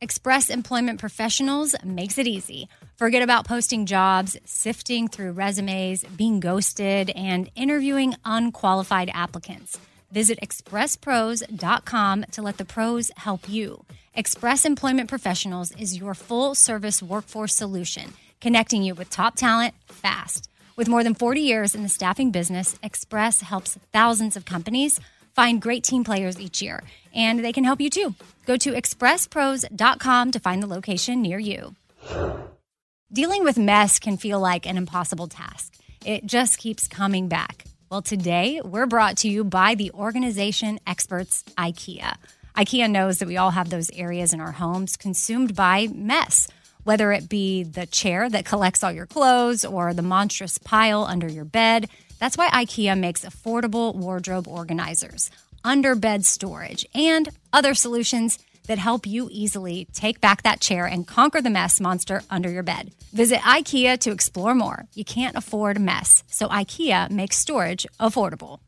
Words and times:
Express 0.00 0.50
Employment 0.50 1.00
Professionals 1.00 1.74
makes 1.84 2.18
it 2.18 2.26
easy. 2.26 2.68
Forget 2.96 3.22
about 3.22 3.46
posting 3.46 3.86
jobs, 3.86 4.36
sifting 4.44 5.08
through 5.08 5.32
resumes, 5.32 6.04
being 6.04 6.40
ghosted, 6.40 7.10
and 7.10 7.50
interviewing 7.54 8.14
unqualified 8.24 9.10
applicants. 9.14 9.78
Visit 10.10 10.38
expresspros.com 10.40 12.24
to 12.32 12.42
let 12.42 12.58
the 12.58 12.64
pros 12.64 13.10
help 13.16 13.48
you. 13.48 13.84
Express 14.14 14.64
Employment 14.64 15.08
Professionals 15.08 15.72
is 15.72 15.96
your 15.96 16.14
full 16.14 16.54
service 16.54 17.02
workforce 17.02 17.54
solution, 17.54 18.12
connecting 18.40 18.82
you 18.82 18.94
with 18.94 19.10
top 19.10 19.36
talent 19.36 19.74
fast. 19.86 20.48
With 20.76 20.88
more 20.88 21.04
than 21.04 21.14
40 21.14 21.40
years 21.40 21.74
in 21.74 21.84
the 21.84 21.88
staffing 21.88 22.32
business, 22.32 22.76
Express 22.82 23.40
helps 23.40 23.78
thousands 23.92 24.36
of 24.36 24.44
companies 24.44 25.00
find 25.34 25.60
great 25.60 25.84
team 25.84 26.04
players 26.04 26.40
each 26.40 26.62
year, 26.62 26.82
and 27.14 27.44
they 27.44 27.52
can 27.52 27.64
help 27.64 27.80
you 27.80 27.90
too. 27.90 28.14
Go 28.46 28.56
to 28.56 28.72
expresspros.com 28.72 30.30
to 30.30 30.38
find 30.38 30.62
the 30.62 30.66
location 30.66 31.22
near 31.22 31.38
you. 31.38 31.74
Dealing 33.12 33.44
with 33.44 33.58
mess 33.58 33.98
can 33.98 34.16
feel 34.16 34.40
like 34.40 34.66
an 34.66 34.76
impossible 34.76 35.28
task. 35.28 35.74
It 36.04 36.26
just 36.26 36.58
keeps 36.58 36.88
coming 36.88 37.28
back. 37.28 37.64
Well, 37.90 38.02
today 38.02 38.60
we're 38.64 38.86
brought 38.86 39.18
to 39.18 39.28
you 39.28 39.44
by 39.44 39.76
the 39.76 39.92
organization 39.92 40.80
experts 40.86 41.44
IKEA. 41.56 42.16
IKEA 42.56 42.90
knows 42.90 43.18
that 43.18 43.28
we 43.28 43.36
all 43.36 43.50
have 43.50 43.70
those 43.70 43.90
areas 43.90 44.32
in 44.32 44.40
our 44.40 44.52
homes 44.52 44.96
consumed 44.96 45.54
by 45.54 45.88
mess, 45.94 46.48
whether 46.82 47.12
it 47.12 47.28
be 47.28 47.62
the 47.62 47.86
chair 47.86 48.28
that 48.28 48.44
collects 48.44 48.82
all 48.82 48.92
your 48.92 49.06
clothes 49.06 49.64
or 49.64 49.94
the 49.94 50.02
monstrous 50.02 50.58
pile 50.58 51.04
under 51.04 51.28
your 51.28 51.44
bed. 51.44 51.88
That's 52.18 52.36
why 52.36 52.48
IKEA 52.48 52.98
makes 52.98 53.24
affordable 53.24 53.94
wardrobe 53.94 54.48
organizers, 54.48 55.30
underbed 55.64 56.24
storage, 56.24 56.86
and 56.94 57.28
other 57.52 57.74
solutions 57.74 58.38
that 58.66 58.78
help 58.78 59.06
you 59.06 59.28
easily 59.30 59.86
take 59.92 60.20
back 60.20 60.42
that 60.42 60.60
chair 60.60 60.86
and 60.86 61.06
conquer 61.06 61.40
the 61.40 61.50
mess 61.50 61.80
monster 61.80 62.22
under 62.30 62.50
your 62.50 62.62
bed. 62.62 62.92
Visit 63.12 63.40
IKEA 63.40 63.98
to 64.00 64.10
explore 64.10 64.54
more. 64.54 64.86
You 64.94 65.04
can't 65.04 65.36
afford 65.36 65.78
mess, 65.78 66.24
so 66.28 66.48
IKEA 66.48 67.10
makes 67.10 67.36
storage 67.36 67.86
affordable. 68.00 68.60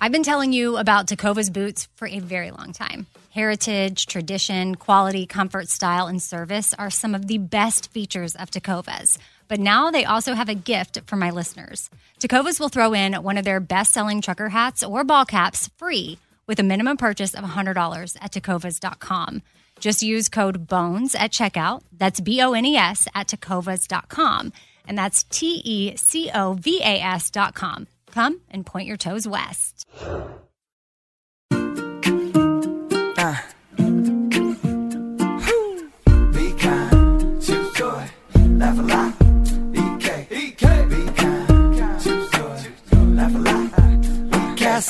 I've 0.00 0.12
been 0.12 0.22
telling 0.22 0.52
you 0.52 0.76
about 0.76 1.06
Tecovas 1.06 1.52
boots 1.52 1.88
for 1.94 2.06
a 2.06 2.18
very 2.18 2.50
long 2.50 2.72
time. 2.72 3.06
Heritage, 3.30 4.06
tradition, 4.06 4.74
quality, 4.74 5.26
comfort, 5.26 5.68
style, 5.68 6.06
and 6.06 6.22
service 6.22 6.74
are 6.74 6.90
some 6.90 7.14
of 7.14 7.26
the 7.26 7.38
best 7.38 7.90
features 7.90 8.36
of 8.36 8.50
Tecovas. 8.50 9.18
But 9.48 9.60
now 9.60 9.90
they 9.90 10.04
also 10.04 10.34
have 10.34 10.48
a 10.48 10.54
gift 10.54 11.00
for 11.06 11.16
my 11.16 11.30
listeners. 11.30 11.90
Tecovas 12.20 12.58
will 12.58 12.68
throw 12.68 12.92
in 12.94 13.14
one 13.14 13.36
of 13.38 13.44
their 13.44 13.60
best 13.60 13.92
selling 13.92 14.20
trucker 14.20 14.48
hats 14.48 14.82
or 14.82 15.04
ball 15.04 15.24
caps 15.24 15.70
free 15.76 16.18
with 16.46 16.58
a 16.58 16.62
minimum 16.62 16.96
purchase 16.96 17.34
of 17.34 17.44
$100 17.44 18.16
at 18.20 18.32
tecovas.com. 18.32 19.42
Just 19.80 20.02
use 20.02 20.28
code 20.28 20.66
BONES 20.66 21.14
at 21.14 21.32
checkout. 21.32 21.82
That's 21.92 22.20
B 22.20 22.40
O 22.40 22.52
N 22.52 22.64
E 22.64 22.76
S 22.76 23.08
at 23.14 23.28
tecovas.com. 23.28 24.52
And 24.86 24.98
that's 24.98 25.24
T 25.24 25.62
E 25.64 25.96
C 25.96 26.30
O 26.34 26.54
V 26.54 26.80
A 26.82 27.00
S.com. 27.00 27.86
Come 28.10 28.40
and 28.50 28.64
point 28.64 28.86
your 28.86 28.96
toes 28.96 29.26
west. 29.26 29.86
Uh. 33.16 33.36
Be 36.32 36.52
kind, 36.58 37.42
choose 37.42 37.72
joy, 37.72 38.08
laugh 38.34 38.78
a 38.78 38.82
lot. 38.82 39.13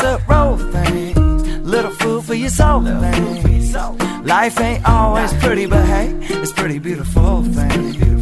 Lot. 0.02 0.20
Casserole 0.20 0.58
thing, 0.72 1.64
little 1.64 1.90
food 1.90 2.24
for 2.24 2.34
your 2.34 2.48
soul 2.48 2.82
thing. 2.82 4.24
Life 4.24 4.60
ain't 4.60 4.88
always 4.88 5.32
pretty, 5.34 5.66
but 5.66 5.84
hey, 5.84 6.16
it's 6.22 6.52
pretty 6.52 6.78
beautiful 6.78 7.42
thing. 7.42 8.18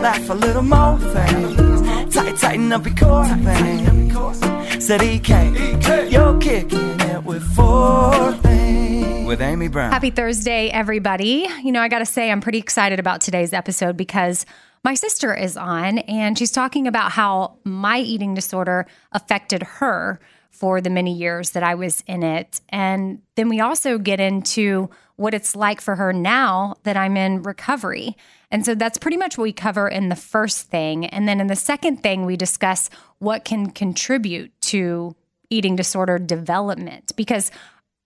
Laugh 0.00 0.30
a 0.30 0.34
little 0.34 0.62
more 0.62 0.98
thing. 0.98 2.10
Tight, 2.10 2.36
tighten 2.36 2.72
up 2.72 2.86
your 2.86 2.94
core 2.94 3.26
thing. 3.26 4.80
Said 4.80 5.02
EK, 5.02 6.08
you're 6.10 6.38
kicking 6.40 7.00
it 7.00 7.24
with 7.24 7.42
four 7.54 8.32
things. 8.32 9.26
With 9.26 9.40
Amy 9.40 9.68
Brown. 9.68 9.92
Happy 9.92 10.10
Thursday, 10.10 10.68
everybody. 10.68 11.46
You 11.62 11.72
know, 11.72 11.80
I 11.80 11.88
got 11.88 12.00
to 12.00 12.06
say, 12.06 12.30
I'm 12.30 12.40
pretty 12.40 12.58
excited 12.58 12.98
about 12.98 13.20
today's 13.20 13.52
episode 13.52 13.96
because 13.96 14.44
my 14.84 14.94
sister 14.94 15.34
is 15.34 15.56
on 15.56 15.98
and 15.98 16.36
she's 16.36 16.50
talking 16.50 16.86
about 16.86 17.12
how 17.12 17.58
my 17.64 17.98
eating 17.98 18.34
disorder 18.34 18.86
affected 19.12 19.62
her 19.62 20.18
for 20.52 20.80
the 20.80 20.90
many 20.90 21.12
years 21.12 21.50
that 21.50 21.62
I 21.62 21.74
was 21.74 22.04
in 22.06 22.22
it. 22.22 22.60
And 22.68 23.20
then 23.34 23.48
we 23.48 23.58
also 23.58 23.98
get 23.98 24.20
into 24.20 24.90
what 25.16 25.34
it's 25.34 25.56
like 25.56 25.80
for 25.80 25.96
her 25.96 26.12
now 26.12 26.76
that 26.84 26.96
I'm 26.96 27.16
in 27.16 27.42
recovery. 27.42 28.16
And 28.50 28.64
so 28.64 28.74
that's 28.74 28.98
pretty 28.98 29.16
much 29.16 29.36
what 29.36 29.44
we 29.44 29.52
cover 29.52 29.88
in 29.88 30.08
the 30.08 30.16
first 30.16 30.68
thing. 30.68 31.06
And 31.06 31.26
then 31.26 31.40
in 31.40 31.48
the 31.48 31.56
second 31.56 32.02
thing, 32.02 32.26
we 32.26 32.36
discuss 32.36 32.90
what 33.18 33.44
can 33.44 33.70
contribute 33.70 34.52
to 34.62 35.16
eating 35.50 35.74
disorder 35.74 36.18
development. 36.18 37.12
Because 37.16 37.50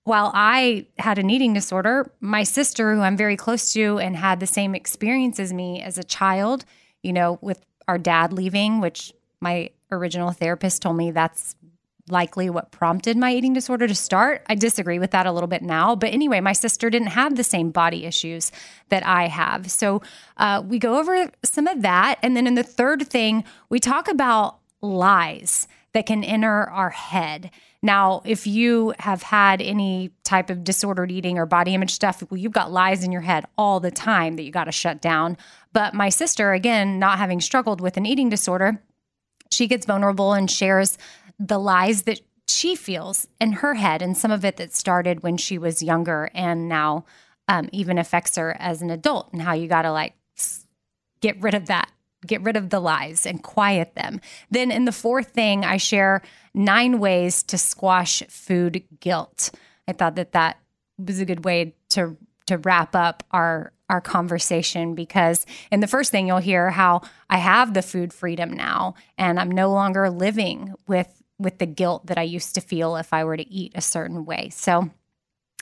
while 0.05 0.31
I 0.35 0.87
had 0.99 1.19
an 1.19 1.31
eating 1.31 1.53
disorder, 1.53 2.11
my 2.21 2.45
sister, 2.45 2.95
who 2.95 3.01
I'm 3.01 3.17
very 3.17 3.37
close 3.37 3.73
to 3.73 3.99
and 3.99 4.17
had 4.17 4.39
the 4.39 4.47
same 4.47 4.75
experience 4.75 5.41
as 5.41 5.53
me 5.53 5.83
as 5.83 5.99
a 5.99 6.05
child, 6.05 6.65
you 7.03 7.13
know, 7.13 7.39
with 7.43 7.65
our 7.89 7.99
dad 7.99 8.33
leaving, 8.33 8.81
which 8.81 9.13
my 9.41 9.71
original 9.91 10.31
therapist 10.31 10.83
told 10.83 10.97
me 10.97 11.11
that's 11.11 11.57
likely 12.09 12.49
what 12.51 12.71
prompted 12.71 13.17
my 13.17 13.33
eating 13.33 13.53
disorder 13.53 13.89
to 13.89 13.95
start. 13.95 14.45
I 14.49 14.55
disagree 14.55 14.99
with 14.99 15.11
that 15.11 15.27
a 15.27 15.33
little 15.33 15.49
bit 15.49 15.63
now. 15.63 15.97
But 15.97 16.13
anyway, 16.13 16.41
my 16.41 16.53
sister 16.53 16.89
didn't 16.91 17.09
have 17.09 17.37
the 17.37 17.45
same 17.45 17.71
body 17.71 18.05
issues 18.05 18.53
that 18.91 19.05
I 19.05 19.27
have. 19.27 19.71
So 19.71 20.03
uh, 20.37 20.63
we 20.65 20.79
go 20.79 20.99
over 20.99 21.31
some 21.45 21.67
of 21.67 21.83
that. 21.83 22.19
And 22.23 22.37
then 22.37 22.47
in 22.47 22.55
the 22.55 22.63
third 22.63 23.09
thing, 23.09 23.45
we 23.69 23.81
talk 23.81 24.09
about 24.09 24.59
lies 24.81 25.67
that 25.93 26.07
can 26.07 26.23
enter 26.23 26.69
our 26.71 26.91
head. 26.91 27.51
Now, 27.83 28.23
if 28.25 28.47
you 28.47 28.95
have 28.99 29.23
had 29.23 29.63
any 29.63 30.11
type 30.25 30.51
of 30.51 30.65
disordered 30.65 31.11
eating 31.11 31.39
or 31.39 31.47
body 31.47 31.75
image 31.75 31.93
stuff, 31.93 32.23
well, 32.31 32.39
you've 32.39 32.53
got 32.53 32.73
lies 32.73 33.05
in 33.05 33.13
your 33.13 33.21
head 33.21 33.47
all 33.57 33.81
the 33.81 33.91
time 33.91 34.37
that 34.37 34.43
you 34.43 34.51
got 34.51 34.65
to 34.65 34.73
shut 34.73 35.01
down. 35.01 35.37
But 35.73 35.95
my 35.95 36.09
sister, 36.09 36.53
again, 36.53 36.99
not 36.99 37.19
having 37.19 37.41
struggled 37.41 37.81
with 37.81 37.97
an 37.97 38.07
eating 38.07 38.29
disorder, 38.29 38.83
she 39.51 39.67
gets 39.67 39.87
vulnerable 39.87 40.33
and 40.33 40.51
shares 40.51 40.99
the 41.39 41.59
lies 41.59 42.03
that 42.03 42.21
she 42.49 42.77
feels 42.77 43.27
in 43.41 43.53
her 43.53 43.75
head 43.75 44.03
and 44.03 44.17
some 44.17 44.31
of 44.31 44.45
it 44.45 44.57
that 44.57 44.75
started 44.75 45.23
when 45.23 45.37
she 45.37 45.59
was 45.59 45.83
younger 45.83 46.31
and 46.35 46.69
now 46.69 47.05
um, 47.49 47.69
even 47.73 47.99
affects 47.99 48.37
her 48.37 48.57
as 48.59 48.83
an 48.83 48.91
adult 48.91 49.33
and 49.33 49.43
how 49.43 49.53
you 49.53 49.69
got 49.69 49.83
to 49.83 49.93
like 49.93 50.15
get 51.21 51.41
rid 51.41 51.55
of 51.55 51.67
that 51.67 51.91
get 52.27 52.43
rid 52.43 52.57
of 52.57 52.71
the 52.71 52.81
lies 52.81 53.27
and 53.27 53.43
quiet 53.43 53.95
them. 53.95 54.21
Then 54.51 54.71
in 54.71 54.85
the 54.85 54.93
fourth 54.93 55.29
thing 55.29 55.65
i 55.65 55.77
share 55.77 56.23
nine 56.55 56.99
ways 56.99 57.43
to 57.45 57.59
squash 57.59 58.23
food 58.29 58.83
guilt. 59.01 59.51
I 59.87 59.93
thought 59.93 60.17
that 60.17 60.33
that 60.33 60.59
was 60.99 61.21
a 61.21 61.25
good 61.25 61.45
way 61.45 61.75
to 61.91 62.17
to 62.47 62.59
wrap 62.59 62.95
up 62.95 63.23
our 63.31 63.73
our 63.89 64.01
conversation 64.01 64.95
because 64.95 65.47
in 65.71 65.81
the 65.81 65.87
first 65.87 66.11
thing 66.11 66.27
you'll 66.27 66.39
hear 66.39 66.71
how 66.71 67.03
I 67.31 67.39
have 67.39 67.75
the 67.75 67.83
food 67.83 68.13
freedom 68.13 68.53
now 68.53 68.95
and 69.17 69.39
I'm 69.39 69.51
no 69.51 69.71
longer 69.71 70.11
living 70.11 70.75
with 70.89 71.23
with 71.39 71.59
the 71.59 71.67
guilt 71.67 72.07
that 72.07 72.19
I 72.19 72.23
used 72.23 72.55
to 72.55 72.61
feel 72.61 72.97
if 72.97 73.13
I 73.13 73.25
were 73.25 73.37
to 73.37 73.49
eat 73.49 73.73
a 73.75 73.81
certain 73.81 74.25
way. 74.25 74.49
So, 74.51 74.91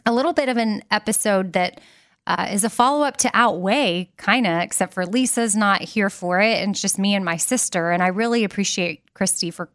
a 0.06 0.12
little 0.12 0.32
bit 0.32 0.48
of 0.48 0.56
an 0.56 0.82
episode 0.90 1.54
that 1.54 1.80
uh, 2.26 2.48
is 2.50 2.64
a 2.64 2.70
follow 2.70 3.04
up 3.04 3.16
to 3.18 3.30
Outweigh, 3.34 4.10
kind 4.16 4.46
of, 4.46 4.60
except 4.60 4.94
for 4.94 5.06
Lisa's 5.06 5.56
not 5.56 5.82
here 5.82 6.10
for 6.10 6.40
it. 6.40 6.62
And 6.62 6.72
it's 6.72 6.80
just 6.80 6.98
me 6.98 7.14
and 7.14 7.24
my 7.24 7.36
sister. 7.36 7.90
And 7.90 8.02
I 8.02 8.08
really 8.08 8.44
appreciate 8.44 9.02
Cristi 9.14 9.52
for 9.52 9.70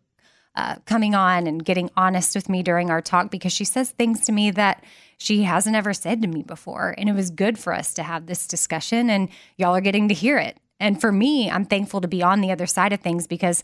uh, 0.55 0.75
coming 0.85 1.13
on 1.13 1.47
and 1.47 1.63
getting 1.63 1.89
honest 1.95 2.35
with 2.35 2.49
me 2.49 2.63
during 2.63 2.89
our 2.89 3.01
talk 3.01 3.29
because 3.29 3.53
she 3.53 3.65
says 3.65 3.91
things 3.91 4.21
to 4.25 4.31
me 4.31 4.51
that 4.51 4.83
she 5.17 5.43
hasn't 5.43 5.75
ever 5.75 5.93
said 5.93 6.21
to 6.21 6.27
me 6.27 6.41
before. 6.41 6.95
And 6.97 7.07
it 7.07 7.13
was 7.13 7.29
good 7.29 7.59
for 7.59 7.73
us 7.73 7.93
to 7.95 8.03
have 8.03 8.25
this 8.25 8.47
discussion, 8.47 9.09
and 9.09 9.29
y'all 9.57 9.75
are 9.75 9.81
getting 9.81 10.07
to 10.07 10.13
hear 10.13 10.37
it. 10.37 10.57
And 10.79 10.99
for 10.99 11.11
me, 11.11 11.51
I'm 11.51 11.65
thankful 11.65 12.01
to 12.01 12.07
be 12.07 12.23
on 12.23 12.41
the 12.41 12.51
other 12.51 12.65
side 12.65 12.93
of 12.93 13.01
things 13.01 13.27
because 13.27 13.63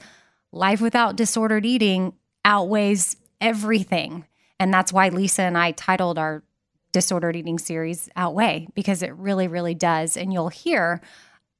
life 0.52 0.82
without 0.82 1.16
disordered 1.16 1.66
eating 1.66 2.14
outweighs 2.46 3.18
everything. 3.42 4.26
And 4.60 4.74
that's 4.74 4.94
why 4.94 5.10
Lisa 5.10 5.42
and 5.42 5.58
I 5.58 5.72
titled 5.72 6.18
our 6.18 6.44
disordered 6.94 7.36
eating 7.36 7.60
series 7.60 8.08
Outweigh, 8.16 8.70
because 8.74 9.04
it 9.04 9.14
really, 9.16 9.50
really 9.50 9.76
does. 9.76 10.16
And 10.16 10.32
you'll 10.32 10.48
hear 10.48 11.02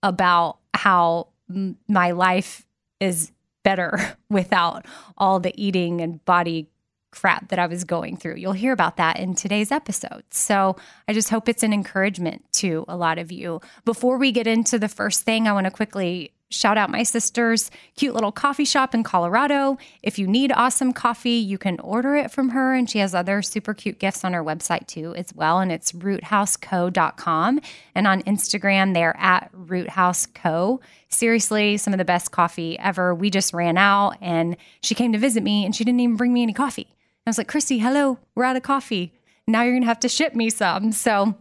about 0.02 0.60
how 0.74 1.28
m- 1.50 1.78
my 1.90 2.12
life 2.12 2.66
is 3.02 3.34
better 3.64 4.16
without 4.30 4.86
all 5.18 5.42
the 5.42 5.54
eating 5.62 6.00
and 6.00 6.24
body 6.24 6.70
crap 7.12 7.50
that 7.50 7.60
I 7.60 7.68
was 7.68 7.84
going 7.84 8.18
through. 8.18 8.36
You'll 8.36 8.54
hear 8.54 8.74
about 8.74 8.98
that 8.98 9.20
in 9.20 9.36
today's 9.36 9.72
episode. 9.72 10.24
So 10.32 10.76
I 11.08 11.14
just 11.14 11.30
hope 11.30 11.48
it's 11.50 11.64
an 11.64 11.74
encouragement 11.74 12.46
to 12.54 12.86
a 12.88 12.98
lot 12.98 13.18
of 13.18 13.32
you. 13.32 13.62
Before 13.86 14.18
we 14.18 14.32
get 14.32 14.48
into 14.48 14.78
the 14.78 14.90
first 14.90 15.24
thing, 15.24 15.48
I 15.48 15.54
want 15.54 15.66
to 15.66 15.72
quickly 15.72 16.32
shout 16.52 16.78
out 16.78 16.90
my 16.90 17.04
sister's 17.04 17.72
cute 17.96 18.14
little 18.14 18.32
coffee 18.32 18.66
shop 18.66 18.94
in 18.94 19.04
Colorado. 19.04 19.78
If 20.04 20.20
you 20.20 20.28
need 20.28 20.52
awesome 20.52 20.94
coffee, 20.94 21.32
you 21.32 21.58
can 21.58 21.80
order 21.80 22.16
it 22.16 22.32
from 22.32 22.50
her. 22.50 22.74
And 22.74 22.90
she 22.90 23.00
has 23.00 23.16
other 23.16 23.42
super 23.42 23.74
cute 23.74 24.00
gifts 24.00 24.24
on 24.24 24.34
her 24.34 24.44
website 24.44 24.88
too, 24.88 25.16
as 25.16 25.34
well. 25.34 25.60
And 25.60 25.72
it's 25.72 25.92
roothouseco.com. 25.92 27.62
And 27.96 28.08
on 28.08 28.22
Instagram, 28.24 28.94
they're 28.94 29.18
at 29.18 29.52
roothouseco. 29.54 30.80
Seriously, 31.10 31.78
some 31.78 31.94
of 31.94 31.98
the 31.98 32.06
best 32.06 32.32
coffee 32.32 32.78
ever. 32.80 33.14
We 33.16 33.30
just 33.30 33.54
ran 33.54 33.78
out 33.78 34.18
and 34.22 34.58
she 34.82 34.96
came 34.96 35.14
to 35.14 35.18
visit 35.18 35.44
me 35.44 35.66
and 35.66 35.76
she 35.76 35.84
didn't 35.84 36.00
even 36.00 36.16
bring 36.16 36.34
me 36.34 36.44
any 36.44 36.54
coffee. 36.54 36.88
I 37.26 37.30
was 37.30 37.38
like, 37.40 37.52
Cristi, 37.52 37.82
hello, 37.82 38.20
we're 38.36 38.44
out 38.44 38.56
of 38.56 38.62
coffee. 38.62 39.12
Now 39.48 39.64
you're 39.64 39.74
going 39.74 39.82
to 39.82 39.88
have 39.88 40.00
to 40.02 40.10
ship 40.10 40.36
me 40.36 40.50
some. 40.52 40.92
So 40.92 41.36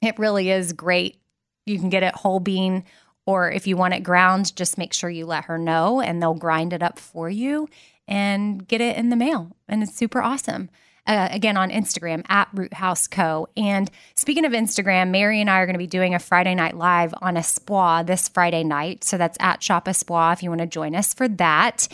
it 0.00 0.18
really 0.18 0.50
is 0.50 0.72
great. 0.72 1.16
You 1.64 1.78
can 1.80 1.88
get 1.88 2.04
it 2.04 2.14
whole 2.14 2.38
bean, 2.38 2.84
or 3.26 3.50
if 3.50 3.66
you 3.66 3.76
want 3.76 3.94
it 3.94 4.00
ground, 4.00 4.54
just 4.56 4.78
make 4.78 4.92
sure 4.92 5.10
you 5.10 5.26
let 5.26 5.44
her 5.44 5.58
know 5.58 6.00
and 6.00 6.22
they'll 6.22 6.34
grind 6.34 6.72
it 6.72 6.82
up 6.82 6.98
for 6.98 7.28
you 7.28 7.68
and 8.08 8.66
get 8.66 8.80
it 8.80 8.96
in 8.96 9.08
the 9.10 9.16
mail. 9.16 9.56
And 9.68 9.82
it's 9.82 9.94
super 9.94 10.22
awesome. 10.22 10.70
Uh, 11.08 11.28
again 11.30 11.56
on 11.56 11.70
Instagram 11.70 12.24
at 12.28 12.48
Root 12.52 12.74
House 12.74 13.06
Co. 13.06 13.48
And 13.56 13.88
speaking 14.16 14.44
of 14.44 14.50
Instagram, 14.50 15.10
Mary 15.10 15.40
and 15.40 15.48
I 15.48 15.60
are 15.60 15.66
going 15.66 15.74
to 15.74 15.78
be 15.78 15.86
doing 15.86 16.16
a 16.16 16.18
Friday 16.18 16.54
night 16.56 16.76
live 16.76 17.14
on 17.22 17.36
Espoir 17.36 18.02
this 18.02 18.28
Friday 18.28 18.64
night. 18.64 19.04
So 19.04 19.16
that's 19.16 19.36
at 19.38 19.62
Shop 19.62 19.86
Espoir 19.86 20.32
if 20.32 20.42
you 20.42 20.48
want 20.48 20.62
to 20.62 20.66
join 20.66 20.96
us 20.96 21.14
for 21.14 21.28
that. 21.28 21.86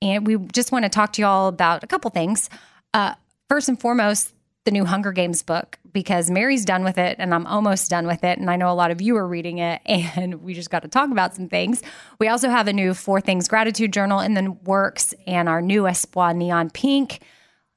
And 0.00 0.24
we 0.24 0.36
just 0.36 0.70
want 0.70 0.84
to 0.84 0.88
talk 0.88 1.12
to 1.14 1.22
you 1.22 1.26
all 1.26 1.48
about 1.48 1.82
a 1.82 1.88
couple 1.88 2.12
things. 2.12 2.48
Uh, 2.94 3.14
first 3.48 3.68
and 3.68 3.80
foremost, 3.80 4.32
the 4.64 4.70
new 4.70 4.84
Hunger 4.84 5.12
Games 5.12 5.42
book 5.42 5.78
because 5.92 6.30
Mary's 6.30 6.64
done 6.64 6.84
with 6.84 6.98
it 6.98 7.16
and 7.18 7.34
I'm 7.34 7.46
almost 7.46 7.88
done 7.90 8.06
with 8.06 8.24
it. 8.24 8.38
And 8.38 8.50
I 8.50 8.56
know 8.56 8.70
a 8.70 8.74
lot 8.74 8.90
of 8.90 9.00
you 9.00 9.16
are 9.16 9.26
reading 9.26 9.58
it 9.58 9.80
and 9.86 10.42
we 10.42 10.54
just 10.54 10.70
got 10.70 10.82
to 10.82 10.88
talk 10.88 11.10
about 11.10 11.34
some 11.34 11.48
things. 11.48 11.82
We 12.18 12.28
also 12.28 12.48
have 12.48 12.68
a 12.68 12.72
new 12.72 12.94
Four 12.94 13.20
Things 13.20 13.48
Gratitude 13.48 13.92
Journal 13.92 14.20
in 14.20 14.34
the 14.34 14.52
works 14.64 15.14
and 15.26 15.48
our 15.48 15.62
new 15.62 15.86
Espoir 15.86 16.34
Neon 16.34 16.70
Pink, 16.70 17.20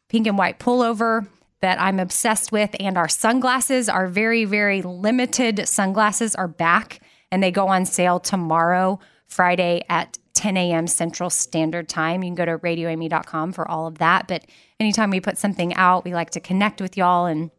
pink 0.09 0.27
and 0.27 0.38
white 0.38 0.59
pullover 0.59 1.27
that 1.62 1.80
I'm 1.80 2.00
obsessed 2.00 2.51
with. 2.51 2.75
And 2.80 2.97
our 2.97 3.07
sunglasses, 3.07 3.88
our 3.88 4.07
very, 4.07 4.44
very 4.44 4.81
limited 4.81 5.68
sunglasses 5.68 6.35
are 6.35 6.50
back 6.50 7.00
and 7.31 7.41
they 7.41 7.51
go 7.51 7.68
on 7.69 7.85
sale 7.85 8.19
tomorrow, 8.19 9.00
Friday 9.27 9.83
at 9.89 10.19
10 10.35 10.57
a.m. 10.57 10.88
Central 10.88 11.30
Standard 11.30 11.88
Time. 11.88 12.21
You 12.21 12.27
can 12.27 12.35
go 12.35 12.45
to 12.45 12.57
radioamy.com 12.57 13.53
for 13.53 13.69
all 13.69 13.88
of 13.88 14.00
that. 14.00 14.27
But 14.27 14.45
anytime 14.83 15.09
we 15.09 15.19
put 15.19 15.38
something 15.38 15.74
out, 15.75 16.06
we 16.06 16.13
like 16.13 16.31
to 16.31 16.39
connect 16.39 16.81
with 16.81 16.97
y'all 16.97 17.25
and 17.25 17.50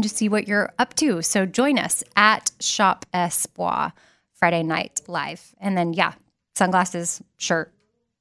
just 0.00 0.16
see 0.16 0.28
what 0.28 0.46
you're 0.46 0.72
up 0.78 0.94
to. 0.94 1.20
So 1.22 1.46
join 1.46 1.78
us 1.78 2.02
at 2.16 2.52
Shop 2.60 3.04
Espoir 3.12 3.92
Friday 4.32 4.62
night 4.62 5.00
live. 5.08 5.54
And 5.60 5.76
then, 5.76 5.92
yeah, 5.92 6.14
sunglasses, 6.54 7.22
shirt 7.36 7.72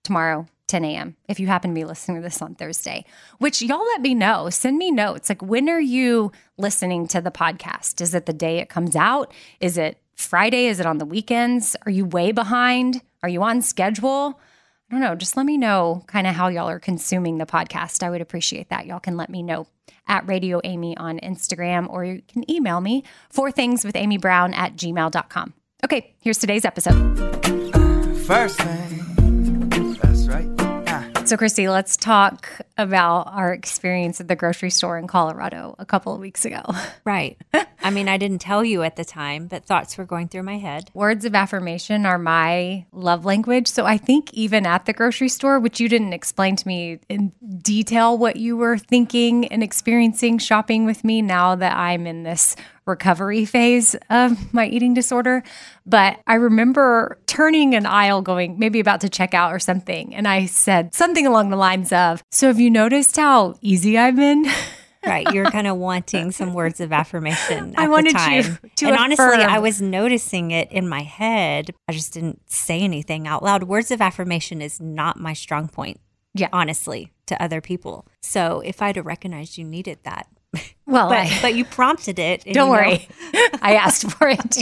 tomorrow, 0.03 0.47
10 0.67 0.83
a.m. 0.83 1.15
If 1.27 1.39
you 1.39 1.47
happen 1.47 1.71
to 1.71 1.75
be 1.75 1.85
listening 1.85 2.17
to 2.17 2.23
this 2.23 2.41
on 2.41 2.55
Thursday, 2.55 3.05
which 3.37 3.61
y'all 3.61 3.85
let 3.85 4.01
me 4.01 4.15
know. 4.15 4.49
Send 4.49 4.77
me 4.77 4.91
notes. 4.91 5.29
Like, 5.29 5.41
when 5.41 5.69
are 5.69 5.79
you 5.79 6.31
listening 6.57 7.07
to 7.09 7.21
the 7.21 7.31
podcast? 7.31 8.01
Is 8.01 8.15
it 8.15 8.25
the 8.25 8.33
day 8.33 8.57
it 8.57 8.69
comes 8.69 8.95
out? 8.95 9.31
Is 9.59 9.77
it 9.77 9.99
Friday? 10.15 10.67
Is 10.67 10.79
it 10.79 10.85
on 10.85 10.97
the 10.97 11.05
weekends? 11.05 11.75
Are 11.85 11.91
you 11.91 12.05
way 12.05 12.31
behind? 12.31 13.01
Are 13.21 13.29
you 13.29 13.43
on 13.43 13.61
schedule? 13.61 14.39
I 14.89 14.95
don't 14.95 15.01
know. 15.01 15.15
Just 15.15 15.37
let 15.37 15.45
me 15.45 15.57
know 15.57 16.03
kind 16.07 16.25
of 16.25 16.33
how 16.33 16.47
y'all 16.47 16.67
are 16.67 16.79
consuming 16.79 17.37
the 17.37 17.45
podcast. 17.45 18.01
I 18.01 18.09
would 18.09 18.21
appreciate 18.21 18.69
that. 18.69 18.87
Y'all 18.87 18.99
can 18.99 19.17
let 19.17 19.29
me 19.29 19.43
know 19.43 19.67
at 20.07 20.27
Radio 20.27 20.59
Amy 20.63 20.97
on 20.97 21.19
Instagram 21.19 21.87
or 21.89 22.03
you 22.03 22.23
can 22.27 22.49
email 22.49 22.81
me 22.81 23.03
for 23.29 23.51
things 23.51 23.85
with 23.85 23.95
Amy 23.95 24.17
Brown 24.17 24.53
at 24.55 24.75
gmail.com. 24.75 25.53
Okay, 25.85 26.15
here's 26.19 26.39
today's 26.39 26.65
episode. 26.65 27.17
First 28.25 28.59
thing, 28.59 29.08
So, 31.29 31.37
Cristi, 31.37 31.71
let's 31.71 31.95
talk 31.95 32.49
about 32.75 33.27
our 33.27 33.53
experience 33.53 34.19
at 34.19 34.27
the 34.27 34.35
grocery 34.35 34.71
store 34.71 34.97
in 34.97 35.05
Colorado 35.05 35.75
a 35.77 35.85
couple 35.85 36.11
of 36.11 36.19
weeks 36.19 36.43
ago. 36.43 36.63
Right. 37.05 37.37
I 37.81 37.89
mean, 37.89 38.07
I 38.07 38.17
didn't 38.17 38.39
tell 38.39 38.63
you 38.63 38.83
at 38.83 38.95
the 38.95 39.05
time, 39.05 39.47
but 39.47 39.65
thoughts 39.65 39.97
were 39.97 40.05
going 40.05 40.27
through 40.27 40.43
my 40.43 40.57
head. 40.57 40.91
Words 40.93 41.25
of 41.25 41.33
affirmation 41.33 42.05
are 42.05 42.19
my 42.19 42.85
love 42.91 43.25
language. 43.25 43.67
So 43.67 43.85
I 43.85 43.97
think 43.97 44.31
even 44.33 44.67
at 44.67 44.85
the 44.85 44.93
grocery 44.93 45.29
store, 45.29 45.59
which 45.59 45.79
you 45.79 45.89
didn't 45.89 46.13
explain 46.13 46.55
to 46.57 46.67
me 46.67 46.99
in 47.09 47.31
detail 47.57 48.15
what 48.15 48.35
you 48.35 48.57
were 48.57 48.77
thinking 48.77 49.47
and 49.47 49.63
experiencing 49.63 50.37
shopping 50.37 50.85
with 50.85 51.03
me 51.03 51.23
now 51.23 51.55
that 51.55 51.75
I'm 51.75 52.05
in 52.05 52.23
this 52.23 52.55
recovery 52.89 53.45
phase 53.45 53.95
of 54.09 54.53
my 54.53 54.67
eating 54.67 54.93
disorder. 54.93 55.43
But 55.85 56.19
I 56.27 56.35
remember 56.35 57.17
turning 57.25 57.75
an 57.75 57.85
aisle 57.85 58.21
going, 58.21 58.59
maybe 58.59 58.79
about 58.79 59.01
to 59.01 59.09
check 59.09 59.33
out 59.33 59.53
or 59.53 59.59
something. 59.59 60.13
And 60.13 60.27
I 60.27 60.45
said 60.45 60.93
something 60.93 61.25
along 61.25 61.49
the 61.49 61.55
lines 61.55 61.93
of, 61.93 62.23
So 62.31 62.47
have 62.47 62.59
you 62.59 62.69
noticed 62.69 63.15
how 63.15 63.55
easy 63.61 63.97
I've 63.97 64.15
been? 64.15 64.45
Right. 65.05 65.31
You're 65.33 65.45
kind 65.51 65.67
of 65.67 65.77
wanting 65.77 66.31
some 66.31 66.53
words 66.53 66.81
of 66.81 66.91
affirmation. 66.91 67.73
I 67.77 67.87
wanted 67.87 68.15
the 68.15 68.19
you 68.19 68.43
time. 68.43 68.59
to 68.75 68.87
And 68.87 68.97
honestly. 68.97 69.25
I 69.25 69.59
was 69.59 69.81
noticing 69.81 70.51
it 70.51 70.71
in 70.71 70.89
my 70.89 71.03
head. 71.03 71.73
I 71.87 71.93
just 71.93 72.13
didn't 72.13 72.41
say 72.51 72.81
anything 72.81 73.27
out 73.27 73.43
loud. 73.43 73.63
Words 73.63 73.91
of 73.91 74.01
affirmation 74.01 74.61
is 74.61 74.81
not 74.81 75.17
my 75.17 75.33
strong 75.33 75.69
point. 75.69 75.99
Yeah. 76.33 76.49
Honestly, 76.51 77.11
to 77.27 77.41
other 77.41 77.61
people. 77.61 78.05
So 78.21 78.61
if 78.63 78.81
I'd 78.81 78.97
have 78.97 79.05
recognized 79.05 79.57
you 79.57 79.63
needed 79.63 79.99
that, 80.03 80.27
Well, 80.85 81.09
but, 81.09 81.19
I- 81.19 81.37
but 81.43 81.53
you 81.53 81.65
prompted 81.65 82.17
it. 82.17 82.43
Don't 82.43 82.47
you 82.47 82.53
know- 82.55 82.69
worry. 82.71 83.07
I 83.61 83.75
asked 83.75 84.09
for 84.11 84.27
it. 84.29 84.57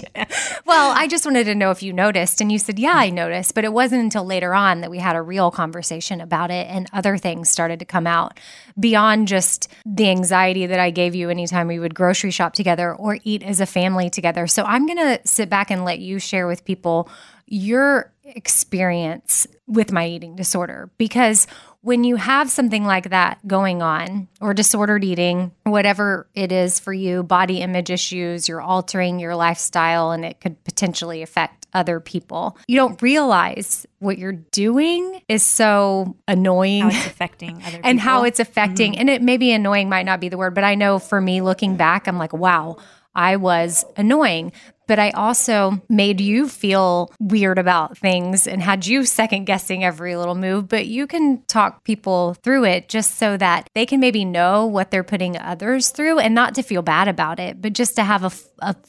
Well, 0.66 0.92
I 0.94 1.08
just 1.08 1.26
wanted 1.26 1.46
to 1.46 1.56
know 1.56 1.72
if 1.72 1.82
you 1.82 1.94
noticed. 1.94 2.42
And 2.42 2.52
you 2.52 2.60
said, 2.60 2.78
yeah, 2.80 2.96
I 2.96 3.10
noticed. 3.10 3.56
But 3.56 3.64
it 3.64 3.72
wasn't 3.72 4.02
until 4.04 4.26
later 4.26 4.54
on 4.54 4.82
that 4.82 4.92
we 4.92 4.98
had 4.98 5.16
a 5.16 5.22
real 5.22 5.52
conversation 5.52 6.20
about 6.20 6.52
it 6.52 6.68
and 6.70 6.88
other 6.92 7.18
things 7.18 7.50
started 7.50 7.80
to 7.80 7.86
come 7.86 8.06
out 8.06 8.38
beyond 8.78 9.30
just 9.30 9.70
the 9.86 10.10
anxiety 10.10 10.66
that 10.66 10.80
I 10.80 10.90
gave 10.90 11.16
you 11.16 11.30
anytime 11.30 11.68
we 11.68 11.80
would 11.80 11.96
grocery 11.96 12.32
shop 12.32 12.54
together 12.54 12.94
or 12.94 13.20
eat 13.24 13.42
as 13.44 13.62
a 13.62 13.66
family 13.66 14.10
together. 14.10 14.48
So 14.48 14.64
I'm 14.64 14.86
going 14.86 14.98
to 14.98 15.22
sit 15.26 15.50
back 15.50 15.72
and 15.72 15.86
let 15.86 16.00
you 16.00 16.20
share 16.20 16.48
with 16.48 16.66
people 16.66 17.10
your 17.46 18.12
experience 18.36 19.48
with 19.68 19.92
my 19.92 20.08
eating 20.08 20.36
disorder 20.36 20.90
because 20.98 21.48
when 21.82 22.04
you 22.04 22.18
have 22.18 22.50
something 22.50 22.84
like 22.84 23.12
that 23.12 23.40
going 23.48 23.82
on 23.82 24.28
or 24.42 24.54
disordered 24.54 25.04
eating, 25.04 25.52
whatever 25.64 26.28
it 26.34 26.52
is 26.52 26.80
for 26.80 26.92
you, 26.92 27.24
body 27.24 27.62
image 27.62 27.90
issues, 27.90 28.50
you're 28.50 28.62
altering 28.62 29.20
your 29.20 29.36
lifestyle 29.36 30.12
and 30.12 30.26
it 30.26 30.42
could 30.42 30.62
potentially 30.66 31.22
affect 31.22 31.66
other 31.74 32.00
people. 32.00 32.58
You 32.68 32.78
don't 32.78 33.02
realize 33.02 33.86
what 34.00 34.18
you're 34.18 34.34
doing 34.34 35.22
is 35.28 35.46
so 35.46 36.16
annoying 36.28 36.84
How 36.84 36.90
it's 36.90 37.08
affecting 37.08 37.58
other 37.62 37.78
people. 37.78 37.82
and 37.84 38.00
how 38.00 38.24
it's 38.24 38.40
affecting 38.40 38.92
mm-hmm. 38.94 39.02
and 39.02 39.10
it 39.10 39.22
maybe 39.22 39.52
annoying 39.52 39.90
might 39.90 40.06
not 40.06 40.20
be 40.20 40.30
the 40.30 40.38
word 40.38 40.54
but 40.54 40.64
i 40.64 40.76
know 40.76 41.00
for 41.00 41.20
me 41.20 41.42
looking 41.42 41.78
back 41.78 42.08
i'm 42.08 42.20
like 42.20 42.34
wow 42.34 42.78
i 43.18 43.36
was 43.36 43.84
annoying 43.98 44.52
but 44.88 45.00
i 45.00 45.10
also 45.12 45.82
made 45.90 46.22
you 46.22 46.48
feel 46.48 47.12
weird 47.20 47.60
about 47.60 47.98
things 47.98 48.48
and 48.48 48.62
had 48.62 48.88
you 48.88 49.06
second 49.06 49.46
guessing 49.46 49.84
every 49.84 50.16
little 50.16 50.36
move. 50.36 50.68
But 50.68 50.88
you 50.88 51.08
can 51.08 51.44
talk 51.44 51.84
people 51.84 52.36
through 52.36 52.66
it 52.66 52.90
just 52.90 53.16
so 53.16 53.38
that 53.38 53.70
they 53.76 53.86
can 53.86 54.00
maybe 54.00 54.26
know 54.26 54.66
what 54.66 54.92
they're 54.92 55.04
putting 55.04 55.38
others 55.38 55.90
through 55.90 56.20
and 56.20 56.34
not 56.34 56.56
to 56.56 56.64
feel 56.64 56.82
bad 56.82 57.08
about 57.08 57.40
it 57.40 57.62
but 57.62 57.74
just 57.74 57.96
to 57.96 58.04
have 58.04 58.24
a, 58.24 58.32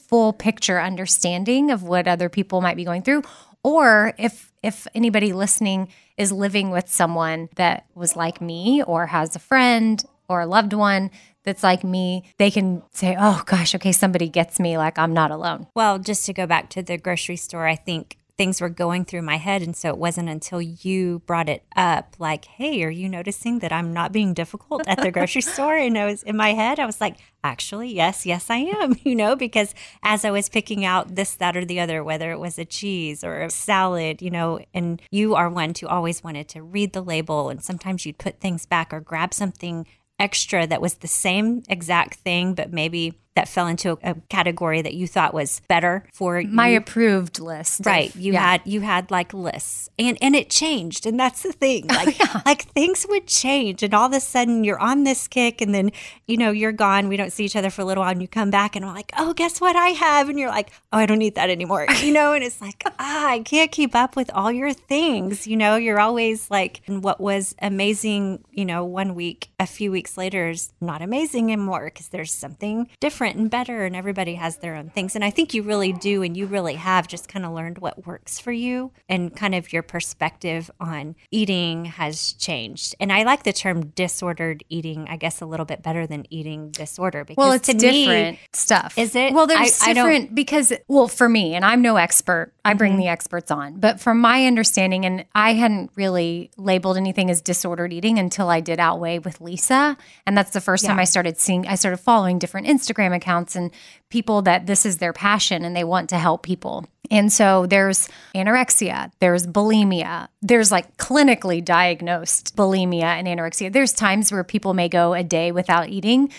full 0.09 0.33
picture 0.33 0.81
understanding 0.81 1.69
of 1.69 1.83
what 1.83 2.07
other 2.07 2.29
people 2.29 2.61
might 2.61 2.75
be 2.75 2.83
going 2.83 3.03
through. 3.03 3.21
Or 3.63 4.13
if 4.17 4.51
if 4.63 4.87
anybody 4.95 5.31
listening 5.31 5.89
is 6.17 6.31
living 6.31 6.69
with 6.69 6.89
someone 6.89 7.49
that 7.55 7.85
was 7.95 8.15
like 8.15 8.41
me 8.41 8.83
or 8.83 9.05
has 9.05 9.35
a 9.35 9.39
friend 9.39 10.03
or 10.27 10.41
a 10.41 10.47
loved 10.47 10.73
one 10.73 11.11
that's 11.49 11.63
like 11.63 11.83
me, 11.83 12.23
they 12.37 12.51
can 12.51 12.83
say, 12.91 13.15
"Oh 13.19 13.41
gosh, 13.45 13.73
okay, 13.75 13.91
somebody 13.91 14.29
gets 14.29 14.59
me 14.59 14.77
like 14.77 14.99
I'm 14.99 15.13
not 15.13 15.31
alone." 15.31 15.67
Well, 15.75 15.97
just 15.97 16.25
to 16.27 16.33
go 16.33 16.45
back 16.45 16.69
to 16.71 16.83
the 16.83 16.97
grocery 16.97 17.37
store, 17.37 17.65
I 17.65 17.75
think 17.75 18.19
things 18.39 18.61
were 18.61 18.69
going 18.69 19.03
through 19.03 19.21
my 19.21 19.35
head. 19.35 19.61
And 19.61 19.75
so 19.75 19.89
it 19.89 19.97
wasn't 19.97 20.29
until 20.29 20.61
you 20.61 21.19
brought 21.25 21.49
it 21.49 21.61
up, 21.75 22.15
like, 22.19 22.45
hey, 22.45 22.81
are 22.85 22.89
you 22.89 23.09
noticing 23.09 23.59
that 23.59 23.73
I'm 23.73 23.91
not 23.91 24.13
being 24.13 24.33
difficult 24.33 24.87
at 24.87 25.01
the 25.01 25.11
grocery 25.11 25.41
store? 25.53 25.75
And 25.75 25.97
I 25.97 26.05
was 26.05 26.23
in 26.23 26.37
my 26.37 26.53
head, 26.53 26.79
I 26.79 26.85
was 26.85 27.01
like, 27.01 27.17
actually, 27.43 27.93
yes, 27.93 28.25
yes, 28.25 28.49
I 28.49 28.59
am, 28.59 28.95
you 29.03 29.13
know, 29.13 29.35
because 29.35 29.75
as 30.03 30.23
I 30.23 30.31
was 30.31 30.47
picking 30.47 30.85
out 30.85 31.15
this, 31.15 31.35
that, 31.35 31.57
or 31.57 31.65
the 31.65 31.81
other, 31.81 32.01
whether 32.01 32.31
it 32.31 32.39
was 32.39 32.57
a 32.57 32.63
cheese 32.63 33.25
or 33.25 33.41
a 33.41 33.49
salad, 33.49 34.21
you 34.21 34.31
know, 34.31 34.61
and 34.73 35.01
you 35.11 35.35
are 35.35 35.49
one 35.49 35.73
who 35.77 35.87
always 35.87 36.23
wanted 36.23 36.47
to 36.47 36.63
read 36.63 36.93
the 36.93 37.03
label. 37.03 37.49
And 37.49 37.61
sometimes 37.61 38.05
you'd 38.05 38.19
put 38.19 38.39
things 38.39 38.65
back 38.65 38.93
or 38.93 39.01
grab 39.01 39.33
something 39.33 39.85
extra 40.19 40.67
that 40.67 40.81
was 40.81 40.95
the 40.95 41.07
same 41.07 41.63
exact 41.69 42.15
thing, 42.15 42.53
but 42.53 42.71
maybe 42.73 43.19
that 43.39 43.47
fell 43.47 43.67
into 43.67 43.91
a, 43.91 44.11
a 44.11 44.15
category 44.29 44.81
that 44.81 44.93
you 44.93 45.07
thought 45.07 45.33
was 45.33 45.61
better 45.69 46.03
for 46.13 46.41
My 46.43 46.69
you. 46.69 46.77
approved 46.77 47.39
list. 47.39 47.79
of- 47.79 47.85
Right. 47.85 48.13
You 48.15 48.33
yeah. 48.33 48.51
had 48.51 48.61
you 48.65 48.81
had 48.81 49.09
like 49.11 49.33
lists. 49.33 49.89
And 49.97 50.17
and 50.21 50.35
it 50.35 50.49
changed. 50.49 51.05
And 51.05 51.17
that's 51.19 51.41
the 51.43 51.53
thing. 51.53 51.85
Like 51.99 52.17
like 52.45 52.61
things 52.73 53.05
would 53.09 53.27
change 53.27 53.83
and 53.83 53.93
all 53.93 54.07
of 54.07 54.13
a 54.13 54.19
sudden 54.19 54.63
you're 54.63 54.79
on 54.79 55.03
this 55.05 55.27
kick 55.27 55.61
and 55.61 55.73
then, 55.75 55.91
you 56.27 56.37
know, 56.37 56.51
you're 56.51 56.71
gone. 56.71 57.07
We 57.07 57.17
don't 57.17 57.31
see 57.31 57.45
each 57.45 57.55
other 57.55 57.69
for 57.69 57.81
a 57.81 57.85
little 57.85 58.01
while 58.03 58.11
and 58.11 58.21
you 58.21 58.27
come 58.27 58.49
back 58.51 58.75
and 58.75 58.83
I'm 58.85 58.93
like, 58.93 59.11
Oh, 59.17 59.33
guess 59.33 59.59
what 59.61 59.75
I 59.75 59.89
have? 59.89 60.27
And 60.29 60.37
you're 60.39 60.49
like, 60.49 60.71
Oh, 60.91 60.97
I 60.97 61.05
don't 61.05 61.19
need 61.19 61.35
that 61.35 61.49
anymore. 61.49 61.85
You 62.09 62.13
know, 62.13 62.33
and 62.33 62.43
it's 62.43 62.59
like, 62.61 62.81
ah, 62.99 63.27
I 63.29 63.39
can't 63.39 63.71
keep 63.71 63.93
up 63.95 64.15
with 64.15 64.29
all 64.33 64.51
your 64.51 64.73
things. 64.73 65.45
You 65.47 65.57
know, 65.57 65.75
you're 65.75 65.99
always 65.99 66.49
like 66.49 66.81
and 66.87 67.03
what 67.03 67.19
was 67.21 67.53
amazing, 67.61 68.43
you 68.51 68.65
know, 68.65 68.83
one 68.85 69.15
week, 69.15 69.49
a 69.59 69.65
few 69.67 69.91
weeks 69.91 70.17
later 70.17 70.49
is 70.49 70.71
not 70.81 71.01
amazing 71.01 71.51
anymore 71.51 71.85
because 71.93 72.07
there's 72.09 72.33
something 72.33 72.89
different 72.99 73.28
and 73.35 73.49
better 73.49 73.85
and 73.85 73.95
everybody 73.95 74.35
has 74.35 74.57
their 74.57 74.75
own 74.75 74.89
things. 74.89 75.15
And 75.15 75.23
I 75.23 75.29
think 75.29 75.53
you 75.53 75.63
really 75.63 75.93
do 75.93 76.23
and 76.23 76.35
you 76.35 76.45
really 76.45 76.75
have 76.75 77.07
just 77.07 77.27
kind 77.27 77.45
of 77.45 77.51
learned 77.53 77.77
what 77.79 78.05
works 78.05 78.39
for 78.39 78.51
you 78.51 78.91
and 79.07 79.35
kind 79.35 79.55
of 79.55 79.71
your 79.73 79.83
perspective 79.83 80.69
on 80.79 81.15
eating 81.31 81.85
has 81.85 82.33
changed. 82.33 82.95
And 82.99 83.11
I 83.11 83.23
like 83.23 83.43
the 83.43 83.53
term 83.53 83.87
disordered 83.87 84.63
eating, 84.69 85.07
I 85.09 85.17
guess 85.17 85.41
a 85.41 85.45
little 85.45 85.65
bit 85.65 85.81
better 85.83 86.05
than 86.07 86.25
eating 86.29 86.71
disorder 86.71 87.23
because 87.23 87.37
Well, 87.37 87.51
it's 87.53 87.67
different 87.67 88.37
me, 88.37 88.39
stuff. 88.53 88.97
Is 88.97 89.15
it? 89.15 89.33
Well, 89.33 89.47
there's 89.47 89.81
I- 89.81 89.91
I 89.91 89.93
different 89.93 90.35
because, 90.35 90.73
well, 90.87 91.07
for 91.07 91.29
me, 91.29 91.55
and 91.55 91.63
I'm 91.65 91.81
no 91.81 91.95
expert, 91.97 92.53
I 92.65 92.73
bring 92.73 92.93
Mm-hmm. 92.93 93.01
the 93.01 93.07
experts 93.07 93.51
on, 93.51 93.79
but 93.79 93.99
from 93.99 94.19
my 94.19 94.45
understanding, 94.45 95.05
and 95.05 95.25
I 95.35 95.53
hadn't 95.53 95.91
really 95.95 96.49
labeled 96.57 96.97
anything 96.97 97.29
as 97.29 97.41
disordered 97.41 97.93
eating 97.93 98.17
until 98.17 98.49
I 98.49 98.59
did 98.61 98.79
Outweigh 98.79 99.19
with 99.19 99.39
Lisa. 99.41 99.95
And 100.25 100.37
that's 100.37 100.51
the 100.51 100.61
first 100.61 100.85
time 100.85 100.97
I 100.99 101.03
started 101.03 101.37
seeing, 101.39 101.67
I 101.67 101.75
started 101.75 101.97
following 101.97 102.39
different 102.39 102.67
Instagram 102.67 103.13
accounts 103.19 103.55
and 103.55 103.71
people 104.09 104.41
that 104.43 104.65
this 104.65 104.85
is 104.85 104.97
their 104.97 105.13
passion 105.13 105.63
and 105.63 105.75
they 105.75 105.83
want 105.83 106.09
to 106.09 106.17
help 106.17 106.43
people. 106.43 106.85
And 107.11 107.31
so 107.31 107.65
there's 107.65 108.07
anorexia, 108.35 109.11
there's 109.19 109.47
bulimia, 109.47 110.27
there's 110.41 110.71
like 110.71 110.97
clinically 110.97 111.63
diagnosed 111.63 112.55
bulimia 112.55 113.03
and 113.03 113.27
anorexia. 113.27 113.71
There's 113.71 113.93
times 113.93 114.31
where 114.31 114.43
people 114.43 114.73
may 114.73 114.89
go 114.89 115.13
a 115.13 115.23
day 115.23 115.51
without 115.51 115.89
eating. 115.89 116.31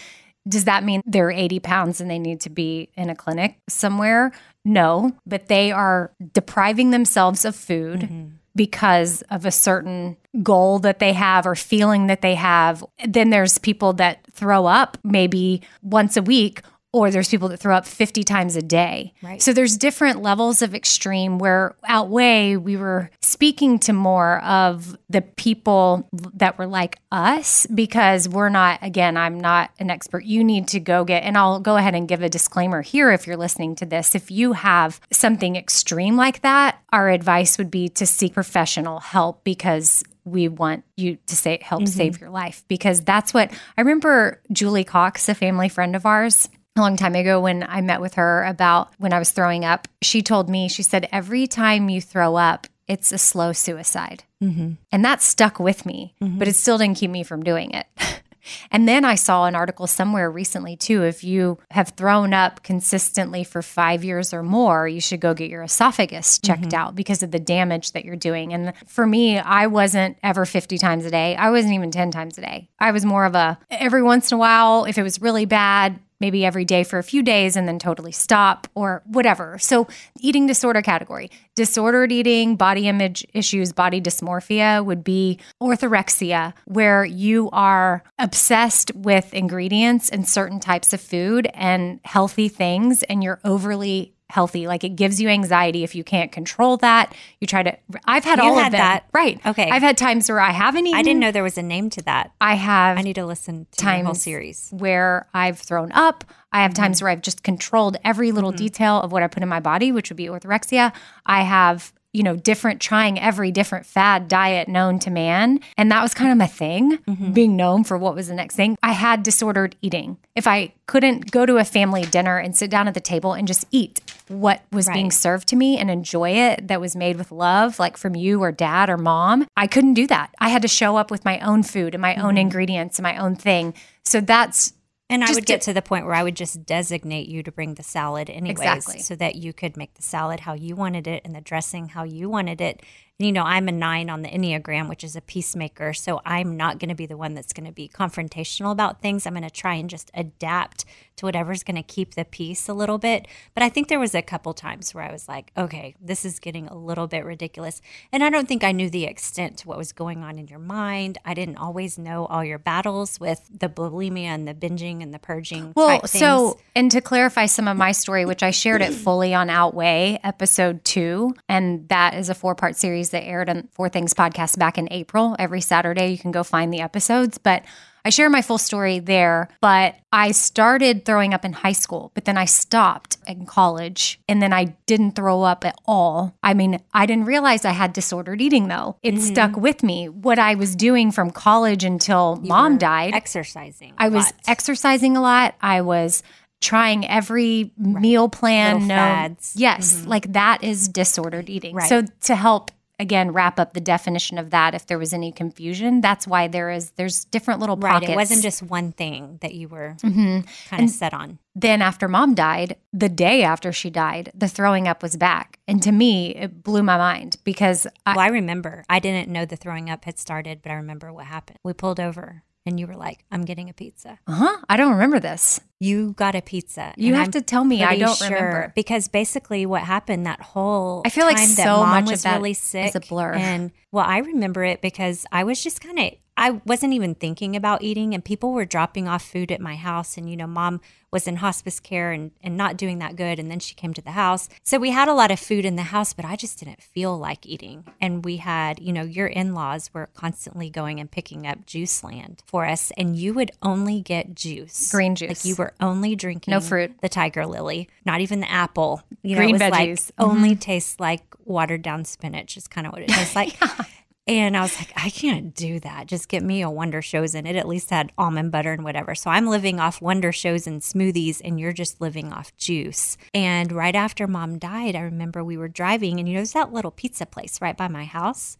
Does 0.48 0.64
that 0.64 0.84
mean 0.84 1.02
they're 1.04 1.30
80 1.30 1.60
pounds 1.60 2.00
and 2.00 2.10
they 2.10 2.18
need 2.18 2.40
to 2.42 2.50
be 2.50 2.88
in 2.96 3.10
a 3.10 3.16
clinic 3.16 3.56
somewhere? 3.68 4.32
No, 4.64 5.12
but 5.26 5.46
they 5.46 5.72
are 5.72 6.12
depriving 6.32 6.90
themselves 6.90 7.44
of 7.44 7.56
food 7.56 8.00
mm-hmm. 8.00 8.28
because 8.54 9.22
of 9.22 9.44
a 9.44 9.50
certain 9.50 10.16
goal 10.42 10.78
that 10.80 10.98
they 10.98 11.12
have 11.12 11.46
or 11.46 11.54
feeling 11.54 12.06
that 12.06 12.22
they 12.22 12.34
have. 12.34 12.84
Then 13.06 13.30
there's 13.30 13.58
people 13.58 13.92
that 13.94 14.20
throw 14.32 14.66
up 14.66 14.98
maybe 15.02 15.62
once 15.82 16.16
a 16.16 16.22
week. 16.22 16.62
Or 16.92 17.10
there's 17.10 17.28
people 17.28 17.48
that 17.50 17.58
throw 17.58 17.76
up 17.76 17.86
50 17.86 18.24
times 18.24 18.56
a 18.56 18.62
day. 18.62 19.12
Right. 19.22 19.40
So 19.40 19.52
there's 19.52 19.76
different 19.76 20.22
levels 20.22 20.60
of 20.60 20.74
extreme 20.74 21.38
where 21.38 21.76
outweigh, 21.84 22.56
we 22.56 22.76
were 22.76 23.10
speaking 23.20 23.78
to 23.80 23.92
more 23.92 24.42
of 24.42 24.96
the 25.08 25.22
people 25.22 26.08
that 26.34 26.58
were 26.58 26.66
like 26.66 26.98
us 27.12 27.66
because 27.66 28.28
we're 28.28 28.48
not, 28.48 28.80
again, 28.82 29.16
I'm 29.16 29.38
not 29.38 29.70
an 29.78 29.88
expert. 29.88 30.24
You 30.24 30.42
need 30.42 30.66
to 30.68 30.80
go 30.80 31.04
get, 31.04 31.22
and 31.22 31.38
I'll 31.38 31.60
go 31.60 31.76
ahead 31.76 31.94
and 31.94 32.08
give 32.08 32.22
a 32.22 32.28
disclaimer 32.28 32.82
here 32.82 33.12
if 33.12 33.26
you're 33.26 33.36
listening 33.36 33.76
to 33.76 33.86
this. 33.86 34.16
If 34.16 34.30
you 34.30 34.54
have 34.54 35.00
something 35.12 35.54
extreme 35.54 36.16
like 36.16 36.42
that, 36.42 36.80
our 36.92 37.08
advice 37.08 37.56
would 37.56 37.70
be 37.70 37.88
to 37.90 38.06
seek 38.06 38.34
professional 38.34 38.98
help 38.98 39.44
because 39.44 40.02
we 40.24 40.48
want 40.48 40.84
you 40.96 41.18
to 41.26 41.36
say 41.36 41.58
help 41.62 41.82
mm-hmm. 41.82 41.90
save 41.90 42.20
your 42.20 42.30
life 42.30 42.64
because 42.68 43.00
that's 43.00 43.32
what 43.32 43.50
I 43.76 43.80
remember 43.80 44.40
Julie 44.52 44.84
Cox, 44.84 45.28
a 45.28 45.34
family 45.34 45.68
friend 45.68 45.96
of 45.96 46.06
ours, 46.06 46.48
a 46.76 46.80
long 46.80 46.96
time 46.96 47.14
ago 47.14 47.40
when 47.40 47.64
I 47.68 47.80
met 47.80 48.00
with 48.00 48.14
her 48.14 48.44
about 48.44 48.92
when 48.98 49.12
I 49.12 49.18
was 49.18 49.30
throwing 49.32 49.64
up. 49.64 49.88
She 50.02 50.22
told 50.22 50.48
me, 50.48 50.68
she 50.68 50.82
said, 50.82 51.08
every 51.10 51.46
time 51.46 51.88
you 51.88 52.00
throw 52.00 52.36
up, 52.36 52.66
it's 52.86 53.12
a 53.12 53.18
slow 53.18 53.52
suicide. 53.52 54.24
Mm-hmm. 54.42 54.72
And 54.90 55.04
that 55.04 55.22
stuck 55.22 55.60
with 55.60 55.84
me, 55.86 56.14
mm-hmm. 56.20 56.38
but 56.38 56.48
it 56.48 56.56
still 56.56 56.78
didn't 56.78 56.96
keep 56.96 57.10
me 57.10 57.22
from 57.22 57.42
doing 57.42 57.72
it. 57.72 57.86
and 58.70 58.88
then 58.88 59.04
I 59.04 59.14
saw 59.14 59.46
an 59.46 59.54
article 59.54 59.86
somewhere 59.86 60.30
recently 60.30 60.76
too. 60.76 61.04
If 61.04 61.22
you 61.22 61.58
have 61.70 61.90
thrown 61.90 62.32
up 62.32 62.62
consistently 62.62 63.44
for 63.44 63.62
five 63.62 64.02
years 64.02 64.32
or 64.32 64.42
more, 64.42 64.88
you 64.88 65.00
should 65.00 65.20
go 65.20 65.34
get 65.34 65.50
your 65.50 65.62
esophagus 65.62 66.38
checked 66.38 66.62
mm-hmm. 66.62 66.74
out 66.74 66.96
because 66.96 67.22
of 67.22 67.30
the 67.30 67.38
damage 67.38 67.92
that 67.92 68.04
you're 68.04 68.16
doing. 68.16 68.52
And 68.52 68.72
for 68.86 69.06
me, 69.06 69.38
I 69.38 69.66
wasn't 69.66 70.16
ever 70.22 70.44
50 70.44 70.78
times 70.78 71.04
a 71.04 71.10
day. 71.10 71.36
I 71.36 71.50
wasn't 71.50 71.74
even 71.74 71.90
10 71.90 72.10
times 72.10 72.38
a 72.38 72.42
day. 72.42 72.68
I 72.78 72.92
was 72.92 73.04
more 73.04 73.24
of 73.24 73.34
a 73.34 73.58
every 73.70 74.02
once 74.02 74.32
in 74.32 74.36
a 74.36 74.38
while, 74.38 74.84
if 74.84 74.98
it 74.98 75.02
was 75.02 75.20
really 75.20 75.44
bad, 75.44 76.00
maybe 76.20 76.44
every 76.44 76.64
day 76.64 76.84
for 76.84 76.98
a 76.98 77.02
few 77.02 77.22
days 77.22 77.56
and 77.56 77.66
then 77.66 77.78
totally 77.78 78.12
stop 78.12 78.68
or 78.74 79.02
whatever. 79.06 79.58
So, 79.58 79.88
eating 80.18 80.46
disorder 80.46 80.82
category, 80.82 81.30
disordered 81.56 82.12
eating, 82.12 82.56
body 82.56 82.88
image 82.88 83.26
issues, 83.32 83.72
body 83.72 84.00
dysmorphia 84.00 84.84
would 84.84 85.02
be 85.02 85.38
orthorexia, 85.62 86.52
where 86.66 87.04
you 87.04 87.50
are 87.50 88.02
obsessed 88.18 88.94
with 88.94 89.32
ingredients 89.34 90.08
and 90.08 90.28
certain 90.28 90.60
types 90.60 90.92
of 90.92 91.00
food 91.00 91.48
and 91.54 92.00
healthy 92.04 92.48
things, 92.48 93.02
and 93.04 93.22
you're 93.24 93.40
overly 93.44 94.14
healthy 94.30 94.66
like 94.66 94.84
it 94.84 94.90
gives 94.96 95.20
you 95.20 95.28
anxiety 95.28 95.84
if 95.84 95.94
you 95.94 96.02
can't 96.04 96.32
control 96.32 96.76
that 96.78 97.14
you 97.40 97.46
try 97.46 97.62
to 97.62 97.76
i've 98.06 98.24
had 98.24 98.38
You 98.38 98.44
all 98.44 98.54
had 98.56 98.66
of 98.68 98.72
them 98.72 98.78
that. 98.80 99.04
right 99.12 99.38
Okay. 99.44 99.68
i've 99.70 99.82
had 99.82 99.98
times 99.98 100.28
where 100.28 100.40
i 100.40 100.50
haven't 100.50 100.86
eaten 100.86 100.98
I 100.98 101.02
didn't 101.02 101.20
know 101.20 101.30
there 101.32 101.42
was 101.42 101.58
a 101.58 101.62
name 101.62 101.90
to 101.90 102.02
that. 102.02 102.32
i 102.40 102.54
have 102.54 102.96
I 102.98 103.02
need 103.02 103.14
to 103.16 103.26
listen 103.26 103.66
to 103.78 103.84
the 103.84 103.90
whole 104.04 104.14
series. 104.14 104.70
where 104.72 105.26
I've 105.34 105.58
thrown 105.58 105.90
up. 105.92 106.24
I 106.52 106.62
have 106.62 106.72
Mm-hmm. 106.72 106.82
times 106.82 107.02
where 107.02 107.10
I've 107.10 107.22
just 107.22 107.42
controlled 107.42 107.96
every 108.04 108.32
little 108.32 108.50
detail 108.52 109.00
of 109.00 109.12
what 109.12 109.22
I 109.22 109.28
put 109.28 109.42
in 109.42 109.48
my 109.48 109.60
body, 109.60 109.92
which 109.92 110.10
would 110.10 110.16
be 110.16 110.26
orthorexia. 110.26 110.92
I 111.24 111.42
have, 111.42 111.92
you 112.12 112.22
know, 112.22 112.34
different, 112.34 112.80
trying 112.80 113.20
every 113.20 113.52
different 113.52 113.86
fad 113.86 114.26
diet 114.26 114.68
known 114.68 114.98
to 115.00 115.10
man. 115.10 115.60
And 115.76 115.90
that 115.92 116.02
was 116.02 116.12
kind 116.14 116.32
of 116.32 116.38
my 116.38 116.46
thing, 116.46 116.98
Mm-hmm. 117.06 117.32
being 117.32 117.56
known 117.56 117.84
for 117.84 117.96
what 117.96 118.14
was 118.14 118.28
the 118.28 118.34
next 118.34 118.56
thing. 118.56 118.76
I 118.82 118.92
had 118.92 119.22
disordered 119.22 119.76
eating. 119.80 120.16
If 120.34 120.46
I 120.46 120.72
couldn't 120.86 121.30
go 121.30 121.46
to 121.46 121.58
a 121.58 121.64
family 121.64 122.02
dinner 122.02 122.38
and 122.38 122.56
sit 122.56 122.70
down 122.70 122.88
at 122.88 122.94
the 122.94 123.00
table 123.00 123.32
and 123.32 123.46
just 123.46 123.64
eat 123.70 124.00
what 124.28 124.62
was 124.72 124.88
being 124.88 125.10
served 125.10 125.48
to 125.48 125.56
me 125.56 125.78
and 125.78 125.90
enjoy 125.90 126.30
it 126.30 126.68
that 126.68 126.80
was 126.80 126.96
made 126.96 127.16
with 127.16 127.30
love, 127.32 127.78
like 127.78 127.96
from 127.96 128.14
you 128.16 128.40
or 128.42 128.50
dad 128.52 128.90
or 128.90 128.96
mom, 128.96 129.46
I 129.56 129.66
couldn't 129.66 129.94
do 129.94 130.06
that. 130.08 130.34
I 130.40 130.48
had 130.48 130.62
to 130.62 130.68
show 130.68 130.96
up 130.96 131.10
with 131.10 131.24
my 131.24 131.38
own 131.40 131.62
food 131.62 131.94
and 131.94 132.02
my 132.02 132.14
own 132.16 132.30
Mm-hmm. 132.30 132.38
ingredients 132.38 132.98
and 132.98 133.04
my 133.04 133.16
own 133.16 133.36
thing. 133.36 133.74
So 134.04 134.20
that's 134.20 134.72
And 135.10 135.22
I 135.24 135.28
would 135.32 135.44
get 135.44 135.54
get- 135.54 135.60
to 135.62 135.72
the 135.74 135.82
point 135.82 136.06
where 136.06 136.14
I 136.14 136.22
would 136.22 136.36
just 136.36 136.64
designate 136.64 137.28
you 137.28 137.42
to 137.42 137.52
bring 137.52 137.74
the 137.74 137.82
salad 137.82 138.30
anyways, 138.30 138.52
Exactly. 138.58 138.98
so 139.00 139.14
that 139.16 139.34
you 139.36 139.52
could 139.52 139.76
make 139.76 139.94
the 139.94 140.02
salad 140.02 140.40
how 140.40 140.54
you 140.54 140.76
wanted 140.76 141.06
it 141.06 141.22
and 141.24 141.34
the 141.34 141.40
dressing 141.40 141.88
how 141.88 142.04
you 142.04 142.30
wanted 142.30 142.60
it. 142.60 142.82
You 143.20 143.32
know, 143.32 143.42
I'm 143.42 143.68
a 143.68 143.72
nine 143.72 144.08
on 144.08 144.22
the 144.22 144.30
Enneagram, 144.30 144.88
which 144.88 145.04
is 145.04 145.14
a 145.14 145.20
peacemaker. 145.20 145.92
So 145.92 146.22
I'm 146.24 146.56
not 146.56 146.78
going 146.78 146.88
to 146.88 146.94
be 146.94 147.04
the 147.04 147.18
one 147.18 147.34
that's 147.34 147.52
going 147.52 147.66
to 147.66 147.72
be 147.72 147.86
confrontational 147.86 148.72
about 148.72 149.02
things. 149.02 149.26
I'm 149.26 149.34
going 149.34 149.42
to 149.42 149.50
try 149.50 149.74
and 149.74 149.90
just 149.90 150.10
adapt 150.14 150.86
to 151.20 151.26
whatever's 151.26 151.62
going 151.62 151.76
to 151.76 151.82
keep 151.82 152.14
the 152.14 152.24
peace 152.24 152.66
a 152.66 152.72
little 152.72 152.96
bit. 152.96 153.28
But 153.52 153.62
I 153.62 153.68
think 153.68 153.88
there 153.88 154.00
was 154.00 154.14
a 154.14 154.22
couple 154.22 154.54
times 154.54 154.94
where 154.94 155.04
I 155.04 155.12
was 155.12 155.28
like, 155.28 155.52
okay, 155.54 155.94
this 156.00 156.24
is 156.24 156.38
getting 156.38 156.66
a 156.66 156.74
little 156.74 157.06
bit 157.06 157.26
ridiculous. 157.26 157.82
And 158.10 158.24
I 158.24 158.30
don't 158.30 158.48
think 158.48 158.64
I 158.64 158.72
knew 158.72 158.88
the 158.88 159.04
extent 159.04 159.58
to 159.58 159.68
what 159.68 159.76
was 159.76 159.92
going 159.92 160.24
on 160.24 160.38
in 160.38 160.48
your 160.48 160.58
mind. 160.58 161.18
I 161.26 161.34
didn't 161.34 161.58
always 161.58 161.98
know 161.98 162.24
all 162.24 162.42
your 162.42 162.58
battles 162.58 163.20
with 163.20 163.46
the 163.54 163.68
bulimia 163.68 164.28
and 164.28 164.48
the 164.48 164.54
binging 164.54 165.02
and 165.02 165.12
the 165.12 165.18
purging. 165.18 165.74
Well, 165.76 166.06
so 166.06 166.58
and 166.74 166.90
to 166.90 167.02
clarify 167.02 167.44
some 167.44 167.68
of 167.68 167.76
my 167.76 167.92
story, 167.92 168.24
which 168.24 168.42
I 168.42 168.50
shared 168.50 168.80
it 168.80 168.94
fully 168.94 169.34
on 169.34 169.50
Outweigh 169.50 170.20
episode 170.24 170.86
two, 170.86 171.34
and 171.50 171.86
that 171.90 172.14
is 172.14 172.30
a 172.30 172.34
four 172.34 172.54
part 172.54 172.76
series 172.76 173.09
that 173.10 173.24
aired 173.24 173.48
on 173.48 173.68
Four 173.72 173.88
Things 173.88 174.14
podcast 174.14 174.58
back 174.58 174.78
in 174.78 174.88
April. 174.90 175.36
Every 175.38 175.60
Saturday, 175.60 176.08
you 176.08 176.18
can 176.18 176.30
go 176.32 176.42
find 176.42 176.72
the 176.72 176.80
episodes, 176.80 177.38
but. 177.38 177.62
I 178.02 178.08
share 178.08 178.30
my 178.30 178.40
full 178.40 178.56
story 178.56 178.98
there, 178.98 179.50
but 179.60 179.94
I 180.10 180.32
started 180.32 181.04
throwing 181.04 181.34
up 181.34 181.44
in 181.44 181.52
high 181.52 181.72
school, 181.72 182.12
but 182.14 182.24
then 182.24 182.38
I 182.38 182.46
stopped 182.46 183.18
in 183.26 183.44
college 183.44 184.18
and 184.26 184.40
then 184.40 184.54
I 184.54 184.74
didn't 184.86 185.16
throw 185.16 185.42
up 185.42 185.66
at 185.66 185.76
all. 185.84 186.34
I 186.42 186.54
mean, 186.54 186.80
I 186.94 187.04
didn't 187.04 187.26
realize 187.26 187.66
I 187.66 187.72
had 187.72 187.92
disordered 187.92 188.40
eating 188.40 188.68
though. 188.68 188.96
It 189.02 189.16
Mm-hmm. 189.16 189.22
stuck 189.24 189.54
with 189.54 189.82
me. 189.82 190.08
What 190.08 190.38
I 190.38 190.54
was 190.54 190.74
doing 190.74 191.12
from 191.12 191.30
college 191.30 191.84
until 191.84 192.36
mom 192.36 192.78
died. 192.78 193.12
exercising. 193.14 193.92
I 193.98 194.08
was 194.08 194.24
lot. 194.24 194.34
exercising 194.48 195.18
a 195.18 195.20
lot. 195.20 195.54
I 195.60 195.82
was 195.82 196.22
trying 196.62 197.06
every 197.06 197.70
meal 197.76 198.30
plan. 198.30 198.76
Little 198.76 198.88
known- 198.88 198.96
fads. 198.96 199.50
Mm-hmm. 199.50 199.60
Yes, 199.60 200.06
like 200.06 200.32
that 200.32 200.64
is 200.64 200.88
disordered 200.88 201.50
eating. 201.50 201.74
Right. 201.76 201.86
So 201.86 202.04
to 202.22 202.34
help 202.34 202.70
again 203.00 203.32
wrap 203.32 203.58
up 203.58 203.72
the 203.72 203.80
definition 203.80 204.38
of 204.38 204.50
that, 204.50 204.74
if 204.74 204.86
there 204.86 204.98
was 204.98 205.12
any 205.12 205.32
confusion, 205.32 206.00
that's 206.00 206.26
why 206.26 206.46
there 206.46 206.70
is 206.70 206.90
there's 206.92 207.24
different 207.24 207.58
little 207.58 207.76
right. 207.76 207.92
pockets. 207.92 208.10
Mm-hmm. 208.10 208.12
It 208.12 208.22
wasn't 208.22 208.42
just 208.42 208.62
one 208.62 208.92
thing 208.92 209.38
that 209.40 209.54
you 209.54 209.68
were 209.68 209.96
kind 210.02 210.44
of 210.84 210.90
set 210.90 211.14
on. 211.14 211.38
then 211.54 211.82
after 211.82 212.06
mom 212.06 212.34
died, 212.34 212.76
the 212.92 213.08
day 213.08 213.42
after 213.42 213.72
she 213.72 213.90
died, 213.90 214.30
the 214.34 214.48
throwing 214.48 214.86
up 214.86 215.02
was 215.02 215.16
back, 215.16 215.58
and 215.66 215.82
to 215.82 215.90
me 215.90 216.30
it 216.36 216.62
blew 216.62 216.82
my 216.82 216.98
mind 216.98 217.38
because 217.42 217.86
I, 218.06 218.14
Well, 218.14 218.26
I 218.26 218.28
remember. 218.28 218.84
I 218.88 218.98
didn't 219.00 219.28
know 219.28 219.44
the 219.44 219.56
throwing 219.56 219.90
up 219.90 220.04
had 220.04 220.18
started, 220.18 220.60
but 220.62 220.70
I 220.70 220.74
remember 220.74 221.12
what 221.12 221.26
happened. 221.26 221.58
We 221.64 221.72
pulled 221.72 221.98
over 221.98 222.42
and 222.66 222.78
you 222.78 222.86
were 222.86 222.94
like, 222.96 223.24
I'm 223.30 223.44
getting 223.44 223.68
a 223.68 223.72
pizza. 223.72 224.18
Uh 224.26 224.32
huh. 224.32 224.56
I 224.68 224.76
don't 224.76 224.92
remember 224.92 225.18
this. 225.20 225.60
You 225.80 226.12
got 226.12 226.34
a 226.34 226.42
pizza. 226.42 226.92
You 226.96 227.14
have 227.14 227.26
I'm 227.26 227.32
to 227.32 227.40
tell 227.42 227.64
me. 227.64 227.82
I 227.82 227.96
don't 227.96 228.16
sure- 228.16 228.28
remember. 228.28 228.72
because 228.74 229.08
basically 229.08 229.64
what 229.66 229.82
happened 229.82 230.26
that 230.26 230.40
whole 230.42 231.02
I 231.06 231.10
feel 231.10 231.24
like 231.26 231.38
so 231.38 231.84
much 231.86 232.04
of 232.04 232.10
was 232.10 232.22
that 232.24 232.36
really 232.36 232.50
is 232.50 232.94
a 232.94 233.00
blur. 233.00 233.32
and 233.34 233.70
well 233.92 234.04
I 234.06 234.18
remember 234.18 234.62
it 234.64 234.82
because 234.82 235.24
I 235.32 235.44
was 235.44 235.62
just 235.62 235.80
kind 235.80 235.98
of 235.98 236.12
I 236.40 236.50
wasn't 236.64 236.94
even 236.94 237.14
thinking 237.14 237.54
about 237.54 237.82
eating 237.82 238.14
and 238.14 238.24
people 238.24 238.52
were 238.52 238.64
dropping 238.64 239.06
off 239.06 239.22
food 239.22 239.52
at 239.52 239.60
my 239.60 239.76
house 239.76 240.16
and 240.16 240.28
you 240.30 240.36
know 240.36 240.46
mom 240.46 240.80
was 241.12 241.26
in 241.26 241.36
hospice 241.36 241.80
care 241.80 242.12
and, 242.12 242.30
and 242.42 242.56
not 242.56 242.76
doing 242.76 242.98
that 243.00 243.16
good 243.16 243.38
and 243.38 243.50
then 243.50 243.58
she 243.58 243.74
came 243.74 243.92
to 243.94 244.00
the 244.00 244.12
house 244.12 244.48
so 244.62 244.78
we 244.78 244.90
had 244.90 245.06
a 245.08 245.12
lot 245.12 245.30
of 245.30 245.38
food 245.38 245.64
in 245.64 245.76
the 245.76 245.82
house 245.82 246.12
but 246.14 246.24
I 246.24 246.36
just 246.36 246.58
didn't 246.58 246.82
feel 246.82 247.18
like 247.18 247.44
eating 247.44 247.84
and 248.00 248.24
we 248.24 248.38
had 248.38 248.80
you 248.80 248.92
know 248.92 249.02
your 249.02 249.26
in-laws 249.26 249.90
were 249.92 250.08
constantly 250.14 250.70
going 250.70 250.98
and 250.98 251.10
picking 251.10 251.46
up 251.46 251.66
JuiceLand 251.66 252.38
for 252.46 252.64
us 252.64 252.90
and 252.96 253.16
you 253.16 253.34
would 253.34 253.50
only 253.62 254.00
get 254.00 254.34
juice 254.34 254.90
Green 254.90 255.14
juice. 255.14 255.28
like 255.28 255.44
you 255.44 255.56
were 255.56 255.74
only 255.80 256.16
drinking 256.16 256.52
No 256.52 256.60
fruit. 256.60 256.92
the 257.02 257.08
tiger 257.10 257.44
lily, 257.44 257.88
not 258.06 258.20
even 258.22 258.40
the 258.40 258.50
apple. 258.50 259.02
You 259.22 259.32
know, 259.36 259.40
Green 259.42 259.56
it 259.56 259.60
was 259.62 259.70
like 259.70 259.90
veggies. 259.90 260.12
Mm-hmm. 260.12 260.22
only 260.30 260.56
tastes 260.56 260.98
like 260.98 261.22
watered 261.44 261.82
down 261.82 262.04
spinach 262.04 262.56
is 262.56 262.66
kind 262.66 262.86
of 262.86 262.92
what 262.94 263.02
it 263.02 263.08
tastes 263.08 263.36
like. 263.36 263.58
And 264.26 264.56
I 264.56 264.60
was 264.60 264.76
like, 264.78 264.92
I 264.96 265.10
can't 265.10 265.54
do 265.54 265.80
that. 265.80 266.06
Just 266.06 266.28
get 266.28 266.42
me 266.42 266.62
a 266.62 266.66
Wundershowzen 266.66 267.34
and 267.36 267.48
it 267.48 267.56
at 267.56 267.66
least 267.66 267.90
had 267.90 268.12
almond 268.16 268.52
butter 268.52 268.72
and 268.72 268.84
whatever. 268.84 269.14
So 269.14 269.30
I'm 269.30 269.46
living 269.46 269.80
off 269.80 270.00
Wundershowzens 270.00 270.66
and 270.66 270.80
smoothies 270.82 271.40
and 271.42 271.58
you're 271.58 271.72
just 271.72 272.00
living 272.00 272.32
off 272.32 272.56
juice. 272.56 273.16
And 273.34 273.72
right 273.72 273.94
after 273.94 274.26
mom 274.26 274.58
died, 274.58 274.94
I 274.94 275.00
remember 275.00 275.42
we 275.42 275.56
were 275.56 275.68
driving 275.68 276.18
and 276.18 276.28
you 276.28 276.34
know, 276.34 276.40
there's 276.40 276.52
that 276.52 276.72
little 276.72 276.90
pizza 276.90 277.26
place 277.26 277.60
right 277.60 277.76
by 277.76 277.88
my 277.88 278.04
house. 278.04 278.56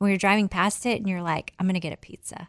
And 0.00 0.06
we 0.06 0.10
were 0.10 0.18
driving 0.18 0.48
past 0.48 0.84
it 0.84 0.98
and 0.98 1.08
you're 1.08 1.22
like, 1.22 1.54
I'm 1.58 1.66
going 1.66 1.74
to 1.74 1.80
get 1.80 1.92
a 1.92 1.96
pizza. 1.96 2.48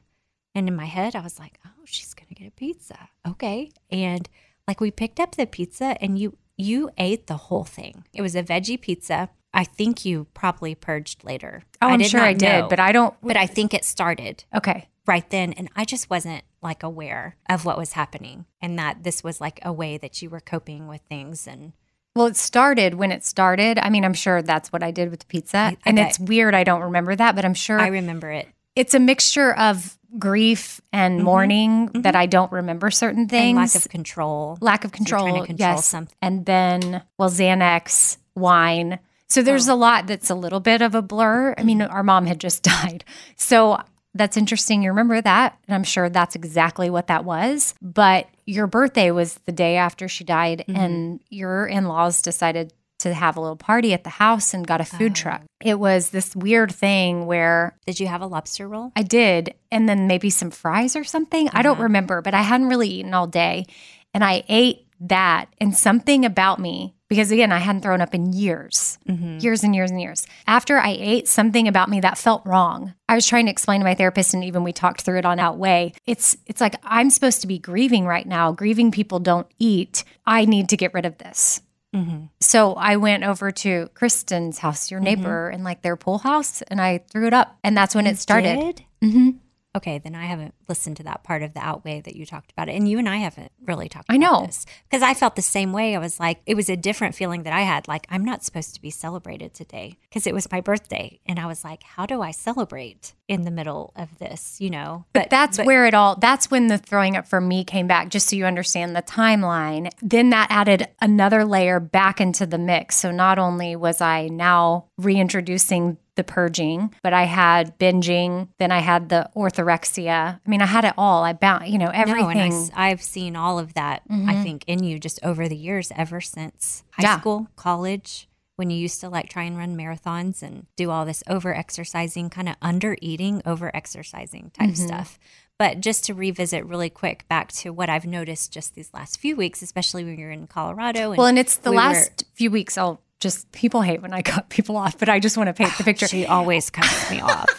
And 0.54 0.68
in 0.68 0.76
my 0.76 0.86
head, 0.86 1.16
I 1.16 1.22
was 1.22 1.40
like, 1.40 1.60
oh, 1.66 1.84
she's 1.86 2.14
going 2.14 2.30
to 2.30 2.36
get 2.36 2.48
a 2.48 2.52
pizza. 2.52 3.10
Okay. 3.28 3.72
And 3.90 4.28
like 4.68 4.82
we 4.82 4.92
picked 4.92 5.20
up 5.20 5.36
the 5.36 5.46
pizza 5.46 6.02
and 6.02 6.18
you 6.18 6.38
you 6.58 6.90
ate 6.98 7.28
the 7.28 7.38
whole 7.38 7.66
thing. 7.66 8.06
It 8.14 8.22
was 8.22 8.36
a 8.36 8.44
veggie 8.44 8.80
pizza. 8.80 9.30
I 9.56 9.64
think 9.64 10.06
you 10.06 10.28
probably 10.34 10.76
purged 10.76 11.24
later. 11.24 11.64
Oh, 11.82 11.88
I'm 11.88 12.00
did 12.00 12.12
sure 12.12 12.22
I 12.22 12.34
did, 12.34 12.62
know, 12.62 12.68
but 12.68 12.80
I 12.80 12.92
don't. 12.92 13.16
but 13.24 13.38
I 13.38 13.48
think 13.48 13.74
it 13.74 13.84
started 13.86 14.44
Okay. 14.54 14.88
right 15.08 15.28
then 15.30 15.54
and 15.54 15.70
I 15.76 15.86
just 15.86 16.10
wasn't 16.10 16.44
like 16.62 16.84
aware 16.84 17.38
of 17.50 17.64
what 17.66 17.78
was 17.78 17.94
happening 17.94 18.46
and 18.62 18.78
that 18.78 19.04
this 19.04 19.24
was 19.24 19.40
like 19.42 19.60
a 19.64 19.72
way 19.72 19.98
that 19.98 20.22
you 20.22 20.30
were 20.30 20.40
coping 20.42 20.88
with 20.88 21.02
things 21.10 21.48
and 21.48 21.74
Well, 22.16 22.26
it 22.28 22.36
started 22.38 22.96
when 22.96 23.12
it 23.12 23.24
started. 23.24 23.78
I 23.80 23.90
mean, 23.90 24.04
I'm 24.06 24.14
sure 24.14 24.42
that's 24.42 24.72
what 24.74 24.84
I 24.84 24.92
did 24.92 25.10
with 25.12 25.20
the 25.22 25.26
pizza. 25.26 25.58
I 25.58 25.78
and 25.86 25.96
bet. 25.98 26.08
it's 26.10 26.20
weird. 26.20 26.54
I 26.56 26.64
don't 26.64 26.82
remember 26.82 27.16
that, 27.16 27.36
but 27.36 27.46
I'm 27.46 27.54
sure 27.54 27.80
I 27.80 27.88
remember 27.88 28.32
it. 28.32 28.48
it's 28.76 28.94
a 28.94 29.00
mixture 29.00 29.54
of 29.56 29.98
grief 30.18 30.80
and 30.94 31.22
mourning 31.24 31.88
that 31.94 32.16
I 32.16 32.26
don't 32.26 32.52
remember 32.54 32.90
certain 32.90 33.28
things. 33.28 33.58
Mm-hmm. 33.58 33.58
And 33.60 33.74
lack 33.74 33.76
of 33.86 33.90
control. 33.92 34.58
lack 34.62 34.86
of 34.86 34.92
So 34.92 34.96
control. 34.98 35.26
to 35.42 35.46
control 35.46 35.70
yes. 35.76 35.86
something. 35.88 36.16
And 36.22 36.46
then, 36.46 37.04
well, 37.18 37.30
Xanax, 37.30 38.18
wine. 38.36 39.00
So 39.30 39.42
there's 39.42 39.68
Oh. 39.70 39.74
a 39.74 39.76
lot 39.76 40.08
that's 40.08 40.30
a 40.30 40.36
little 40.36 40.60
bit 40.60 40.82
of 40.82 40.96
a 40.96 41.02
blur. 41.02 41.54
I 41.58 41.64
mean, 41.64 41.82
our 41.82 42.04
mom 42.04 42.26
had 42.26 42.40
just 42.40 42.64
died. 42.74 43.04
So 43.36 43.80
that's 44.14 44.38
interesting. 44.38 44.84
You 44.84 44.90
remember 44.92 45.20
that. 45.22 45.58
And 45.68 45.76
I'm 45.76 45.84
sure 45.84 46.10
that's 46.10 46.36
exactly 46.36 46.90
what 46.90 47.08
that 47.08 47.26
was. 47.26 47.74
But 47.82 48.28
your 48.46 48.68
birthday 48.68 49.12
was 49.12 49.36
the 49.46 49.52
day 49.52 49.76
after 49.78 50.08
she 50.08 50.24
died, 50.24 50.64
Mm-hmm. 50.68 50.80
and 50.80 51.20
your 51.30 51.66
in 51.66 51.86
laws 51.88 52.22
decided 52.22 52.72
to 53.00 53.14
have 53.14 53.36
a 53.36 53.42
little 53.42 53.58
party 53.58 53.92
at 53.94 54.06
the 54.06 54.10
house 54.10 54.54
and 54.54 54.66
got 54.66 54.80
a 54.80 54.86
food 54.86 55.12
Oh. 55.12 55.16
truck. 55.16 55.42
It 55.62 55.78
was 55.80 56.12
this 56.12 56.34
weird 56.36 56.72
thing 56.74 57.26
where 57.26 57.76
Did 57.86 58.00
you 58.00 58.08
have 58.08 58.22
a 58.22 58.26
lobster 58.28 58.68
roll? 58.70 58.94
I 58.96 59.04
did, 59.04 59.54
and 59.70 59.90
then 59.90 60.08
maybe 60.08 60.30
some 60.30 60.50
fries 60.50 60.96
or 60.96 61.04
something. 61.04 61.50
I 61.52 61.62
don't 61.62 61.74
Uh-huh. 61.74 61.84
remember, 61.84 62.22
but 62.22 62.34
I 62.34 62.42
hadn't 62.42 62.70
really 62.70 62.88
eaten 62.90 63.14
all 63.14 63.28
day. 63.28 63.66
And 64.14 64.24
I 64.24 64.44
ate 64.48 64.85
that, 65.00 65.54
and 65.60 65.76
something 65.76 66.26
about 66.26 66.60
me, 66.60 66.96
because 67.10 67.32
again, 67.32 67.52
I 67.52 67.60
hadn't 67.60 67.82
thrown 67.82 68.02
up 68.02 68.16
in 68.16 68.34
years, 68.34 68.98
Mm-hmm. 69.08 69.38
years 69.40 69.64
and 69.64 69.76
years 69.76 69.92
and 69.92 70.02
years. 70.02 70.26
After 70.48 70.78
I 70.78 70.96
ate 71.00 71.28
something 71.28 71.68
about 71.68 71.90
me 71.90 72.00
that 72.02 72.18
felt 72.18 72.46
wrong. 72.46 72.94
I 73.08 73.16
was 73.16 73.28
trying 73.28 73.46
to 73.46 73.52
explain 73.52 73.80
to 73.80 73.86
my 73.86 73.94
therapist, 73.96 74.34
and 74.34 74.44
even 74.44 74.64
we 74.64 74.74
talked 74.74 75.02
through 75.02 75.20
it 75.20 75.26
on 75.26 75.40
Outweigh. 75.40 75.94
It's 76.06 76.36
it's 76.48 76.62
like 76.62 76.76
I'm 76.84 77.10
supposed 77.10 77.42
to 77.42 77.48
be 77.48 77.60
grieving 77.60 78.06
right 78.06 78.26
now. 78.28 78.52
Grieving 78.52 78.92
people 78.92 79.20
don't 79.20 79.48
eat. 79.60 80.04
I 80.26 80.46
need 80.46 80.70
to 80.70 80.78
get 80.78 80.94
rid 80.94 81.06
of 81.06 81.18
this. 81.20 81.62
Mm-hmm. 81.96 82.26
So 82.42 82.74
I 82.74 82.98
went 82.98 83.24
over 83.24 83.52
to 83.52 83.90
Kristen's 83.94 84.58
house, 84.58 84.92
your 84.92 85.00
neighbor, 85.00 85.48
and 85.50 85.64
like 85.64 85.82
their 85.82 85.96
pool 85.96 86.18
house, 86.18 86.62
and 86.64 86.82
I 86.82 87.04
threw 87.10 87.28
it 87.28 87.34
up, 87.34 87.58
and 87.64 87.78
that's 87.78 87.96
when 87.96 88.06
it 88.08 88.18
started. 88.18 88.84
Did? 89.02 89.36
Okay, 89.76 90.00
then 90.00 90.16
I 90.16 90.26
haven't 90.26 90.54
listened 90.70 90.98
to 90.98 91.04
that 91.04 91.24
part 91.24 91.44
of 91.44 91.54
the 91.54 91.60
outweigh 91.60 92.02
that 92.02 92.16
you 92.16 92.26
talked 92.26 92.52
about 92.52 92.70
it. 92.70 92.76
And 92.76 92.88
you 92.88 92.98
and 92.98 93.10
I 93.10 93.18
haven't 93.18 93.52
really 93.66 93.90
talked 93.90 94.06
I 94.10 94.18
know. 94.18 94.46
this. 94.46 94.66
Because 94.90 95.04
I 95.04 95.14
felt 95.14 95.36
the 95.36 95.42
same 95.42 95.74
way. 95.74 95.96
I 95.96 96.00
was 96.00 96.20
like, 96.20 96.40
it 96.46 96.56
was 96.56 96.70
a 96.70 96.78
different 96.78 97.14
feeling 97.14 97.44
that 97.44 97.54
I 97.54 97.62
had. 97.62 97.88
Like, 97.88 98.08
I'm 98.10 98.24
not 98.24 98.44
supposed 98.44 98.74
to 98.76 98.82
be 98.82 98.90
celebrated 98.90 99.54
today 99.54 99.98
because 100.10 100.26
it 100.26 100.34
was 100.34 100.50
my 100.52 100.62
birthday. 100.62 101.20
And 101.26 101.40
I 101.40 101.46
was 101.46 101.64
like, 101.64 101.84
how 101.84 102.06
do 102.06 102.22
I 102.22 102.32
celebrate 102.32 103.14
in 103.28 103.42
the 103.42 103.52
middle 103.52 103.92
of 103.96 104.18
this, 104.18 104.62
you 104.62 104.70
know? 104.70 105.06
But 105.14 105.30
that's 105.30 105.58
where 105.58 105.86
it 105.86 105.94
all, 105.94 106.16
that's 106.16 106.50
when 106.50 106.68
the 106.68 106.78
throwing 106.78 107.18
up 107.18 107.28
for 107.28 107.42
me 107.42 107.64
came 107.64 107.88
back, 107.88 108.10
just 108.10 108.30
so 108.30 108.36
you 108.36 108.46
understand 108.46 108.96
the 108.96 109.02
timeline. 109.02 109.92
Then 110.02 110.30
that 110.30 110.48
added 110.52 110.88
another 111.02 111.44
layer 111.44 111.80
back 111.80 112.22
into 112.22 112.46
the 112.46 112.58
mix. 112.58 112.96
So 112.96 113.12
not 113.12 113.40
only 113.40 113.76
was 113.76 114.00
I 114.00 114.28
now 114.28 114.86
reintroducing 114.98 115.98
the 116.16 116.24
purging, 116.24 116.94
but 117.04 117.14
I 117.14 117.24
had 117.24 117.78
binging, 117.78 118.48
then 118.58 118.72
I 118.72 118.80
had 118.80 119.10
the 119.10 119.30
orthorexia. 119.36 120.40
I 120.46 120.50
mean, 120.50 120.62
I 120.62 120.66
had 120.66 120.86
it 120.86 120.94
all. 120.98 121.24
I 121.24 121.34
bound, 121.34 121.68
you 121.68 121.78
know, 121.78 121.90
everything. 121.94 122.38
No, 122.38 122.44
and 122.46 122.72
I, 122.76 122.90
I've 122.90 123.02
seen 123.02 123.36
all 123.36 123.60
of 123.60 123.74
that, 123.74 124.04
I 124.10 124.42
think, 124.44 124.64
in 124.68 124.84
you 124.84 125.00
just 125.00 125.20
over 125.24 125.48
the 125.48 125.56
years, 125.58 125.92
ever 125.96 126.22
since 126.22 126.84
high 126.92 127.04
Yeah. 127.04 127.20
school, 127.20 127.48
college, 127.56 128.28
when 128.56 128.70
you 128.70 128.78
used 128.78 129.02
to 129.02 129.10
like 129.10 129.28
try 129.30 129.44
and 129.44 129.58
run 129.58 129.76
marathons 129.78 130.42
and 130.42 130.66
do 130.78 130.90
all 130.90 131.06
this 131.06 131.24
over 131.28 131.54
exercising, 131.54 132.30
kind 132.30 132.48
of 132.48 132.56
under 132.62 132.96
eating, 133.02 133.42
over 133.46 133.76
exercising 133.76 134.52
type 134.54 134.70
Mm-hmm. 134.70 134.88
stuff. 134.88 135.20
But 135.58 135.80
just 135.80 136.04
to 136.06 136.14
revisit 136.14 136.66
really 136.66 136.90
quick 136.90 137.26
back 137.30 137.52
to 137.54 137.72
what 137.72 137.90
I've 137.90 138.06
noticed 138.06 138.52
just 138.52 138.76
these 138.76 138.90
last 138.94 139.20
few 139.22 139.38
weeks, 139.38 139.62
especially 139.62 140.04
when 140.04 140.20
you're 140.20 140.32
in 140.32 140.48
Colorado. 140.48 141.12
And 141.12 141.18
well, 141.18 141.28
and 141.28 141.40
it's 141.40 141.56
the 141.56 141.70
we 141.72 141.78
were- 141.78 141.82
last 141.82 142.26
few 142.34 142.52
weeks. 142.52 142.78
I'll 142.78 143.02
just, 143.26 143.52
people 143.52 143.82
hate 143.82 144.02
when 144.02 144.14
I 144.14 144.22
cut 144.22 144.50
people 144.58 144.78
off, 144.78 144.98
but 145.00 145.10
I 145.10 145.20
just 145.20 145.36
want 145.38 145.48
to 145.48 145.54
paint 145.54 145.76
the 145.78 145.84
picture. 145.90 146.08
she 146.08 146.26
always 146.26 146.70
cuts 146.70 147.10
me 147.12 147.20
off. 147.22 147.50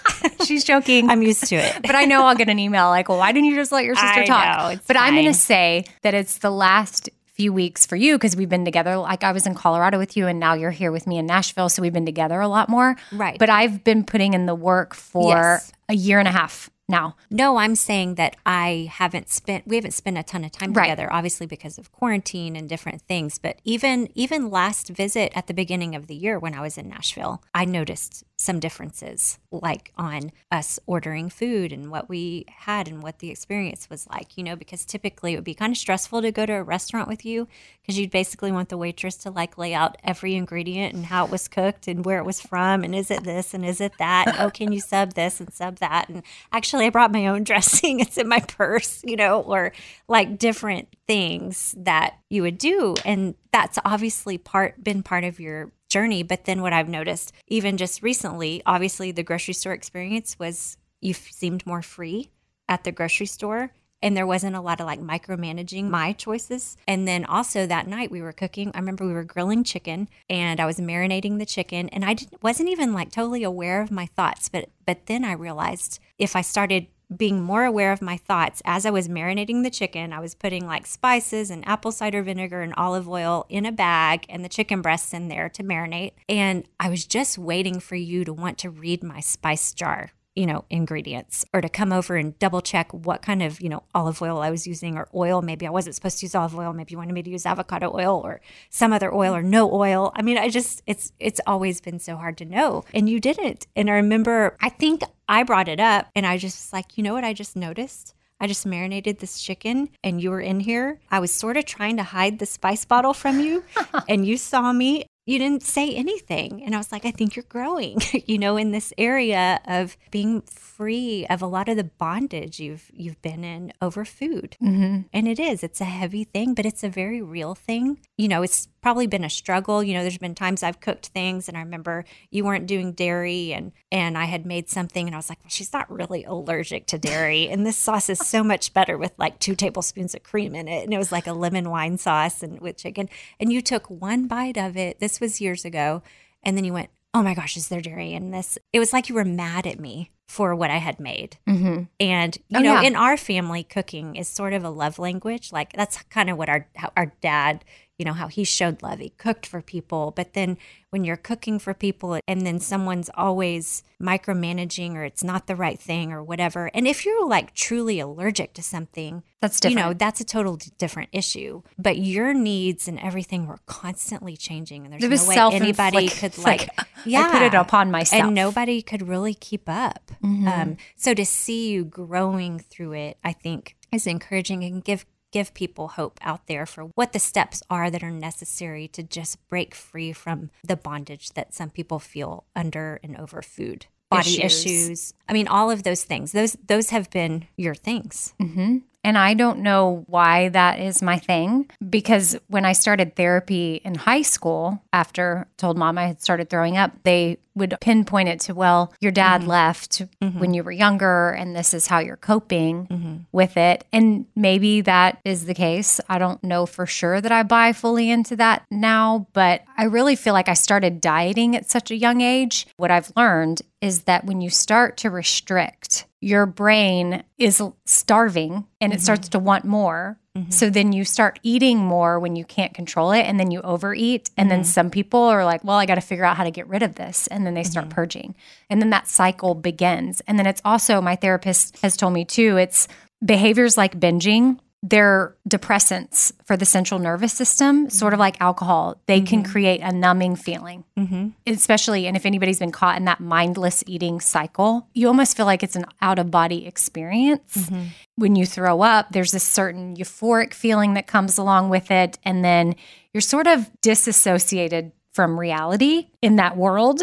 She's 0.46 0.64
joking. 0.64 1.11
I'm 1.11 1.22
used 1.22 1.44
to 1.48 1.57
it. 1.57 1.76
but 1.83 1.94
I 1.94 2.05
know 2.05 2.24
I'll 2.24 2.37
get 2.37 2.48
an 2.48 2.59
email 2.59 2.88
like, 2.88 3.09
well, 3.09 3.18
why 3.18 3.33
didn't 3.33 3.46
you 3.50 3.57
just 3.57 3.72
let 3.72 3.85
your 3.85 3.94
sister 3.96 4.20
I 4.20 4.24
talk? 4.26 4.72
know, 4.74 4.81
but 4.87 4.96
I'm 4.96 5.14
going 5.14 5.26
to 5.26 5.35
say 5.35 5.85
that 6.02 6.14
it's 6.14 6.38
the 6.38 6.50
last 6.50 7.11
few 7.35 7.52
weeks 7.52 7.85
for 7.85 7.96
you 7.96 8.14
because 8.16 8.35
we've 8.37 8.48
been 8.48 8.64
together. 8.64 8.96
Like 8.96 9.22
I 9.24 9.33
was 9.33 9.46
in 9.46 9.55
Colorado 9.55 9.98
with 9.98 10.16
you 10.16 10.26
and 10.26 10.40
now 10.40 10.55
you're 10.55 10.70
here 10.70 10.90
with 10.90 11.07
me 11.07 11.18
in 11.18 11.26
Nashville. 11.26 11.68
So 11.68 11.83
we've 11.83 11.92
been 11.92 12.07
together 12.07 12.40
a 12.40 12.48
lot 12.48 12.68
more. 12.70 12.96
Right. 13.12 13.38
But 13.38 13.50
I've 13.50 13.85
been 13.85 14.05
putting 14.05 14.33
in 14.35 14.46
the 14.46 14.55
work 14.55 14.94
for 14.94 15.35
Yes. 15.37 15.72
a 15.88 15.94
year 15.94 16.18
and 16.18 16.26
a 16.29 16.33
half 16.33 16.70
now. 16.88 17.16
No, 17.31 17.57
I'm 17.57 17.75
saying 17.75 18.14
that 18.14 18.37
I 18.46 18.88
haven't 18.92 19.29
spent 19.29 19.66
we 19.66 19.77
haven't 19.77 19.92
spent 19.94 20.18
a 20.18 20.22
ton 20.22 20.44
of 20.44 20.53
time 20.53 20.72
Right. 20.72 20.85
together 20.85 21.12
obviously 21.12 21.46
because 21.46 21.79
of 21.79 21.90
quarantine 21.92 22.55
and 22.57 22.68
different 22.68 23.03
things, 23.03 23.38
but 23.38 23.59
even 23.64 24.09
even 24.14 24.51
last 24.51 24.88
visit 24.90 25.33
at 25.35 25.46
the 25.46 25.55
beginning 25.55 25.94
of 25.94 26.07
the 26.07 26.14
year 26.14 26.38
when 26.38 26.55
I 26.55 26.61
was 26.61 26.79
in 26.79 26.88
Nashville, 26.88 27.42
I 27.55 27.64
noticed 27.64 28.25
some 28.38 28.61
differences 28.61 29.38
like 29.51 29.92
on 29.96 30.31
us 30.51 30.79
ordering 30.87 31.31
food 31.31 31.72
and 31.72 31.90
what 31.90 32.09
we 32.09 32.44
had 32.49 32.87
and 32.87 33.03
what 33.03 33.20
the 33.20 33.31
experience 33.31 33.88
was 33.88 34.07
like, 34.09 34.37
you 34.37 34.44
know, 34.44 34.55
because 34.55 34.85
typically 34.85 35.33
it 35.33 35.37
would 35.37 35.44
be 35.44 35.55
kind 35.55 35.72
of 35.72 35.79
stressful 35.79 36.20
to 36.20 36.31
go 36.31 36.44
to 36.44 36.53
a 36.53 36.62
restaurant 36.62 37.09
with 37.09 37.25
you 37.25 37.49
because 37.81 37.99
you'd 37.99 38.11
basically 38.11 38.53
want 38.53 38.68
the 38.68 38.77
waitress 38.77 39.16
to 39.16 39.31
like 39.31 39.57
lay 39.57 39.72
out 39.72 39.96
every 40.05 40.35
ingredient 40.35 40.94
and 40.94 41.07
how 41.07 41.25
it 41.25 41.31
was 41.31 41.49
cooked 41.49 41.88
and 41.88 42.05
where 42.05 42.18
it 42.18 42.27
was 42.27 42.40
from 42.40 42.85
and 42.85 42.94
is 42.94 43.11
it 43.11 43.25
this 43.25 43.55
and 43.55 43.64
is 43.64 43.81
it 43.81 43.92
that? 43.99 44.37
Oh, 44.38 44.51
can 44.51 44.70
you 44.70 44.81
sub 44.81 45.14
this 45.14 45.40
and 45.40 45.53
sub 45.53 45.77
that? 45.77 46.11
And 46.11 46.22
actually, 46.53 46.87
I 46.87 46.90
brought 46.90 47.12
my 47.12 47.27
own 47.29 47.42
dressing. 47.44 48.01
It's 48.01 48.18
in 48.18 48.29
my 48.29 48.40
purse, 48.40 49.03
you 49.05 49.16
know, 49.16 49.40
or 49.40 49.72
like 50.09 50.38
different 50.38 50.88
things 51.07 51.75
that 51.79 52.18
you 52.29 52.42
would 52.42 52.59
do. 52.59 52.96
And 53.05 53.35
that's 53.53 53.79
obviously 53.85 54.37
part 54.37 54.85
been 54.85 55.03
part 55.03 55.25
of 55.25 55.40
your 55.40 55.72
journey. 55.88 56.22
But 56.22 56.44
then 56.44 56.62
what 56.62 56.72
I've 56.72 56.88
noticed, 56.88 57.33
even 57.46 57.77
just 57.77 58.03
recently, 58.03 58.62
obviously 58.66 59.12
the 59.12 59.22
grocery 59.22 59.55
store 59.55 59.72
experience 59.72 60.38
was 60.38 60.77
you 61.01 61.12
seemed 61.12 61.66
more 61.66 61.83
free 61.83 62.31
at 62.68 62.85
the 62.85 62.92
grocery 62.92 63.27
store. 63.27 63.72
And 64.03 64.16
there 64.16 64.27
wasn't 64.27 64.57
a 64.57 64.61
lot 64.61 64.81
of 64.81 64.87
like 64.87 65.01
micromanaging 65.01 65.88
my 65.88 66.12
choices. 66.12 66.77
And 66.87 67.09
then 67.09 67.25
also 67.25 67.66
that 67.66 67.87
night 67.87 68.11
we 68.11 68.20
were 68.20 68.33
cooking. 68.33 68.70
I 68.75 68.79
remember 68.79 69.07
we 69.07 69.12
were 69.12 69.25
grilling 69.25 69.64
chicken 69.64 70.09
and 70.29 70.61
I 70.61 70.66
was 70.66 70.79
marinating 70.79 71.38
the 71.38 71.46
chicken 71.46 71.88
and 71.88 72.05
I 72.05 72.16
wasn't 72.42 72.68
even 72.68 72.92
like 72.92 73.11
totally 73.11 73.42
aware 73.42 73.81
of 73.81 73.90
my 73.90 74.07
thoughts. 74.07 74.49
But 74.49 74.68
but 74.85 75.07
then 75.07 75.25
I 75.25 75.33
realized 75.33 75.99
if 76.18 76.37
I 76.37 76.42
started 76.42 76.88
being 77.14 77.42
more 77.42 77.64
aware 77.64 77.92
of 77.92 78.02
my 78.02 78.16
thoughts 78.16 78.62
as 78.64 78.84
I 78.84 78.90
was 78.90 79.08
marinating 79.08 79.62
the 79.62 79.70
chicken, 79.70 80.12
I 80.12 80.20
was 80.20 80.34
putting 80.34 80.66
like 80.66 80.86
spices 80.86 81.50
and 81.50 81.66
apple 81.66 81.92
cider 81.92 82.22
vinegar 82.22 82.62
and 82.62 82.74
olive 82.76 83.08
oil 83.08 83.46
in 83.48 83.64
a 83.64 83.72
bag 83.72 84.26
and 84.28 84.44
the 84.44 84.48
chicken 84.48 84.82
breasts 84.82 85.14
in 85.14 85.28
there 85.28 85.48
to 85.50 85.62
marinate. 85.62 86.12
And 86.28 86.66
I 86.80 86.88
was 86.88 87.06
just 87.06 87.38
waiting 87.38 87.80
for 87.80 87.96
you 87.96 88.24
to 88.24 88.32
want 88.32 88.58
to 88.58 88.70
read 88.70 89.02
my 89.02 89.20
spice 89.20 89.72
jar 89.72 90.10
you 90.37 90.46
know, 90.46 90.64
ingredients 90.68 91.44
or 91.53 91.62
to 91.62 91.68
come 91.68 91.92
over 91.92 92.14
and 92.14 92.38
double 92.38 92.61
check 92.61 92.92
what 92.92 93.22
kind 93.22 93.42
of, 93.42 93.61
you 93.61 93.70
know, 93.70 93.83
olive 93.94 94.20
oil 94.20 94.38
I 94.38 94.51
was 94.51 94.66
using 94.66 94.96
or 94.96 95.09
oil. 95.14 95.40
Maybe 95.40 95.66
I 95.66 95.70
wasn't 95.70 95.94
supposed 95.94 96.18
to 96.18 96.27
use 96.27 96.35
olive 96.35 96.55
oil. 96.55 96.75
Maybe 96.75 96.92
you 96.92 96.99
wanted 96.99 97.14
me 97.14 97.22
to 97.22 97.31
use 97.31 97.46
avocado 97.46 97.90
oil 97.92 98.20
or 98.22 98.42
some 98.68 98.92
other 98.92 99.12
oil 99.12 99.35
or 99.35 99.42
no 99.42 99.72
oil. 99.72 100.12
I 100.14 100.20
mean, 100.20 100.37
I 100.37 100.51
just, 100.51 100.83
it's, 100.87 101.12
it's 101.18 101.40
always 101.46 101.81
been 101.81 101.99
so 101.99 102.16
hard 102.16 102.37
to 102.38 102.44
know. 102.44 102.85
And 102.92 103.09
you 103.09 103.18
didn't. 103.18 103.66
And 103.75 103.88
I 103.88 103.94
remember, 103.94 104.57
I 104.61 104.68
think 104.68 105.03
I 105.27 105.42
brought 105.42 105.68
it 105.68 105.81
up 105.81 106.09
and 106.14 106.27
I 106.27 106.37
just 106.37 106.66
was 106.66 106.72
like, 106.72 106.99
you 106.99 107.03
know 107.03 107.14
what 107.14 107.25
I 107.25 107.33
just 107.33 107.57
noticed? 107.57 108.14
I 108.38 108.46
just 108.46 108.66
marinated 108.66 109.18
this 109.18 109.40
chicken 109.40 109.88
and 110.05 110.20
you 110.20 110.31
were 110.31 110.40
in 110.40 110.61
here. 110.61 111.01
I 111.11 111.20
was 111.20 111.33
sort 111.33 111.57
of 111.57 111.64
trying 111.64 111.96
to 111.96 112.03
hide 112.03 112.38
the 112.38 112.46
spice 112.46 112.85
bottle 112.85 113.14
from 113.14 113.40
you 113.40 113.64
and 114.09 114.27
you 114.27 114.37
saw 114.37 114.72
me. 114.72 115.07
You 115.26 115.40
didn't 115.40 115.64
say 115.64 115.90
anything. 115.94 116.62
And 116.64 116.74
I 116.74 116.78
was 116.78 116.92
like, 116.92 117.04
I 117.04 117.10
think 117.10 117.34
you're 117.34 117.44
growing, 117.48 117.98
you 118.26 118.38
know, 118.38 118.56
in 118.56 118.70
this 118.70 118.92
area 118.96 119.60
of 119.66 119.96
being 120.10 120.42
free 120.42 121.26
of 121.28 121.42
a 121.42 121.46
lot 121.46 121.68
of 121.68 121.76
the 121.76 121.84
bondage 121.84 122.60
you've 122.60 122.90
you've 122.94 123.20
been 123.22 123.42
in 123.42 123.72
over 123.82 124.04
food. 124.04 124.56
Mm-hmm. 124.62 125.02
And 125.12 125.28
it 125.28 125.40
is. 125.40 125.62
It's 125.62 125.80
a 125.80 125.84
heavy 125.84 126.24
thing, 126.24 126.54
but 126.54 126.64
it's 126.64 126.84
a 126.84 126.88
very 126.88 127.20
real 127.20 127.54
thing. 127.54 127.98
You 128.16 128.28
know, 128.28 128.42
it's 128.42 128.68
probably 128.87 129.09
been 129.09 129.25
a 129.25 129.29
struggle. 129.31 129.83
You 129.83 129.94
know, 129.94 130.03
there's 130.03 130.16
been 130.16 130.37
times 130.37 130.62
I've 130.62 130.79
cooked 130.81 131.07
things 131.09 131.49
and 131.49 131.57
I 131.57 131.61
remember 131.61 132.05
you 132.31 132.44
weren't 132.44 132.68
doing 132.68 132.92
dairy 132.92 133.53
and 133.53 133.72
and 133.90 134.16
I 134.16 134.27
had 134.27 134.46
made 134.46 134.70
something 134.70 135.09
and 135.09 135.12
I 135.16 135.18
was 135.18 135.29
like, 135.29 135.40
well, 135.42 135.51
she's 135.51 135.72
not 135.72 135.90
really 135.90 136.22
allergic 136.22 136.87
to 136.87 136.96
dairy. 136.99 137.49
And 137.49 137.66
this 137.66 137.77
sauce 137.77 138.09
is 138.09 138.20
so 138.20 138.44
much 138.44 138.72
better 138.72 138.96
with 138.96 139.11
like 139.18 139.40
two 139.40 139.57
tablespoons 139.57 140.14
of 140.14 140.22
cream 140.22 140.55
in 140.55 140.68
it. 140.68 140.85
And 140.85 140.94
it 140.94 140.99
was 140.99 141.11
like 141.11 141.27
a 141.27 141.33
lemon 141.33 141.68
wine 141.68 141.99
sauce 141.99 142.44
and 142.44 142.61
with 142.61 142.77
chicken. 142.77 143.09
And 143.40 143.53
you 143.53 143.61
took 143.61 143.90
one 143.90 144.29
bite 144.29 144.57
of 144.57 144.77
it. 144.77 145.01
This 145.01 145.18
was 145.20 145.40
years 145.40 145.64
ago. 145.64 146.05
And 146.44 146.57
then 146.57 146.64
you 146.64 146.72
went, 146.72 146.90
oh 147.12 147.25
my 147.25 147.35
gosh, 147.35 147.57
is 147.57 147.66
there 147.66 147.81
dairy 147.81 148.12
in 148.12 148.31
this? 148.31 148.57
It 148.72 148.79
was 148.79 148.92
like 148.92 149.09
you 149.09 149.16
were 149.16 149.25
mad 149.25 149.66
at 149.66 149.81
me 149.81 150.12
for 150.29 150.55
what 150.55 150.70
I 150.70 150.77
had 150.79 151.01
made. 151.01 151.38
Mm-hmm. 151.49 151.85
And, 151.99 152.37
you 152.49 152.59
Oh, 152.59 152.62
know, 152.62 152.81
yeah. 152.81 152.83
in 152.83 152.94
our 152.94 153.16
family, 153.16 153.64
cooking 153.64 154.14
is 154.14 154.29
sort 154.29 154.53
of 154.53 154.62
a 154.64 154.70
love 154.70 155.01
language. 155.01 155.51
Like 155.51 155.72
that's 155.72 156.03
kind 156.05 156.31
of 156.31 156.37
what 156.37 156.49
our, 156.49 156.68
our 156.96 157.12
dad, 157.20 157.64
you 157.98 158.04
know, 158.04 158.12
how 158.12 158.28
he 158.28 158.44
showed 158.44 158.82
love. 158.82 158.98
He 158.98 159.11
cooked 159.11 159.46
for 159.46 159.62
people. 159.62 160.12
But 160.14 160.35
then 160.35 160.59
when 160.90 161.04
you're 161.04 161.16
cooking 161.16 161.59
for 161.59 161.74
people 161.74 162.18
and 162.28 162.46
then 162.46 162.61
someone's 162.61 163.11
always 163.14 163.82
micromanaging 164.00 164.94
or 164.94 165.04
it's 165.04 165.24
not 165.24 165.46
the 165.46 165.56
right 165.56 165.78
thing 165.78 166.12
or 166.12 166.22
whatever. 166.22 166.70
And 166.74 166.87
if 166.87 167.04
you're 167.04 167.26
like 167.26 167.54
truly 167.54 167.98
allergic 168.00 168.52
to 168.54 168.62
something, 168.62 169.22
That's 169.40 169.61
different. 169.61 169.78
you 169.78 169.85
know, 169.85 169.92
that's 169.94 170.20
a 170.20 170.24
total 170.24 170.59
different 170.78 171.09
issue. 171.12 171.62
But 171.78 171.98
your 171.98 172.35
needs 172.35 172.88
and 172.88 172.98
everything 173.00 173.46
were 173.46 173.59
constantly 173.66 174.37
changing. 174.37 174.85
And 174.87 175.00
there's 175.00 175.26
no 175.28 175.48
way 175.50 175.56
anybody 175.56 176.09
could 176.09 176.37
like, 176.38 176.68
I 176.78 177.30
put 177.32 177.42
it 177.42 177.54
upon 177.54 177.90
myself. 177.90 178.24
and 178.24 178.35
nobody 178.35 178.82
could 178.82 179.06
really 179.09 179.35
keep 179.35 179.68
up. 179.68 180.11
Um, 180.22 180.76
so 180.96 181.14
to 181.14 181.24
see 181.24 181.70
you 181.70 181.85
growing 181.85 182.59
through 182.59 182.92
it, 182.92 183.18
I 183.24 183.32
think 183.32 183.76
is 183.92 184.06
encouraging 184.06 184.64
and 184.64 184.85
give 184.85 185.06
give 185.32 185.54
people 185.54 185.88
hope 185.88 186.18
out 186.22 186.46
there 186.46 186.66
for 186.66 186.84
what 186.94 187.12
the 187.12 187.18
steps 187.18 187.62
are 187.68 187.90
that 187.90 188.02
are 188.02 188.10
necessary 188.10 188.88
to 188.88 189.02
just 189.02 189.46
break 189.48 189.74
free 189.74 190.12
from 190.12 190.50
the 190.64 190.76
bondage 190.76 191.30
that 191.30 191.54
some 191.54 191.70
people 191.70 191.98
feel 191.98 192.44
under 192.54 193.00
and 193.02 193.16
over 193.16 193.42
food. 193.42 193.86
Body 194.10 194.40
Issues. 194.42 194.66
issues. 194.66 195.14
I 195.28 195.32
mean, 195.32 195.48
all 195.48 195.70
of 195.70 195.82
those 195.82 196.04
things. 196.04 196.30
Those 196.30 196.56
those 196.64 196.90
have 196.90 197.10
been 197.10 197.46
your 197.56 197.74
things. 197.74 198.34
Mm-hmm. 198.40 198.78
And 199.06 199.16
I 199.16 199.34
don't 199.34 199.60
know 199.60 200.04
why 200.08 200.48
that 200.48 200.80
is 200.80 201.00
my 201.00 201.16
thing 201.16 201.70
because 201.88 202.36
when 202.48 202.64
I 202.64 202.72
started 202.72 203.14
therapy 203.14 203.80
in 203.84 203.94
high 203.94 204.22
school, 204.22 204.82
after 204.92 205.46
I 205.46 205.52
told 205.56 205.78
mom 205.78 205.96
I 205.96 206.08
had 206.08 206.20
started 206.20 206.50
throwing 206.50 206.76
up, 206.76 206.90
they 207.04 207.38
would 207.54 207.76
pinpoint 207.80 208.28
it 208.28 208.40
to, 208.40 208.54
well, 208.54 208.92
your 209.00 209.12
dad 209.12 209.42
mm-hmm. 209.42 209.50
left 209.50 210.02
mm-hmm. 210.20 210.40
when 210.40 210.54
you 210.54 210.64
were 210.64 210.72
younger 210.72 211.30
and 211.30 211.54
this 211.54 211.72
is 211.72 211.86
how 211.86 212.00
you're 212.00 212.16
coping 212.16 212.88
mm-hmm. 212.88 213.16
with 213.30 213.56
it. 213.56 213.84
And 213.92 214.26
maybe 214.34 214.80
that 214.80 215.20
is 215.24 215.46
the 215.46 215.54
case. 215.54 216.00
I 216.08 216.18
don't 216.18 216.42
know 216.42 216.66
for 216.66 216.84
sure 216.84 217.20
that 217.20 217.30
I 217.30 217.44
buy 217.44 217.72
fully 217.72 218.10
into 218.10 218.34
that 218.36 218.64
now, 218.72 219.28
but 219.32 219.62
I 219.78 219.84
really 219.84 220.16
feel 220.16 220.34
like 220.34 220.48
I 220.48 220.54
started 220.54 221.00
dieting 221.00 221.54
at 221.54 221.70
such 221.70 221.92
a 221.92 221.96
young 221.96 222.22
age. 222.22 222.66
What 222.76 222.90
I've 222.90 223.12
learned 223.16 223.62
is 223.80 224.02
that 224.02 224.24
when 224.24 224.40
you 224.40 224.50
start 224.50 224.96
to 224.98 225.10
restrict, 225.10 226.05
your 226.20 226.46
brain 226.46 227.24
is 227.38 227.62
starving 227.85 228.66
and 228.81 228.92
it 228.92 228.96
mm-hmm. 228.96 229.02
starts 229.02 229.29
to 229.31 229.38
want 229.38 229.64
more. 229.64 230.18
Mm-hmm. 230.37 230.50
So 230.50 230.70
then 230.70 230.92
you 230.92 231.05
start 231.05 231.38
eating 231.42 231.79
more 231.79 232.18
when 232.20 232.37
you 232.37 232.44
can't 232.44 232.74
control 232.74 233.12
it 233.12 233.22
and 233.22 233.38
then 233.40 233.50
you 233.50 233.61
overeat. 233.62 234.31
And 234.37 234.50
then 234.50 234.61
mm-hmm. 234.61 234.66
some 234.66 234.90
people 234.90 235.20
are 235.20 235.44
like, 235.44 235.64
well, 235.64 235.76
I 235.76 235.87
got 235.87 235.94
to 235.96 236.00
figure 236.00 236.24
out 236.24 236.37
how 236.37 236.44
to 236.44 236.50
get 236.50 236.68
rid 236.68 236.83
of 236.83 236.96
this. 236.96 237.26
And 237.29 237.46
then 237.46 237.55
they 237.55 237.62
start 237.62 237.88
purging. 237.88 238.35
And 238.68 238.81
then 238.81 238.90
that 238.90 239.09
cycle 239.09 239.55
begins. 239.55 240.20
And 240.26 240.38
then 240.38 240.46
it's 240.46 240.62
also, 240.64 241.00
my 241.00 241.16
therapist 241.16 241.79
has 241.79 241.96
told 241.96 242.12
me 242.12 242.24
too, 242.24 242.57
it's 242.57 242.88
behaviors 243.24 243.76
like 243.76 243.98
binging. 243.98 244.59
They're 244.82 245.36
depressants 245.48 246.32
for 246.44 246.56
the 246.56 246.64
central 246.64 247.00
nervous 247.00 247.32
system, 247.32 247.90
sort 247.90 248.12
of 248.12 248.20
like 248.20 248.40
alcohol. 248.40 249.00
They 249.06 249.20
can 249.20 249.42
mm-hmm. 249.42 249.50
create 249.50 249.80
a 249.80 249.90
numbing 249.90 250.36
feeling. 250.36 250.84
Mm-hmm. 250.98 251.28
Especially 251.46 252.06
and 252.06 252.16
if 252.16 252.24
anybody's 252.26 252.58
been 252.58 252.72
caught 252.72 252.96
in 252.96 253.04
that 253.06 253.20
mindless 253.20 253.84
eating 253.86 254.20
cycle 254.20 254.88
you 254.94 255.08
almost 255.08 255.36
feel 255.36 255.46
like 255.46 255.62
it's 255.62 255.76
an 255.76 255.84
out 256.00 256.18
of 256.18 256.30
body 256.30 256.66
experience 256.66 257.68
mm-hmm. 257.68 257.88
when 258.16 258.34
you 258.34 258.46
throw 258.46 258.80
up 258.80 259.08
there's 259.10 259.34
a 259.34 259.38
certain 259.38 259.96
euphoric 259.96 260.54
feeling 260.54 260.94
that 260.94 261.06
comes 261.06 261.36
along 261.36 261.68
with 261.68 261.90
it 261.90 262.18
and 262.24 262.44
then 262.44 262.74
you're 263.12 263.20
sort 263.20 263.46
of 263.46 263.70
disassociated 263.80 264.92
from 265.16 265.40
reality 265.40 266.08
in 266.20 266.36
that 266.36 266.58
world. 266.58 267.00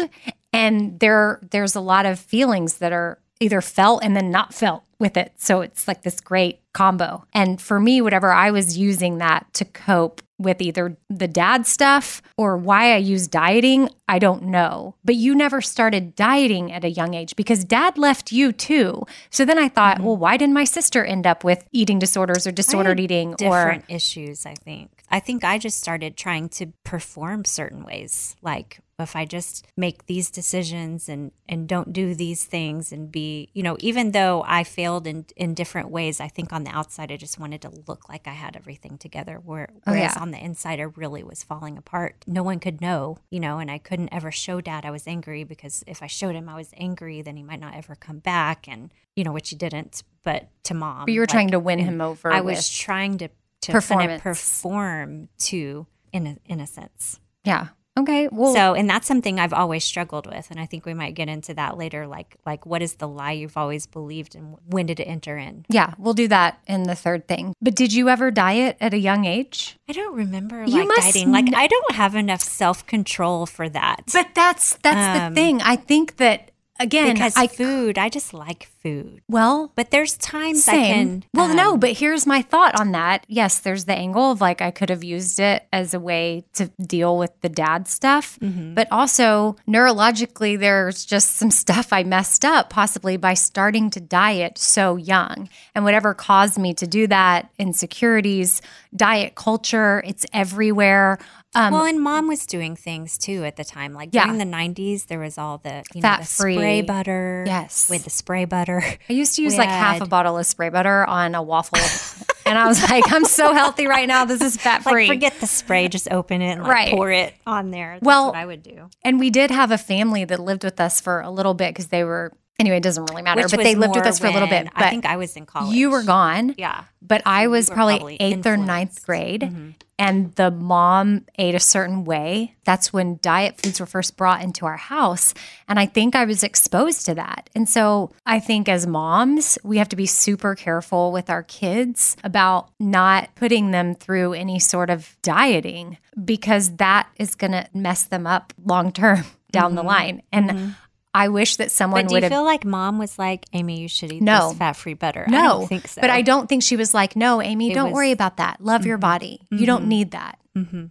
And 0.52 1.00
there 1.00 1.40
there's 1.50 1.74
a 1.74 1.80
lot 1.80 2.06
of 2.06 2.20
feelings 2.20 2.78
that 2.78 2.92
are 2.92 3.18
either 3.40 3.60
felt 3.60 4.02
and 4.02 4.16
then 4.16 4.30
not 4.30 4.54
felt 4.54 4.84
with 4.98 5.16
it 5.16 5.32
so 5.36 5.60
it's 5.60 5.86
like 5.88 6.02
this 6.02 6.20
great 6.20 6.60
combo 6.72 7.24
and 7.32 7.60
for 7.60 7.78
me 7.78 8.00
whatever 8.00 8.32
i 8.32 8.50
was 8.50 8.78
using 8.78 9.18
that 9.18 9.46
to 9.52 9.64
cope 9.64 10.22
with 10.36 10.60
either 10.60 10.96
the 11.08 11.28
dad 11.28 11.64
stuff 11.64 12.20
or 12.36 12.56
why 12.56 12.92
I 12.92 12.96
use 12.96 13.28
dieting, 13.28 13.88
I 14.08 14.18
don't 14.18 14.42
know. 14.42 14.96
But 15.04 15.14
you 15.14 15.32
never 15.32 15.60
started 15.60 16.16
dieting 16.16 16.72
at 16.72 16.84
a 16.84 16.90
young 16.90 17.14
age 17.14 17.36
because 17.36 17.64
dad 17.64 17.96
left 17.96 18.32
you 18.32 18.50
too. 18.50 19.04
So 19.30 19.44
then 19.44 19.60
I 19.60 19.68
thought, 19.68 19.98
mm-hmm. 19.98 20.06
well, 20.06 20.16
why 20.16 20.36
didn't 20.36 20.54
my 20.54 20.64
sister 20.64 21.04
end 21.04 21.24
up 21.24 21.44
with 21.44 21.64
eating 21.70 22.00
disorders 22.00 22.48
or 22.48 22.52
disordered 22.52 22.98
eating 22.98 23.32
or 23.32 23.36
different 23.36 23.84
issues 23.88 24.46
i 24.46 24.54
think 24.54 25.02
i 25.10 25.20
think 25.20 25.44
i 25.44 25.58
just 25.58 25.78
started 25.78 26.16
trying 26.16 26.48
to 26.48 26.66
perform 26.84 27.44
certain 27.44 27.84
ways 27.84 28.36
like 28.42 28.80
if 28.98 29.16
i 29.16 29.24
just 29.24 29.66
make 29.76 30.06
these 30.06 30.30
decisions 30.30 31.08
and 31.08 31.32
and 31.48 31.68
don't 31.68 31.92
do 31.92 32.14
these 32.14 32.44
things 32.44 32.92
and 32.92 33.10
be 33.10 33.48
you 33.54 33.62
know 33.62 33.76
even 33.80 34.12
though 34.12 34.44
i 34.46 34.62
failed 34.64 35.06
in 35.06 35.24
in 35.36 35.54
different 35.54 35.90
ways 35.90 36.20
i 36.20 36.28
think 36.28 36.52
on 36.52 36.64
the 36.64 36.70
outside 36.70 37.10
i 37.10 37.16
just 37.16 37.38
wanted 37.38 37.60
to 37.60 37.70
look 37.86 38.08
like 38.08 38.26
i 38.26 38.32
had 38.32 38.56
everything 38.56 38.96
together 38.98 39.40
where, 39.44 39.68
oh, 39.86 39.92
whereas 39.92 40.14
yeah. 40.16 40.22
on 40.22 40.30
the 40.30 40.42
inside 40.42 40.80
i 40.80 40.84
really 40.96 41.22
was 41.22 41.42
falling 41.42 41.76
apart 41.78 42.24
no 42.26 42.42
one 42.42 42.60
could 42.60 42.80
know 42.80 43.18
you 43.30 43.40
know 43.40 43.58
and 43.58 43.70
i 43.70 43.78
couldn't 43.78 44.12
ever 44.12 44.30
show 44.30 44.60
dad 44.60 44.84
i 44.84 44.90
was 44.90 45.06
angry 45.06 45.44
because 45.44 45.82
if 45.86 46.02
i 46.02 46.06
showed 46.06 46.34
him 46.34 46.48
i 46.48 46.54
was 46.54 46.70
angry 46.76 47.22
then 47.22 47.36
he 47.36 47.42
might 47.42 47.60
not 47.60 47.74
ever 47.74 47.94
come 47.94 48.18
back 48.18 48.66
and 48.68 48.92
you 49.16 49.24
know 49.24 49.32
which 49.32 49.50
he 49.50 49.56
didn't 49.56 50.02
but 50.22 50.48
to 50.62 50.74
mom 50.74 51.04
But 51.04 51.12
you 51.12 51.20
were 51.20 51.24
like, 51.24 51.30
trying 51.30 51.50
to 51.50 51.58
win 51.58 51.78
him 51.78 52.00
over 52.00 52.32
I 52.32 52.40
was 52.40 52.68
trying 52.68 53.18
to 53.18 53.28
to 53.62 53.80
kind 53.80 54.10
of 54.10 54.20
perform 54.20 55.28
to 55.38 55.86
in 56.12 56.26
a 56.26 56.36
in 56.46 56.60
a 56.60 56.66
sense. 56.66 57.18
yeah. 57.44 57.68
Okay. 57.96 58.28
Well, 58.32 58.52
So, 58.54 58.74
and 58.74 58.90
that's 58.90 59.06
something 59.06 59.38
I've 59.38 59.52
always 59.52 59.84
struggled 59.84 60.26
with, 60.26 60.50
and 60.50 60.58
I 60.58 60.66
think 60.66 60.84
we 60.84 60.94
might 60.94 61.14
get 61.14 61.28
into 61.28 61.54
that 61.54 61.78
later. 61.78 62.08
Like, 62.08 62.36
like 62.44 62.66
what 62.66 62.82
is 62.82 62.94
the 62.94 63.06
lie 63.06 63.32
you've 63.32 63.56
always 63.56 63.86
believed, 63.86 64.34
and 64.34 64.56
when 64.66 64.86
did 64.86 64.98
it 64.98 65.04
enter 65.04 65.36
in? 65.38 65.64
yeah, 65.68 65.94
we'll 65.96 66.14
do 66.14 66.26
that 66.28 66.58
in 66.66 66.82
the 66.84 66.96
third 66.96 67.28
thing. 67.28 67.54
But 67.62 67.76
did 67.76 67.92
you 67.92 68.08
ever 68.08 68.30
diet 68.32 68.76
at 68.80 68.94
a 68.94 68.98
young 68.98 69.24
age? 69.26 69.76
I 69.88 69.92
don't 69.92 70.14
remember 70.16 70.64
You 70.64 70.78
like 70.80 70.88
must 70.88 71.02
dieting. 71.02 71.30
Like, 71.30 71.54
I 71.54 71.68
don't 71.68 71.94
have 71.94 72.16
enough 72.16 72.42
self 72.42 72.84
control 72.86 73.46
for 73.46 73.68
that. 73.68 74.02
But 74.12 74.30
that's 74.34 74.76
that's 74.82 75.18
the 75.18 75.26
Um, 75.26 75.34
thing. 75.34 75.62
I 75.62 75.76
think 75.76 76.16
that 76.16 76.50
again, 76.80 77.14
because 77.14 77.34
I 77.36 77.46
food, 77.46 77.96
I 77.96 78.08
just 78.08 78.34
like 78.34 78.70
food. 78.84 79.22
well, 79.28 79.72
But 79.74 79.90
there's 79.90 80.16
times 80.18 80.68
I 80.68 80.74
can. 80.74 81.24
well, 81.34 81.52
no, 81.52 81.72
um, 81.72 81.80
but 81.80 81.92
here's 81.92 82.26
my 82.26 82.42
thought 82.42 82.78
on 82.78 82.92
that. 82.92 83.24
Yes, 83.28 83.58
there's 83.58 83.86
the 83.86 83.94
angle 83.94 84.30
of 84.30 84.40
like 84.40 84.60
I 84.62 84.70
could 84.70 84.90
have 84.90 85.02
used 85.02 85.40
it 85.40 85.66
as 85.72 85.94
a 85.94 85.98
way 85.98 86.44
to 86.52 86.66
deal 86.80 87.16
with 87.18 87.32
the 87.40 87.48
dad 87.48 87.88
stuff, 87.88 88.38
Mm-hmm. 88.40 88.74
but 88.74 88.86
also 88.92 89.56
neurologically, 89.66 90.58
there's 90.58 91.04
just 91.04 91.36
some 91.36 91.50
stuff 91.64 91.92
I 91.92 92.02
messed 92.04 92.44
up 92.44 92.68
possibly 92.70 93.16
by 93.16 93.34
starting 93.34 93.88
to 93.90 94.00
diet 94.00 94.58
so 94.58 94.96
young. 94.96 95.48
And 95.74 95.84
whatever 95.84 96.12
caused 96.14 96.58
me 96.58 96.74
to 96.74 96.86
do 96.86 97.06
that, 97.06 97.48
insecurities, 97.58 98.60
diet 98.94 99.34
culture, 99.34 100.02
it's 100.06 100.26
everywhere. 100.32 101.18
Um, 101.56 101.72
well, 101.72 101.84
and 101.84 102.00
mom 102.02 102.26
was 102.26 102.46
doing 102.46 102.74
things 102.74 103.16
too 103.16 103.44
at 103.44 103.54
the 103.54 103.62
time. 103.64 103.94
Like 103.94 104.08
Yeah. 104.12 104.24
during 104.24 104.38
the 104.38 104.44
'90s, 104.44 105.06
there 105.06 105.20
was 105.20 105.38
all 105.38 105.58
the 105.58 105.84
you 105.94 106.00
know, 106.00 106.16
the 106.18 106.24
spray 106.24 106.82
butter. 106.82 107.44
Yes. 107.46 107.88
with 107.88 108.02
the 108.02 108.10
spray 108.10 108.44
butter. 108.44 108.73
I 108.80 109.12
used 109.12 109.36
to 109.36 109.42
use 109.42 109.56
like 109.56 109.68
half 109.68 110.00
a 110.00 110.06
bottle 110.06 110.38
of 110.38 110.46
spray 110.46 110.68
butter 110.68 111.04
on 111.04 111.34
a 111.34 111.42
waffle. 111.42 111.78
and 112.46 112.58
I 112.58 112.66
was 112.66 112.82
like, 112.90 113.10
I'm 113.12 113.24
so 113.24 113.52
healthy 113.52 113.86
right 113.86 114.06
now. 114.08 114.24
This 114.24 114.40
is 114.40 114.56
fat 114.56 114.82
free. 114.82 115.08
Like 115.08 115.16
forget 115.16 115.40
the 115.40 115.46
spray, 115.46 115.88
just 115.88 116.10
open 116.10 116.42
it 116.42 116.52
and 116.52 116.62
like 116.62 116.70
Right. 116.72 116.92
pour 116.94 117.10
it 117.10 117.34
on 117.46 117.70
there. 117.70 117.94
That's 117.94 118.04
Well, 118.04 118.26
what 118.28 118.36
I 118.36 118.46
would 118.46 118.62
do. 118.62 118.88
And 119.02 119.18
we 119.20 119.30
did 119.30 119.50
have 119.50 119.70
a 119.70 119.78
family 119.78 120.24
that 120.24 120.40
lived 120.40 120.64
with 120.64 120.80
us 120.80 121.00
for 121.00 121.20
a 121.20 121.30
little 121.30 121.54
bit 121.54 121.70
because 121.70 121.88
they 121.88 122.04
were 122.04 122.32
Anyway, 122.58 122.76
it 122.76 122.82
doesn't 122.82 123.10
really 123.10 123.22
matter. 123.22 123.42
Which 123.42 123.50
but 123.50 123.64
they 123.64 123.74
lived 123.74 123.96
with 123.96 124.06
us 124.06 124.20
for 124.20 124.26
a 124.26 124.30
little 124.30 124.48
bit. 124.48 124.68
But 124.72 124.84
I 124.84 124.90
think 124.90 125.06
I 125.06 125.16
was 125.16 125.36
in 125.36 125.44
college. 125.44 125.74
you 125.74 125.90
were 125.90 126.04
gone. 126.04 126.54
Yeah. 126.56 126.84
But 127.02 127.22
I 127.26 127.48
was 127.48 127.68
probably, 127.68 127.96
probably 127.96 128.16
eighth 128.20 128.46
or 128.46 128.56
ninth 128.56 129.04
grade. 129.04 129.42
Mm-hmm. 129.42 129.70
And 129.98 130.34
the 130.34 130.50
mom 130.50 131.26
ate 131.36 131.54
a 131.54 131.60
certain 131.60 132.04
way. 132.04 132.56
That's 132.64 132.92
when 132.92 133.18
diet 133.22 133.60
foods 133.60 133.78
were 133.78 133.86
first 133.86 134.16
brought 134.16 134.42
into 134.42 134.66
our 134.66 134.76
house. 134.76 135.34
And 135.68 135.78
I 135.78 135.86
think 135.86 136.16
I 136.16 136.24
was 136.24 136.42
exposed 136.42 137.06
to 137.06 137.14
that. 137.14 137.48
And 137.54 137.68
so 137.68 138.10
I 138.26 138.40
think 138.40 138.68
as 138.68 138.86
moms, 138.86 139.56
we 139.62 139.78
have 139.78 139.88
to 139.90 139.96
be 139.96 140.06
super 140.06 140.54
careful 140.54 141.12
with 141.12 141.30
our 141.30 141.44
kids 141.44 142.16
about 142.24 142.70
not 142.80 143.34
putting 143.36 143.70
them 143.70 143.94
through 143.94 144.32
any 144.32 144.58
sort 144.58 144.90
of 144.90 145.16
dieting 145.22 145.98
because 146.24 146.76
that 146.76 147.08
is 147.16 147.34
going 147.34 147.52
to 147.52 147.68
mess 147.72 148.04
them 148.04 148.26
up 148.26 148.52
long 148.64 148.90
term 148.92 149.24
down 149.52 149.76
the 149.76 149.82
mm-hmm. 149.82 149.88
line. 149.88 150.22
And 150.32 150.50
mm-hmm. 150.50 150.68
I 151.16 151.28
wish 151.28 151.56
that 151.56 151.70
someone 151.70 152.06
would 152.06 152.10
you 152.10 152.20
have 152.22 152.30
feel 152.32 152.44
like 152.44 152.64
mom 152.64 152.98
was 152.98 153.18
like, 153.18 153.46
Amy, 153.52 153.80
you 153.80 153.88
should 153.88 154.12
eat 154.12 154.20
No. 154.22 154.48
this 154.48 154.58
fat 154.58 154.72
free 154.74 154.94
butter? 154.94 155.24
no, 155.28 155.38
I 155.38 155.42
don't 155.48 155.68
think 155.68 155.86
so. 155.88 156.00
But 156.00 156.10
I 156.10 156.22
don't 156.22 156.48
think 156.48 156.62
she 156.64 156.76
was 156.76 156.92
like, 156.92 157.14
no, 157.14 157.40
Amy, 157.40 157.70
It 157.70 157.74
don't 157.74 157.84
was- 157.84 157.88
Mm-hmm. 157.90 157.94
worry 157.94 158.10
about 158.10 158.36
that. 158.38 158.60
Love 158.60 158.84
your 158.84 158.98
body. 158.98 159.40
You 159.50 159.64
don't 159.66 159.86
need 159.86 160.10
that. 160.10 160.38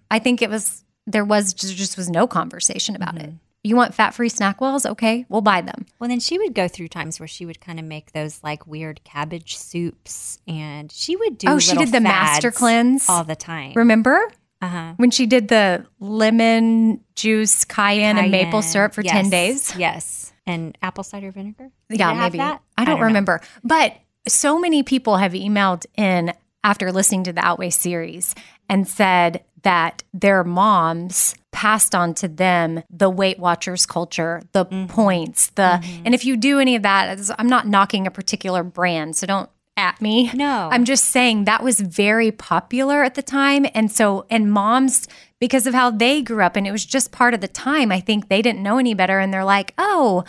I 0.10 0.20
think 0.20 0.42
it 0.42 0.50
was, 0.50 0.84
there 1.06 1.26
was 1.26 1.54
just, 1.54 1.76
just 1.76 1.98
was 1.98 2.10
no 2.10 2.26
conversation 2.28 2.96
about 2.96 3.16
Mm-hmm. 3.16 3.26
it. 3.26 3.34
You 3.66 3.78
want 3.78 3.94
fat 3.94 4.14
free 4.14 4.30
SnackWells? 4.30 4.86
Okay, 4.90 5.26
we'll 5.30 5.40
buy 5.40 5.62
them. 5.62 5.86
Well, 5.98 6.10
then 6.10 6.20
she 6.20 6.38
would 6.38 6.54
go 6.54 6.68
through 6.68 6.90
times 6.90 7.18
where 7.18 7.28
she 7.28 7.46
would 7.46 7.62
kind 7.62 7.80
of 7.80 7.86
make 7.86 8.12
those 8.12 8.44
like 8.44 8.68
weird 8.68 9.02
cabbage 9.06 9.56
soups, 9.58 10.40
and 10.46 10.92
she 10.92 11.16
would 11.16 11.38
do. 11.38 11.48
Oh, 11.48 11.60
she 11.60 11.78
did 11.78 11.94
the 11.94 12.02
master 12.02 12.52
cleanse? 12.52 13.08
all 13.08 13.24
the 13.24 13.38
time. 13.38 13.72
Remember 13.76 14.30
Uh 14.64 14.68
huh. 14.68 14.94
when 14.98 15.12
she 15.12 15.26
did 15.26 15.48
the 15.50 15.86
lemon 16.00 17.02
juice, 17.16 17.66
cayenne, 17.66 18.18
and 18.18 18.32
maple 18.32 18.62
syrup 18.62 18.94
for 18.94 19.04
10 19.04 19.30
days? 19.30 19.76
Yes, 19.76 20.32
and 20.46 20.78
apple 20.82 21.04
cider 21.04 21.32
vinegar. 21.32 21.70
Did 21.90 22.00
yeah, 22.00 22.14
maybe. 22.14 22.40
I 22.40 22.60
don't, 22.86 23.00
know. 23.00 23.06
remember. 23.06 23.42
But 23.64 23.96
so 24.28 24.58
many 24.60 24.84
people 24.84 25.18
have 25.18 25.34
emailed 25.34 25.86
in 25.98 26.34
after 26.64 26.92
listening 26.92 27.24
to 27.26 27.34
the 27.34 27.42
Outweigh 27.46 27.72
series 27.72 28.36
and 28.70 28.88
said 28.88 29.44
that 29.64 30.04
their 30.14 30.44
moms 30.44 31.36
passed 31.52 31.94
on 31.94 32.14
to 32.16 32.28
them 32.28 32.84
the 32.90 33.10
Weight 33.10 33.38
Watchers 33.40 33.86
culture, 33.86 34.42
the 34.54 34.66
Mm-hmm. 34.66 34.88
points, 34.88 35.50
the 35.52 35.84
and 36.06 36.14
if 36.16 36.24
you 36.26 36.38
do 36.38 36.60
any 36.60 36.76
of 36.76 36.84
that, 36.84 37.20
I'm 37.38 37.48
not 37.48 37.68
knocking 37.68 38.08
a 38.08 38.12
particular 38.12 38.64
brand, 38.64 39.16
so 39.18 39.28
don't 39.28 39.50
at 39.78 40.02
me. 40.02 40.32
No. 40.34 40.70
I'm 40.72 40.86
just 40.86 41.06
saying 41.06 41.46
that 41.46 41.64
was 41.64 41.80
very 41.80 42.32
popular 42.32 43.04
at 43.04 43.16
the 43.16 43.24
time. 43.24 43.66
And 43.74 43.92
so, 43.92 44.26
and 44.30 44.52
moms, 44.52 45.08
because 45.40 45.68
of 45.68 45.74
how 45.74 45.92
they 45.92 46.22
grew 46.22 46.44
up, 46.44 46.56
and 46.56 46.68
it 46.68 46.72
was 46.72 46.86
just 46.86 47.12
part 47.12 47.34
of 47.34 47.42
the 47.42 47.48
time, 47.48 47.92
I 47.92 48.00
think 48.00 48.28
they 48.28 48.42
didn't 48.42 48.64
know 48.64 48.78
any 48.78 48.94
better. 48.94 49.20
And 49.20 49.34
they're 49.34 49.44
like, 49.44 49.74
oh, 49.78 50.24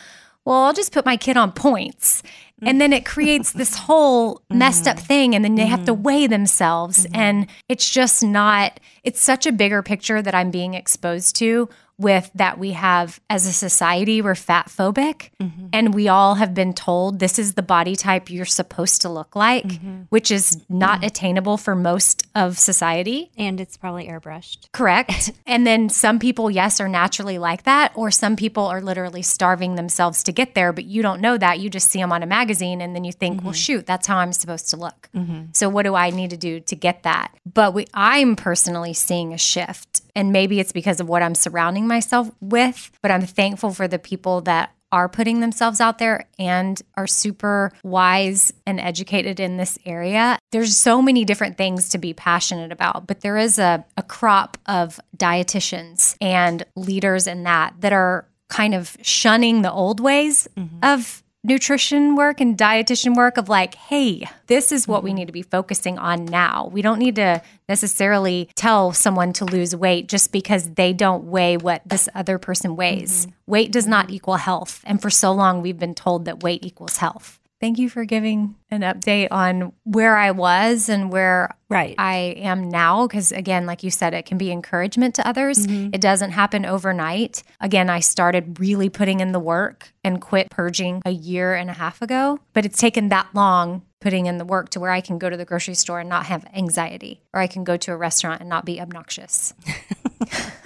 well, 0.44 0.62
I'll 0.62 0.72
just 0.72 0.92
put 0.92 1.07
my 1.07 1.16
kid 1.16 1.37
on 1.37 1.52
points. 1.52 2.22
Mm. 2.62 2.68
And 2.68 2.80
then 2.80 2.92
it 2.92 3.04
creates 3.04 3.52
this 3.52 3.76
whole 3.76 4.42
messed 4.50 4.87
up 4.87 4.96
mm-hmm. 4.96 5.07
thing. 5.07 5.35
And 5.35 5.44
then 5.44 5.54
they 5.54 5.66
have 5.66 5.85
to 5.87 5.92
mm-hmm. 5.92 6.02
weigh 6.02 6.26
themselves. 6.26 7.04
Mm-hmm. 7.07 7.16
And 7.16 7.46
it's 7.68 7.88
just 7.90 8.22
not, 8.22 8.80
it's 9.02 9.20
such 9.20 9.46
a 9.46 9.52
bigger 9.52 9.83
picture 9.83 10.22
that 10.22 10.35
I'm 10.35 10.50
being 10.50 10.74
exposed 10.74 11.37
to 11.37 11.68
with 11.98 12.30
that 12.35 12.59
we 12.59 12.72
have 12.72 13.20
as 13.30 13.46
a 13.46 13.52
society, 13.52 14.20
we're 14.20 14.35
fat 14.35 14.66
phobic. 14.68 15.30
Mm-hmm. 15.40 15.66
And 15.72 15.94
we 15.94 16.09
all 16.09 16.35
have 16.35 16.54
been 16.54 16.72
told 16.72 17.18
this 17.18 17.38
is 17.38 17.54
the 17.54 17.62
body 17.62 17.96
type 17.96 18.30
you're 18.30 18.44
supposed 18.44 19.02
to 19.02 19.09
look 19.09 19.37
like, 19.37 19.64
mm-hmm. 19.64 20.02
which 20.09 20.30
is 20.30 20.62
not 20.68 20.98
mm-hmm. 20.98 21.07
attainable 21.07 21.57
for 21.57 21.74
most 21.74 22.26
of 22.35 22.59
society. 22.59 23.30
And 23.37 23.61
it's 23.61 23.76
probably 23.76 24.09
airbrushed. 24.09 24.72
Correct. 24.72 25.33
and 25.46 25.66
then 25.66 25.88
some 25.88 26.18
people, 26.18 26.50
yes, 26.50 26.80
are 26.80 26.88
naturally 26.88 27.38
like 27.38 27.64
that, 27.64 27.92
or 27.94 28.11
some 28.11 28.37
people 28.37 28.64
are 28.64 28.80
literally 28.80 29.22
starving 29.22 29.76
themselves 29.76 30.22
to 30.24 30.33
get 30.33 30.54
there, 30.54 30.72
but 30.72 30.85
you 30.85 31.02
don't 31.02 31.20
know 31.20 31.38
that. 31.38 31.61
You 31.61 31.70
just 31.70 31.90
see 31.90 32.00
them 32.00 32.12
on 32.12 32.22
a 32.22 32.26
magazine 32.26 32.80
and 32.80 32.94
then 32.94 33.04
you 33.04 33.12
think, 33.12 33.42
well, 33.42 33.52
shoot, 33.52 33.87
that's 33.87 34.07
how 34.07 34.18
I'm 34.18 34.33
supposed 34.33 34.70
to 34.70 34.76
look. 34.76 35.09
So 35.52 35.68
what 35.68 35.85
do 35.85 35.94
I 35.94 36.11
need 36.11 36.30
to 36.30 36.37
do 36.37 36.61
to 36.61 36.76
get 36.76 37.02
that? 37.04 37.35
But 37.52 37.74
we, 37.74 37.87
I'm 37.94 38.37
personally 38.37 38.94
seeing 38.94 39.33
a 39.33 39.38
shift. 39.38 40.02
And 40.16 40.33
maybe 40.33 40.61
it's 40.61 40.72
because 40.72 41.00
of 41.00 41.09
what 41.09 41.22
I'm 41.22 41.35
surrounding 41.35 41.83
myself 41.86 42.30
with, 42.40 42.90
but 43.02 43.10
I'm 43.10 43.26
thankful 43.26 43.72
for 43.72 43.88
the 43.88 43.98
people 43.98 44.40
that 44.42 44.74
are 44.94 45.08
putting 45.08 45.40
themselves 45.40 45.80
out 45.80 45.98
there 45.98 46.28
and 46.38 46.80
are 46.96 47.08
super 47.08 47.72
wise 47.82 48.52
and 48.64 48.78
educated 48.78 49.40
in 49.40 49.56
this 49.56 49.76
area. 49.84 50.38
There's 50.52 50.76
so 50.76 51.02
many 51.02 51.24
different 51.24 51.56
things 51.56 51.88
to 51.88 51.98
be 51.98 52.14
passionate 52.14 52.70
about, 52.70 53.08
but 53.08 53.20
there 53.20 53.36
is 53.36 53.58
a, 53.58 53.84
a 53.96 54.04
crop 54.04 54.56
of 54.66 55.00
dietitians 55.16 56.14
and 56.20 56.64
leaders 56.76 57.26
in 57.26 57.42
that 57.42 57.74
that 57.80 57.92
are 57.92 58.28
kind 58.48 58.72
of 58.72 58.96
shunning 59.02 59.62
the 59.62 59.72
old 59.72 59.98
ways 59.98 60.46
mm-hmm. 60.56 60.78
of 60.84 61.23
nutrition 61.44 62.16
work 62.16 62.40
and 62.40 62.57
dietitian 62.57 63.14
work 63.14 63.37
of 63.37 63.48
like, 63.48 63.74
hey, 63.74 64.26
this 64.46 64.72
is 64.72 64.88
what 64.88 65.02
we 65.02 65.11
mm-hmm. 65.11 65.18
need 65.18 65.26
to 65.26 65.33
be 65.33 65.42
focusing 65.42 65.98
on 65.98 66.24
now. 66.24 66.68
We 66.72 66.83
don't 66.83 66.98
need 66.98 67.16
to 67.16 67.42
necessarily 67.68 68.48
tell 68.57 68.92
someone 68.92 69.33
to 69.35 69.44
lose 69.44 69.76
weight 69.76 70.09
just 70.09 70.33
because 70.33 70.70
they 70.70 70.92
don't 70.92 71.24
weigh 71.24 71.57
what 71.57 71.83
this 71.87 72.09
other 72.14 72.38
person 72.38 72.74
weighs. 72.74 73.26
Mm-hmm. 73.26 73.52
Weight 73.52 73.72
does 73.72 73.87
not 73.87 74.07
mm-hmm. 74.07 74.16
equal 74.16 74.37
health. 74.37 74.80
And 74.85 75.00
for 75.00 75.11
so 75.11 75.33
long, 75.33 75.62
we've 75.62 75.78
been 75.78 75.94
told 75.94 76.24
that 76.24 76.42
weight 76.42 76.64
equals 76.64 76.96
health. 76.96 77.38
Thank 77.60 77.78
you 77.78 77.88
for 77.88 78.04
giving 78.04 78.56
an 78.70 78.82
update 78.82 79.28
on 79.30 79.72
where 79.84 80.16
I 80.16 80.32
was 80.32 80.88
and 80.88 81.12
where 81.12 81.56
Right. 81.74 81.96
I 81.98 82.36
am 82.38 82.68
now. 82.68 83.06
Because 83.06 83.32
again, 83.32 83.66
like 83.66 83.82
you 83.82 83.90
said, 83.90 84.14
it 84.14 84.26
can 84.26 84.38
be 84.38 84.52
encouragement 84.52 85.16
to 85.16 85.26
others. 85.26 85.66
Mm-hmm. 85.66 85.90
It 85.92 86.00
doesn't 86.00 86.30
happen 86.30 86.64
overnight. 86.64 87.42
Again, 87.60 87.90
I 87.90 87.98
started 87.98 88.60
really 88.60 88.88
putting 88.88 89.18
in 89.18 89.32
the 89.32 89.40
work 89.40 89.92
and 90.04 90.20
quit 90.20 90.50
purging 90.50 91.02
a 91.04 91.10
year 91.10 91.54
and 91.54 91.68
a 91.68 91.72
half 91.72 92.00
ago, 92.00 92.38
but 92.52 92.64
it's 92.64 92.78
taken 92.78 93.08
that 93.08 93.28
long 93.34 93.82
putting 94.00 94.26
in 94.26 94.36
the 94.38 94.44
work 94.44 94.68
to 94.68 94.78
where 94.78 94.90
I 94.90 95.00
can 95.00 95.18
go 95.18 95.30
to 95.30 95.36
the 95.36 95.46
grocery 95.46 95.74
store 95.74 95.98
and 95.98 96.08
not 96.08 96.26
have 96.26 96.44
anxiety, 96.54 97.22
or 97.32 97.40
I 97.40 97.46
can 97.46 97.64
go 97.64 97.76
to 97.78 97.92
a 97.92 97.96
restaurant 97.96 98.40
and 98.40 98.50
not 98.50 98.66
be 98.66 98.80
obnoxious. 98.80 99.54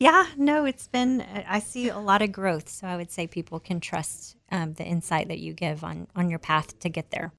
Yeah, 0.00 0.26
no, 0.36 0.64
it's 0.64 0.86
been. 0.86 1.22
I 1.48 1.58
see 1.58 1.88
a 1.88 1.98
lot 1.98 2.22
of 2.22 2.30
growth, 2.30 2.68
so 2.68 2.86
I 2.86 2.96
would 2.96 3.10
say 3.10 3.26
people 3.26 3.58
can 3.58 3.80
trust 3.80 4.36
um, 4.52 4.74
the 4.74 4.84
insight 4.84 5.26
that 5.26 5.40
you 5.40 5.52
give 5.52 5.82
on 5.82 6.06
on 6.14 6.30
your 6.30 6.38
path 6.38 6.78
to 6.80 6.88
get 6.88 7.10
there. 7.10 7.32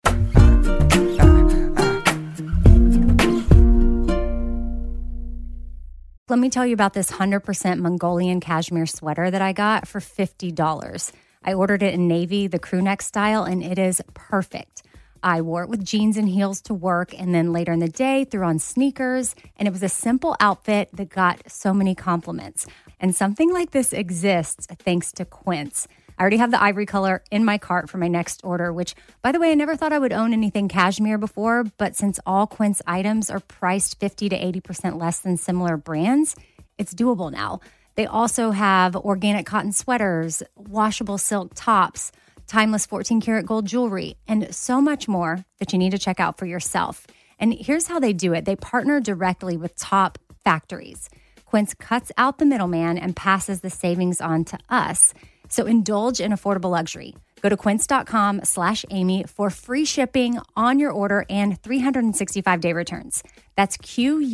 Let 6.27 6.37
me 6.37 6.49
tell 6.49 6.65
you 6.65 6.73
about 6.73 6.93
this 6.93 7.11
100% 7.11 7.79
Mongolian 7.79 8.39
cashmere 8.39 8.85
sweater 8.85 9.31
that 9.31 9.41
I 9.41 9.51
got 9.51 9.87
for 9.87 9.99
$50. 9.99 11.11
I 11.43 11.53
ordered 11.53 11.81
it 11.81 11.95
in 11.95 12.07
navy, 12.07 12.45
the 12.45 12.59
crew 12.59 12.81
neck 12.81 13.01
style, 13.01 13.45
and 13.45 13.63
it 13.63 13.79
is 13.79 14.01
perfect. 14.13 14.83
I 15.23 15.41
wore 15.41 15.63
it 15.63 15.69
with 15.69 15.83
jeans 15.83 16.17
and 16.17 16.29
heels 16.29 16.61
to 16.61 16.73
work, 16.73 17.13
and 17.17 17.33
then 17.33 17.51
later 17.51 17.71
in 17.71 17.79
the 17.79 17.87
day, 17.87 18.23
threw 18.23 18.45
on 18.45 18.59
sneakers. 18.59 19.35
And 19.57 19.67
it 19.67 19.71
was 19.71 19.83
a 19.83 19.89
simple 19.89 20.35
outfit 20.39 20.89
that 20.93 21.09
got 21.09 21.49
so 21.51 21.73
many 21.73 21.95
compliments. 21.95 22.65
And 22.99 23.15
something 23.15 23.51
like 23.51 23.71
this 23.71 23.93
exists 23.93 24.67
thanks 24.67 25.11
to 25.13 25.25
Quince. 25.25 25.87
I 26.17 26.21
already 26.21 26.37
have 26.37 26.51
the 26.51 26.61
ivory 26.61 26.85
color 26.85 27.23
in 27.31 27.45
my 27.45 27.57
cart 27.57 27.89
for 27.89 27.97
my 27.97 28.09
next 28.09 28.41
order, 28.43 28.73
which, 28.73 28.93
by 29.21 29.31
the 29.31 29.39
way, 29.39 29.51
I 29.51 29.55
never 29.55 29.77
thought 29.77 29.93
I 29.93 29.99
would 29.99 30.11
own 30.11 30.33
anything 30.33 30.67
cashmere 30.67 31.17
before. 31.17 31.63
But 31.77 31.95
since 31.95 32.19
all 32.25 32.45
Quince 32.45 32.81
items 32.85 33.29
are 33.29 33.39
priced 33.39 33.99
50 33.99 34.27
to 34.29 34.37
80% 34.37 34.99
less 34.99 35.19
than 35.19 35.37
similar 35.37 35.77
brands, 35.77 36.35
it's 36.77 36.93
doable 36.93 37.31
now. 37.31 37.61
They 37.95 38.05
also 38.05 38.51
have 38.51 38.95
organic 38.95 39.45
cotton 39.45 39.71
sweaters, 39.71 40.43
washable 40.55 41.17
silk 41.17 41.51
tops, 41.55 42.11
timeless 42.49 42.85
14 42.85 43.21
karat 43.21 43.45
gold 43.45 43.65
jewelry, 43.65 44.15
and 44.27 44.53
so 44.53 44.81
much 44.81 45.07
more 45.07 45.45
that 45.59 45.71
you 45.71 45.79
need 45.79 45.91
to 45.91 45.99
check 45.99 46.19
out 46.19 46.37
for 46.37 46.45
yourself. 46.45 47.07
And 47.39 47.53
here's 47.53 47.87
how 47.87 47.99
they 47.99 48.11
do 48.11 48.33
it 48.33 48.45
they 48.45 48.55
partner 48.55 48.99
directly 48.99 49.55
with 49.55 49.77
top 49.77 50.17
factories. 50.43 51.09
Quince 51.45 51.73
cuts 51.73 52.11
out 52.17 52.39
the 52.39 52.45
middleman 52.45 52.97
and 52.97 53.15
passes 53.15 53.61
the 53.61 53.69
savings 53.69 54.19
on 54.19 54.43
to 54.45 54.57
us. 54.69 55.13
So 55.47 55.65
indulge 55.65 56.19
in 56.19 56.31
affordable 56.31 56.71
luxury. 56.71 57.15
Go 57.41 57.49
to 57.49 57.57
quince.com 57.57 58.41
slash 58.43 58.85
Amy 58.89 59.23
for 59.23 59.49
free 59.49 59.85
shipping 59.85 60.39
on 60.55 60.77
your 60.79 60.91
order 60.91 61.25
and 61.29 61.59
365 61.61 62.61
day 62.61 62.73
returns. 62.73 63.23
That's 63.55 63.77
Q-U-I-N-C-E 63.77 64.27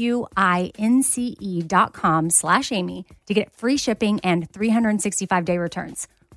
dot 1.63 1.93
com 1.93 2.29
slash 2.29 2.71
Amy 2.71 3.05
to 3.27 3.33
get 3.33 3.51
free 3.53 3.77
shipping 3.77 4.19
and 4.23 4.49
365 4.51 5.45
day 5.45 5.57
returns. 5.57 6.07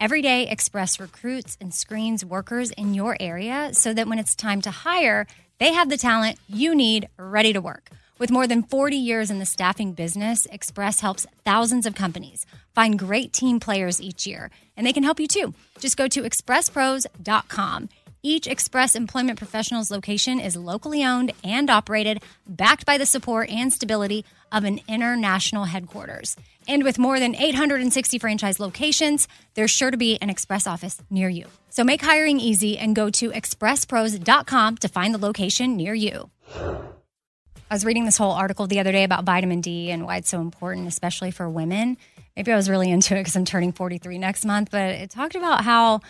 Every 0.00 0.22
day, 0.22 0.48
Express 0.48 0.98
recruits 0.98 1.58
and 1.60 1.74
screens 1.74 2.24
workers 2.24 2.70
in 2.70 2.94
your 2.94 3.18
area 3.20 3.74
so 3.74 3.92
that 3.92 4.08
when 4.08 4.18
it's 4.18 4.34
time 4.34 4.62
to 4.62 4.70
hire, 4.70 5.26
They 5.60 5.74
have 5.74 5.90
the 5.90 5.98
talent 5.98 6.38
you 6.48 6.74
need 6.74 7.08
ready 7.18 7.52
to 7.52 7.60
work. 7.60 7.90
With 8.18 8.30
more 8.30 8.46
than 8.46 8.62
40 8.62 8.96
years 8.96 9.30
in 9.30 9.38
the 9.38 9.46
staffing 9.46 9.92
business, 9.92 10.46
Express 10.46 11.00
helps 11.00 11.26
thousands 11.44 11.84
of 11.84 11.94
companies 11.94 12.46
find 12.74 12.98
great 12.98 13.34
team 13.34 13.60
players 13.60 14.00
each 14.00 14.26
year, 14.26 14.50
and 14.74 14.86
they 14.86 14.92
can 14.94 15.02
help 15.02 15.20
you 15.20 15.28
too. 15.28 15.52
Just 15.78 15.98
go 15.98 16.08
to 16.08 16.22
expresspros.com. 16.22 17.88
Each 18.22 18.46
Express 18.46 18.94
Employment 18.94 19.38
Professionals 19.38 19.90
location 19.90 20.40
is 20.40 20.54
locally 20.54 21.02
owned 21.02 21.32
and 21.42 21.70
operated, 21.70 22.22
backed 22.46 22.84
by 22.84 22.98
the 22.98 23.06
support 23.06 23.48
and 23.48 23.72
stability 23.72 24.26
of 24.52 24.64
an 24.64 24.80
international 24.86 25.64
headquarters. 25.64 26.36
And 26.68 26.84
with 26.84 26.98
more 26.98 27.18
than 27.18 27.34
860 27.34 28.18
franchise 28.18 28.60
locations, 28.60 29.26
there's 29.54 29.70
sure 29.70 29.90
to 29.90 29.96
be 29.96 30.18
an 30.20 30.28
Express 30.28 30.66
office 30.66 31.00
near 31.08 31.30
you. 31.30 31.46
So 31.70 31.82
make 31.82 32.02
hiring 32.02 32.40
easy 32.40 32.76
and 32.76 32.94
go 32.94 33.08
to 33.08 33.30
expresspros.com 33.30 34.76
to 34.76 34.88
find 34.88 35.14
the 35.14 35.18
location 35.18 35.78
near 35.78 35.94
you. 35.94 36.28
I 36.54 37.74
was 37.74 37.86
reading 37.86 38.04
this 38.04 38.18
whole 38.18 38.32
article 38.32 38.66
the 38.66 38.80
other 38.80 38.92
day 38.92 39.04
about 39.04 39.24
vitamin 39.24 39.62
D 39.62 39.90
and 39.90 40.04
why 40.04 40.16
it's 40.16 40.28
so 40.28 40.42
important, 40.42 40.88
especially 40.88 41.30
for 41.30 41.48
women. 41.48 41.96
Maybe 42.36 42.52
I 42.52 42.56
was 42.56 42.68
really 42.68 42.90
into 42.90 43.14
it 43.14 43.20
because 43.20 43.36
I'm 43.36 43.44
turning 43.44 43.72
43 43.72 44.18
next 44.18 44.44
month, 44.44 44.70
but 44.70 44.90
it 44.90 45.10
talked 45.10 45.36
about 45.36 45.64
how 45.64 46.00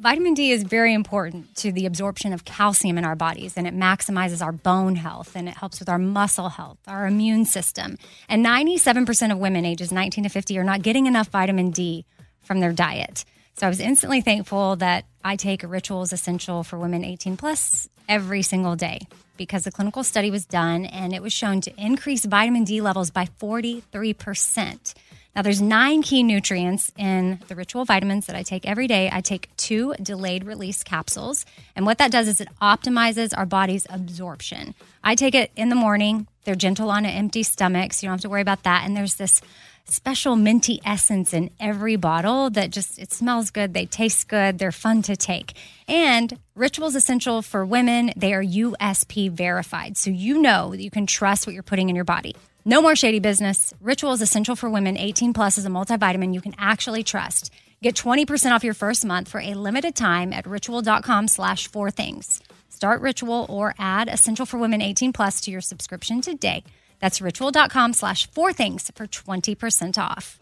vitamin 0.00 0.32
D 0.32 0.50
is 0.50 0.62
very 0.62 0.94
important 0.94 1.54
to 1.56 1.72
the 1.72 1.84
absorption 1.84 2.32
of 2.32 2.46
calcium 2.46 2.96
in 2.96 3.04
our 3.04 3.14
bodies 3.14 3.58
and 3.58 3.66
it 3.66 3.76
maximizes 3.76 4.42
our 4.42 4.50
bone 4.50 4.96
health 4.96 5.36
and 5.36 5.46
it 5.46 5.54
helps 5.54 5.78
with 5.78 5.90
our 5.90 5.98
muscle 5.98 6.48
health, 6.48 6.78
our 6.86 7.06
immune 7.06 7.44
system. 7.44 7.98
And 8.26 8.44
97% 8.44 9.30
of 9.30 9.36
women 9.36 9.66
ages 9.66 9.92
19 9.92 10.24
to 10.24 10.30
50 10.30 10.58
are 10.58 10.64
not 10.64 10.80
getting 10.80 11.06
enough 11.06 11.28
vitamin 11.28 11.70
D 11.70 12.06
from 12.40 12.60
their 12.60 12.72
diet. 12.72 13.26
So 13.56 13.66
I 13.66 13.68
was 13.68 13.78
instantly 13.78 14.22
thankful 14.22 14.76
that 14.76 15.04
I 15.22 15.36
take 15.36 15.62
Rituals 15.62 16.14
Essential 16.14 16.64
for 16.64 16.78
Women 16.78 17.04
18 17.04 17.36
plus 17.36 17.86
every 18.08 18.40
single 18.40 18.76
day 18.76 19.00
because 19.36 19.64
the 19.64 19.70
clinical 19.70 20.02
study 20.02 20.30
was 20.30 20.46
done 20.46 20.86
and 20.86 21.12
it 21.12 21.20
was 21.20 21.34
shown 21.34 21.60
to 21.60 21.74
increase 21.76 22.24
vitamin 22.24 22.64
D 22.64 22.80
levels 22.80 23.10
by 23.10 23.26
43%. 23.26 24.94
Now, 25.34 25.42
there's 25.42 25.62
nine 25.62 26.02
key 26.02 26.22
nutrients 26.22 26.90
in 26.96 27.40
the 27.46 27.54
ritual 27.54 27.84
vitamins 27.84 28.26
that 28.26 28.34
I 28.34 28.42
take 28.42 28.66
every 28.66 28.88
day. 28.88 29.08
I 29.12 29.20
take 29.20 29.48
two 29.56 29.94
delayed 30.02 30.44
release 30.44 30.82
capsules. 30.82 31.46
And 31.76 31.86
what 31.86 31.98
that 31.98 32.10
does 32.10 32.26
is 32.26 32.40
it 32.40 32.48
optimizes 32.60 33.36
our 33.36 33.46
body's 33.46 33.86
absorption. 33.88 34.74
I 35.04 35.14
take 35.14 35.36
it 35.36 35.52
in 35.54 35.68
the 35.68 35.76
morning. 35.76 36.26
They're 36.44 36.56
gentle 36.56 36.90
on 36.90 37.04
an 37.04 37.12
empty 37.12 37.44
stomach, 37.44 37.92
so 37.92 38.04
you 38.04 38.08
don't 38.08 38.14
have 38.14 38.22
to 38.22 38.28
worry 38.28 38.40
about 38.40 38.64
that. 38.64 38.82
And 38.84 38.96
there's 38.96 39.14
this 39.14 39.40
special 39.84 40.36
minty 40.36 40.80
essence 40.84 41.32
in 41.34 41.50
every 41.58 41.96
bottle 41.96 42.50
that 42.50 42.70
just 42.70 42.98
it 42.98 43.12
smells 43.12 43.50
good 43.50 43.74
they 43.74 43.86
taste 43.86 44.28
good 44.28 44.58
they're 44.58 44.70
fun 44.70 45.02
to 45.02 45.16
take 45.16 45.54
and 45.88 46.38
rituals 46.54 46.94
essential 46.94 47.42
for 47.42 47.64
women 47.64 48.12
they 48.16 48.32
are 48.32 48.44
usp 48.44 49.30
verified 49.32 49.96
so 49.96 50.10
you 50.10 50.40
know 50.40 50.70
that 50.70 50.82
you 50.82 50.90
can 50.90 51.06
trust 51.06 51.44
what 51.46 51.54
you're 51.54 51.62
putting 51.62 51.88
in 51.88 51.96
your 51.96 52.04
body 52.04 52.36
no 52.64 52.82
more 52.82 52.96
shady 52.96 53.20
business 53.20 53.74
Ritual 53.80 54.12
is 54.12 54.22
essential 54.22 54.56
for 54.56 54.68
women 54.70 54.96
18 54.96 55.32
plus 55.32 55.58
is 55.58 55.66
a 55.66 55.70
multivitamin 55.70 56.34
you 56.34 56.40
can 56.40 56.54
actually 56.58 57.02
trust 57.02 57.52
get 57.82 57.94
20% 57.94 58.52
off 58.52 58.64
your 58.64 58.74
first 58.74 59.04
month 59.04 59.28
for 59.28 59.40
a 59.40 59.54
limited 59.54 59.94
time 59.94 60.32
at 60.32 60.46
ritual.com 60.46 61.28
slash 61.28 61.66
four 61.68 61.90
things 61.90 62.42
start 62.68 63.00
ritual 63.00 63.46
or 63.48 63.74
add 63.78 64.08
essential 64.08 64.46
for 64.46 64.58
women 64.58 64.80
18 64.82 65.12
plus 65.12 65.40
to 65.40 65.50
your 65.50 65.60
subscription 65.60 66.20
today 66.20 66.64
that's 67.00 67.20
ritual.com 67.20 67.94
slash 67.94 68.30
four 68.30 68.52
things 68.52 68.90
for 68.94 69.06
20% 69.06 69.98
off. 69.98 70.38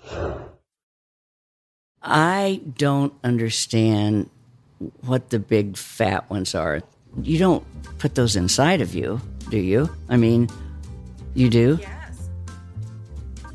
I 2.03 2.61
don't 2.77 3.15
understand 3.25 4.29
what 5.01 5.31
the 5.31 5.39
big 5.39 5.77
fat 5.77 6.29
ones 6.29 6.55
are. 6.55 6.83
You 7.23 7.39
don't 7.39 7.65
put 7.99 8.15
those 8.15 8.37
inside 8.37 8.81
of 8.81 8.95
you, 8.95 9.21
do 9.51 9.59
you? 9.59 9.89
I 10.09 10.17
mean, 10.17 10.49
you 11.35 11.49
do? 11.49 11.79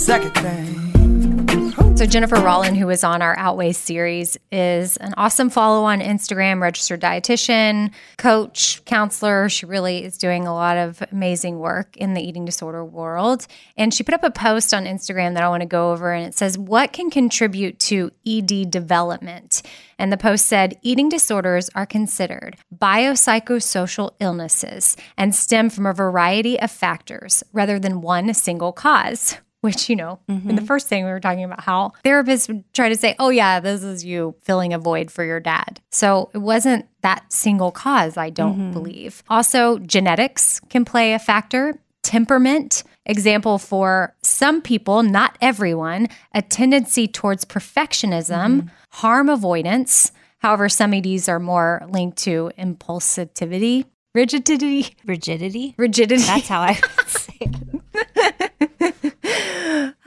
Second 0.00 0.34
thing. 0.34 1.96
So 1.96 2.06
Jennifer 2.06 2.36
Rollin, 2.36 2.74
who 2.74 2.86
was 2.86 3.04
on 3.04 3.20
our 3.20 3.36
Outways 3.36 3.74
series, 3.74 4.38
is 4.50 4.96
an 4.96 5.12
awesome 5.18 5.50
follow 5.50 5.84
on 5.84 6.00
Instagram, 6.00 6.62
registered 6.62 7.02
dietitian, 7.02 7.92
coach, 8.16 8.82
counselor. 8.86 9.50
She 9.50 9.66
really 9.66 10.02
is 10.02 10.16
doing 10.16 10.46
a 10.46 10.54
lot 10.54 10.78
of 10.78 11.02
amazing 11.12 11.58
work 11.58 11.98
in 11.98 12.14
the 12.14 12.22
eating 12.22 12.46
disorder 12.46 12.82
world. 12.82 13.46
And 13.76 13.92
she 13.92 14.02
put 14.02 14.14
up 14.14 14.24
a 14.24 14.30
post 14.30 14.72
on 14.72 14.86
Instagram 14.86 15.34
that 15.34 15.42
I 15.42 15.50
want 15.50 15.60
to 15.60 15.68
go 15.68 15.92
over, 15.92 16.14
and 16.14 16.26
it 16.26 16.34
says, 16.34 16.56
"What 16.56 16.94
can 16.94 17.10
contribute 17.10 17.78
to 17.80 18.10
ED 18.26 18.70
development?" 18.70 19.60
And 19.98 20.10
the 20.10 20.16
post 20.16 20.46
said, 20.46 20.78
"Eating 20.80 21.10
disorders 21.10 21.68
are 21.74 21.86
considered 21.86 22.56
biopsychosocial 22.74 24.12
illnesses 24.18 24.96
and 25.18 25.34
stem 25.34 25.68
from 25.68 25.84
a 25.84 25.92
variety 25.92 26.58
of 26.58 26.70
factors 26.70 27.44
rather 27.52 27.78
than 27.78 28.00
one 28.00 28.32
single 28.32 28.72
cause." 28.72 29.36
Which, 29.60 29.90
you 29.90 29.96
know, 29.96 30.18
in 30.28 30.46
the 30.46 30.52
mm-hmm. 30.54 30.64
first 30.64 30.88
thing 30.88 31.04
we 31.04 31.10
were 31.10 31.20
talking 31.20 31.44
about 31.44 31.60
how 31.60 31.92
therapists 32.04 32.48
would 32.48 32.64
try 32.72 32.88
to 32.88 32.96
say, 32.96 33.14
oh, 33.18 33.28
yeah, 33.28 33.60
this 33.60 33.82
is 33.82 34.04
you 34.04 34.34
filling 34.42 34.72
a 34.72 34.78
void 34.78 35.10
for 35.10 35.24
your 35.24 35.40
dad. 35.40 35.80
So 35.90 36.30
it 36.32 36.38
wasn't 36.38 36.86
that 37.02 37.30
single 37.32 37.70
cause, 37.70 38.16
I 38.16 38.30
don't 38.30 38.56
mm-hmm. 38.56 38.72
believe. 38.72 39.22
Also, 39.28 39.78
genetics 39.78 40.60
can 40.70 40.84
play 40.84 41.12
a 41.12 41.18
factor, 41.18 41.78
temperament. 42.02 42.82
Example 43.06 43.58
for 43.58 44.14
some 44.22 44.62
people, 44.62 45.02
not 45.02 45.36
everyone, 45.40 46.08
a 46.34 46.42
tendency 46.42 47.08
towards 47.08 47.44
perfectionism, 47.44 48.60
mm-hmm. 48.60 48.68
harm 48.90 49.28
avoidance. 49.28 50.12
However, 50.38 50.68
some 50.68 50.94
EDs 50.94 51.28
are 51.28 51.40
more 51.40 51.82
linked 51.88 52.18
to 52.18 52.50
impulsivity, 52.58 53.84
rigidity, 54.14 54.94
Rigidity. 55.04 55.74
rigidity. 55.76 56.22
That's 56.22 56.48
how 56.48 56.60
I 56.60 56.74
say 57.06 57.38
it. 57.40 58.89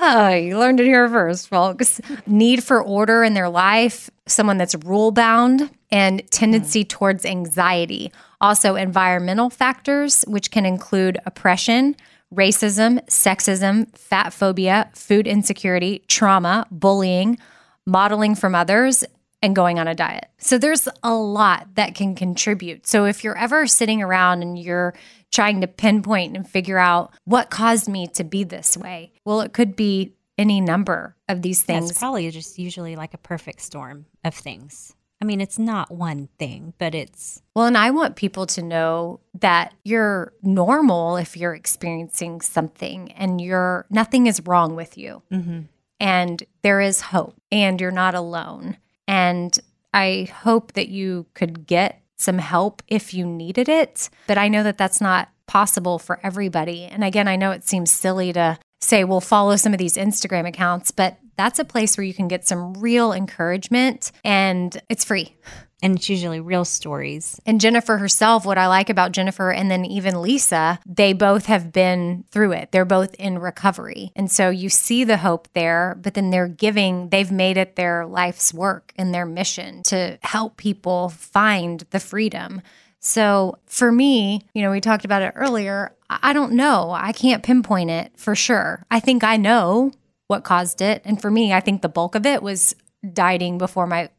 Oh, 0.05 0.33
you 0.33 0.59
learned 0.59 0.81
it 0.81 0.85
here 0.85 1.07
first, 1.07 1.47
folks. 1.47 2.01
Need 2.27 2.61
for 2.61 2.83
order 2.83 3.23
in 3.23 3.35
their 3.35 3.47
life, 3.47 4.09
someone 4.25 4.57
that's 4.57 4.75
rule 4.83 5.11
bound, 5.11 5.69
and 5.91 6.29
tendency 6.29 6.83
mm. 6.83 6.89
towards 6.89 7.25
anxiety. 7.25 8.11
Also, 8.41 8.75
environmental 8.75 9.49
factors, 9.49 10.25
which 10.27 10.51
can 10.51 10.65
include 10.65 11.19
oppression, 11.25 11.95
racism, 12.35 13.01
sexism, 13.05 13.97
fat 13.97 14.33
phobia, 14.33 14.91
food 14.93 15.25
insecurity, 15.25 16.03
trauma, 16.09 16.67
bullying, 16.69 17.37
modeling 17.85 18.35
from 18.35 18.55
others, 18.55 19.05
and 19.41 19.55
going 19.55 19.79
on 19.79 19.87
a 19.87 19.95
diet. 19.95 20.25
So 20.37 20.57
there's 20.57 20.89
a 21.01 21.13
lot 21.13 21.75
that 21.75 21.95
can 21.95 22.13
contribute. 22.13 22.87
So 22.87 23.05
if 23.05 23.23
you're 23.23 23.37
ever 23.37 23.67
sitting 23.67 24.01
around 24.01 24.41
and 24.41 24.59
you're 24.59 24.93
trying 25.33 25.59
to 25.61 25.67
pinpoint 25.67 26.37
and 26.37 26.47
figure 26.47 26.77
out 26.77 27.11
what 27.25 27.49
caused 27.49 27.89
me 27.89 28.07
to 28.07 28.23
be 28.23 28.43
this 28.43 28.77
way, 28.77 29.11
well, 29.25 29.41
it 29.41 29.51
could 29.51 29.75
be 29.75 30.13
any 30.37 30.61
number 30.61 31.15
of 31.27 31.41
these 31.41 31.63
things. 31.63 31.87
That's 31.87 31.99
probably 31.99 32.29
just 32.31 32.57
usually 32.57 32.95
like 32.95 33.13
a 33.13 33.17
perfect 33.17 33.61
storm 33.61 34.05
of 34.23 34.33
things. 34.33 34.95
I 35.21 35.25
mean, 35.25 35.39
it's 35.41 35.57
not 35.57 35.89
one 35.89 36.27
thing, 36.37 36.73
but 36.77 36.93
it's 36.93 37.41
Well, 37.55 37.65
and 37.65 37.77
I 37.77 37.91
want 37.91 38.17
people 38.17 38.45
to 38.47 38.61
know 38.61 39.21
that 39.39 39.73
you're 39.83 40.33
normal 40.41 41.15
if 41.15 41.37
you're 41.37 41.55
experiencing 41.55 42.41
something 42.41 43.11
and 43.13 43.39
you're 43.39 43.85
nothing 43.89 44.27
is 44.27 44.41
wrong 44.45 44.75
with 44.75 44.97
you. 44.97 45.21
Mm-hmm. 45.31 45.61
And 45.99 46.43
there 46.61 46.81
is 46.81 46.99
hope 46.99 47.39
and 47.51 47.79
you're 47.79 47.91
not 47.91 48.15
alone. 48.15 48.77
And 49.07 49.57
I 49.93 50.29
hope 50.41 50.73
that 50.73 50.89
you 50.89 51.25
could 51.33 51.65
get 51.67 52.02
some 52.23 52.39
help 52.39 52.81
if 52.87 53.13
you 53.13 53.25
needed 53.25 53.69
it. 53.69 54.09
But 54.27 54.37
I 54.37 54.47
know 54.47 54.63
that 54.63 54.77
that's 54.77 55.01
not 55.01 55.29
possible 55.45 55.99
for 55.99 56.19
everybody. 56.23 56.85
And 56.85 57.03
again, 57.03 57.27
I 57.27 57.35
know 57.35 57.51
it 57.51 57.63
seems 57.63 57.91
silly 57.91 58.33
to 58.33 58.57
say, 58.81 59.03
well, 59.03 59.21
follow 59.21 59.55
some 59.55 59.73
of 59.73 59.79
these 59.79 59.95
Instagram 59.95 60.47
accounts, 60.47 60.91
but 60.91 61.17
that's 61.37 61.59
a 61.59 61.65
place 61.65 61.97
where 61.97 62.05
you 62.05 62.13
can 62.13 62.27
get 62.27 62.47
some 62.47 62.73
real 62.75 63.11
encouragement 63.13 64.11
and 64.23 64.81
it's 64.89 65.03
free. 65.03 65.35
And 65.83 65.97
it's 65.97 66.09
usually 66.09 66.39
real 66.39 66.63
stories. 66.63 67.39
And 67.45 67.59
Jennifer 67.59 67.97
herself, 67.97 68.45
what 68.45 68.57
I 68.57 68.67
like 68.67 68.89
about 68.89 69.11
Jennifer 69.11 69.51
and 69.51 69.69
then 69.69 69.83
even 69.83 70.21
Lisa, 70.21 70.79
they 70.85 71.11
both 71.11 71.47
have 71.47 71.73
been 71.73 72.23
through 72.31 72.53
it. 72.53 72.71
They're 72.71 72.85
both 72.85 73.13
in 73.15 73.37
recovery. 73.37 74.13
And 74.15 74.31
so 74.31 74.49
you 74.49 74.69
see 74.69 75.03
the 75.03 75.17
hope 75.17 75.49
there, 75.53 75.97
but 76.01 76.13
then 76.13 76.29
they're 76.29 76.47
giving, 76.47 77.09
they've 77.09 77.31
made 77.31 77.57
it 77.57 77.75
their 77.75 78.05
life's 78.05 78.53
work 78.53 78.93
and 78.95 79.13
their 79.13 79.25
mission 79.25 79.83
to 79.83 80.17
help 80.21 80.55
people 80.55 81.09
find 81.09 81.83
the 81.89 81.99
freedom. 81.99 82.61
So 83.01 83.57
for 83.65 83.91
me, 83.91 84.47
you 84.53 84.61
know, 84.61 84.71
we 84.71 84.79
talked 84.79 85.03
about 85.03 85.21
it 85.21 85.33
earlier. 85.35 85.93
I 86.09 86.31
don't 86.31 86.53
know. 86.53 86.91
I 86.91 87.11
can't 87.11 87.43
pinpoint 87.43 87.89
it 87.89 88.13
for 88.15 88.35
sure. 88.35 88.85
I 88.89 89.01
think 89.01 89.25
I 89.25 89.35
know 89.35 89.91
what 90.27 90.45
caused 90.45 90.81
it. 90.81 91.01
And 91.03 91.21
for 91.21 91.29
me, 91.29 91.51
I 91.51 91.59
think 91.59 91.81
the 91.81 91.89
bulk 91.89 92.15
of 92.15 92.25
it 92.25 92.41
was 92.41 92.73
dieting 93.11 93.57
before 93.57 93.85
my 93.85 94.09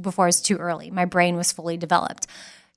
before 0.00 0.28
it's 0.28 0.40
too 0.40 0.56
early. 0.56 0.90
My 0.90 1.04
brain 1.04 1.36
was 1.36 1.52
fully 1.52 1.76
developed. 1.76 2.26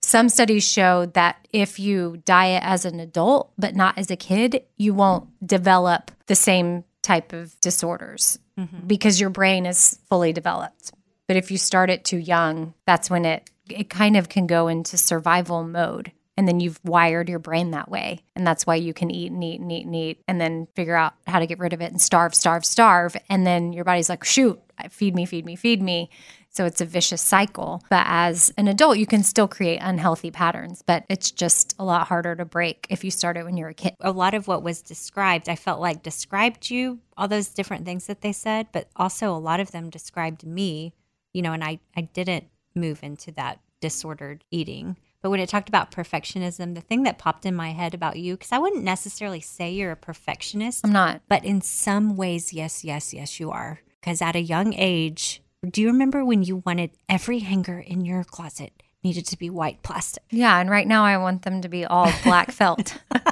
Some 0.02 0.30
studies 0.30 0.68
show 0.68 1.08
that 1.08 1.48
if 1.52 1.80
you 1.80 2.22
diet 2.26 2.64
as 2.64 2.86
an 2.86 3.00
adult 3.00 3.52
but 3.58 3.76
not 3.76 3.98
as 3.98 4.12
a 4.12 4.16
kid, 4.16 4.64
you 4.78 4.93
won't 4.93 5.28
develop 5.45 6.12
the 6.28 6.36
same 6.36 6.84
type 7.02 7.34
of 7.34 7.60
disorders 7.62 8.38
mm-hmm. 8.58 8.86
because 8.86 9.20
your 9.20 9.30
brain 9.30 9.66
is 9.66 10.00
fully 10.10 10.34
developed. 10.34 10.91
But 11.28 11.36
if 11.36 11.52
you 11.52 11.58
start 11.58 11.89
it 11.89 12.06
too 12.06 12.18
young, 12.18 12.74
that's 12.86 13.10
when 13.10 13.26
it 13.26 13.50
it 13.70 13.89
kind 13.89 14.16
of 14.16 14.30
can 14.30 14.48
go 14.48 14.68
into 14.68 14.98
survival 14.98 15.64
mode. 15.64 16.12
And 16.38 16.48
then 16.48 16.60
you've 16.60 16.80
wired 16.86 17.30
your 17.30 17.39
brain 17.39 17.72
that 17.72 17.89
way. 17.89 18.22
And 18.36 18.45
that's 18.45 18.68
why 18.68 18.76
you 18.76 18.93
can 18.93 19.10
eat 19.10 19.32
and 19.32 19.43
eat 19.43 19.60
and 19.60 19.72
eat 19.72 19.86
and 19.86 19.95
eat 19.95 20.24
and 20.28 20.39
then 20.39 20.68
figure 20.76 20.95
out 20.95 21.16
how 21.26 21.39
to 21.39 21.48
get 21.48 21.58
rid 21.58 21.74
of 21.74 21.82
it 21.82 21.91
and 21.91 22.02
starve, 22.02 22.36
starve, 22.36 22.64
starve. 22.64 23.18
And 23.28 23.45
then 23.45 23.74
your 23.74 23.84
body's 23.84 24.08
like, 24.08 24.24
shoot, 24.24 24.62
feed 24.91 25.16
me, 25.16 25.26
feed 25.26 25.45
me, 25.45 25.56
feed 25.56 25.82
me. 25.82 26.12
So 26.58 26.66
it's 26.66 26.82
a 26.82 26.86
vicious 26.86 27.22
cycle. 27.22 27.84
But 27.88 28.08
as 28.08 28.51
an 28.58 28.68
adult, 28.68 28.97
you 28.97 29.05
can 29.05 29.22
still 29.22 29.47
create 29.47 29.78
unhealthy 29.80 30.32
patterns, 30.32 30.82
but 30.82 31.05
it's 31.08 31.30
just 31.30 31.76
a 31.78 31.86
lot 31.86 32.08
harder 32.08 32.36
to 32.36 32.45
break 32.45 32.88
if 32.89 33.03
you 33.03 33.12
start 33.12 33.38
it 33.38 33.45
when 33.45 33.58
you're 33.58 33.70
a 33.70 33.76
kid. 33.76 33.93
A 34.01 34.12
lot 34.12 34.34
of 34.34 34.47
what 34.47 34.64
was 34.64 34.82
described, 34.82 35.49
I 35.49 35.55
felt 35.55 35.80
like 35.80 36.01
described 36.01 36.72
you, 36.72 36.97
all 37.16 37.28
those 37.28 37.49
different 37.49 37.86
things 37.86 38.08
that 38.08 38.22
they 38.22 38.32
said, 38.32 38.70
but 38.72 38.89
also 38.95 39.32
a 39.32 39.38
lot 39.38 39.60
of 39.60 39.70
them 39.70 39.91
described 39.91 40.47
me, 40.47 40.95
you 41.32 41.43
know, 41.43 41.53
and 41.53 41.64
I, 41.64 41.78
I 41.95 42.01
didn't 42.01 42.45
move 42.74 43.03
into 43.03 43.32
that 43.34 43.60
disordered 43.80 44.43
eating. 44.49 44.97
But 45.22 45.30
when 45.30 45.39
it 45.39 45.49
talked 45.49 45.70
about 45.70 45.91
perfectionism, 45.91 46.74
the 46.74 46.82
thing 46.82 47.03
that 47.03 47.20
popped 47.20 47.45
in 47.45 47.53
my 47.53 47.70
head 47.70 47.93
about 47.93 48.18
you, 48.18 48.34
because 48.34 48.51
I 48.51 48.58
wouldn't 48.58 48.84
necessarily 48.84 49.41
say 49.41 49.74
you're 49.74 49.91
a 49.91 49.95
perfectionist, 49.95 50.84
I'm 50.84 50.91
not. 50.91 51.22
but 51.30 51.45
in 51.45 51.62
some 51.62 52.18
ways, 52.18 52.51
yes, 52.51 52.84
yes, 52.84 53.14
yes, 53.14 53.39
you 53.39 53.51
are. 53.51 53.82
Because 54.01 54.24
at 54.24 54.36
a 54.36 54.41
young 54.41 54.74
age, 54.74 55.43
do 55.70 55.82
you 55.82 55.88
remember 55.88 56.24
when 56.26 56.43
you 56.43 56.58
wanted 56.66 56.91
every 57.10 57.39
hanger 57.39 57.80
in 57.80 58.05
your 58.05 58.24
closet 58.24 58.72
needed 59.03 59.26
to 59.28 59.38
be 59.38 59.49
white 59.49 59.82
plastic? 59.84 60.24
Yeah. 60.30 60.60
And 60.60 60.70
right 60.70 60.88
now 60.88 61.03
I 61.05 61.18
want 61.18 61.43
them 61.43 61.62
to 61.62 61.70
be 61.70 61.86
all 61.86 62.12
black 62.24 62.51
felt. 62.51 62.97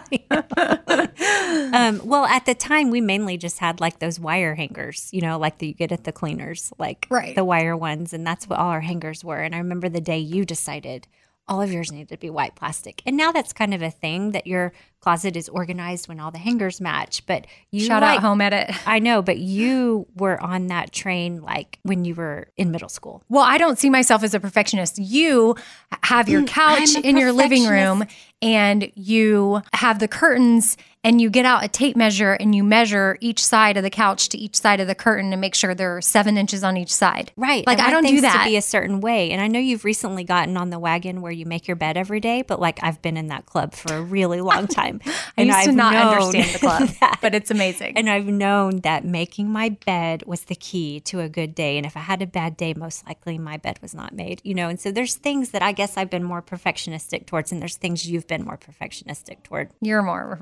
Um, 1.73 2.01
well, 2.03 2.25
at 2.25 2.45
the 2.45 2.53
time, 2.55 2.89
we 2.89 3.01
mainly 3.01 3.37
just 3.37 3.59
had 3.59 3.79
like 3.79 3.99
those 3.99 4.19
wire 4.19 4.55
hangers, 4.55 5.09
you 5.11 5.21
know, 5.21 5.37
like 5.39 5.57
that 5.57 5.65
you 5.65 5.73
get 5.73 5.91
at 5.91 6.03
the 6.03 6.11
cleaners, 6.11 6.71
like 6.77 7.07
Right. 7.09 7.33
the 7.35 7.43
wire 7.45 7.75
ones. 7.77 8.13
And 8.13 8.25
that's 8.25 8.47
what 8.47 8.59
all 8.59 8.69
our 8.69 8.81
hangers 8.81 9.23
were. 9.23 9.37
And 9.39 9.55
I 9.55 9.59
remember 9.59 9.89
the 9.89 10.01
day 10.01 10.19
you 10.19 10.45
decided 10.45 11.07
all 11.47 11.61
of 11.61 11.71
yours 11.71 11.91
needed 11.91 12.09
to 12.09 12.17
be 12.17 12.29
white 12.29 12.55
plastic. 12.55 13.01
And 13.05 13.15
now 13.15 13.31
that's 13.31 13.53
kind 13.53 13.73
of 13.73 13.81
a 13.81 13.91
thing 13.91 14.31
that 14.31 14.47
your 14.47 14.73
closet 14.99 15.35
is 15.35 15.47
organized 15.49 16.07
when 16.07 16.19
all 16.19 16.31
the 16.31 16.39
hangers 16.39 16.81
match. 16.81 17.23
But 17.27 17.45
you 17.69 17.85
Shout 17.85 18.01
like, 18.01 18.17
out 18.17 18.21
home 18.23 18.41
edit. 18.41 18.71
I 18.87 18.97
know, 18.97 19.21
but 19.21 19.37
you 19.37 20.07
were 20.15 20.41
on 20.41 20.67
that 20.67 20.91
train 20.91 21.41
like 21.41 21.77
when 21.83 22.05
you 22.05 22.15
were 22.15 22.47
in 22.57 22.71
middle 22.71 22.89
school. 22.89 23.23
Well, 23.29 23.43
I 23.43 23.59
don't 23.59 23.77
see 23.77 23.91
myself 23.91 24.23
as 24.23 24.33
a 24.33 24.39
perfectionist. 24.39 24.97
You 24.97 25.55
have 26.03 26.27
your 26.27 26.43
couch 26.43 26.75
Mm, 26.75 27.03
a 27.03 27.07
in 27.07 27.17
your 27.17 27.31
living 27.31 27.67
room 27.67 28.05
and 28.41 28.91
you 28.95 29.61
have 29.73 29.99
the 29.99 30.07
curtains 30.07 30.77
and 31.05 31.21
you 31.21 31.29
get 31.29 31.45
out 31.45 31.63
a 31.63 31.67
tape 31.67 31.95
measure 31.95 32.33
and 32.33 32.53
you 32.55 32.63
measure 32.63 33.17
each 33.21 33.41
side 33.43 33.77
of 33.77 33.83
the 33.83 33.89
couch 33.89 34.27
to 34.29 34.37
each 34.37 34.55
side 34.57 34.79
of 34.79 34.87
the 34.87 34.95
curtain 34.95 35.31
and 35.31 35.39
make 35.39 35.55
sure 35.55 35.73
there 35.75 35.95
are 35.95 36.01
seven 36.01 36.35
inches 36.37 36.63
on 36.63 36.75
each 36.75 36.93
side. 36.93 37.31
Right. 37.37 37.65
Like 37.65 37.79
I 37.79 37.91
don't 37.91 38.05
do 38.05 38.21
that. 38.21 38.43
to 38.43 38.49
be 38.49 38.57
a 38.57 38.61
certain 38.61 38.99
way. 39.01 39.31
And 39.31 39.39
I 39.41 39.47
know 39.47 39.59
you've 39.59 39.85
recently 39.85 40.23
gotten 40.23 40.57
on 40.57 40.71
the 40.71 40.79
wagon 40.79 41.21
where 41.21 41.31
you 41.31 41.45
make 41.45 41.67
your 41.67 41.75
bed 41.75 41.95
every 41.95 42.19
day, 42.19 42.41
but 42.41 42.59
like 42.59 42.79
I've 42.83 43.01
been 43.01 43.15
in 43.17 43.27
that 43.27 43.45
club 43.45 43.73
for 43.73 43.93
a 43.93 44.01
really 44.01 44.41
long 44.41 44.67
time. 44.81 44.99
I 45.05 45.13
And 45.37 45.47
used 45.47 45.63
to 45.63 45.69
I've 45.69 45.75
not 45.75 45.93
known 45.93 46.13
understand 46.15 46.55
the 46.55 46.59
club, 46.59 46.89
that- 46.99 47.19
but 47.21 47.35
it's 47.35 47.51
amazing. 47.51 47.97
And 47.97 48.09
I've 48.09 48.25
known 48.25 48.79
that 48.81 49.05
making 49.05 49.49
my 49.51 49.69
bed 49.69 50.23
was 50.25 50.41
the 50.45 50.55
key 50.55 50.99
to 51.01 51.19
a 51.19 51.29
good 51.29 51.53
day. 51.53 51.77
And 51.77 51.85
if 51.85 51.95
I 51.95 51.99
had 52.01 52.21
a 52.21 52.27
bad 52.27 52.57
day, 52.57 52.73
most 52.73 53.05
likely 53.05 53.37
my 53.37 53.57
bed 53.57 53.77
was 53.81 53.93
not 53.93 54.13
made, 54.13 54.41
you 54.43 54.55
know? 54.55 54.69
And 54.69 54.79
so 54.79 54.91
there's 54.91 55.13
things 55.15 55.51
that 55.51 55.61
I 55.61 55.71
guess 55.71 55.97
I've 55.97 56.09
been 56.09 56.23
more 56.23 56.41
perfectionistic 56.41 57.27
towards, 57.27 57.51
and 57.51 57.61
there's 57.61 57.75
things 57.77 58.07
you've 58.09 58.27
been 58.27 58.43
more 58.43 58.57
perfectionistic 58.57 59.43
toward. 59.43 59.69
You're 59.81 60.01
more 60.01 60.31
of 60.31 60.41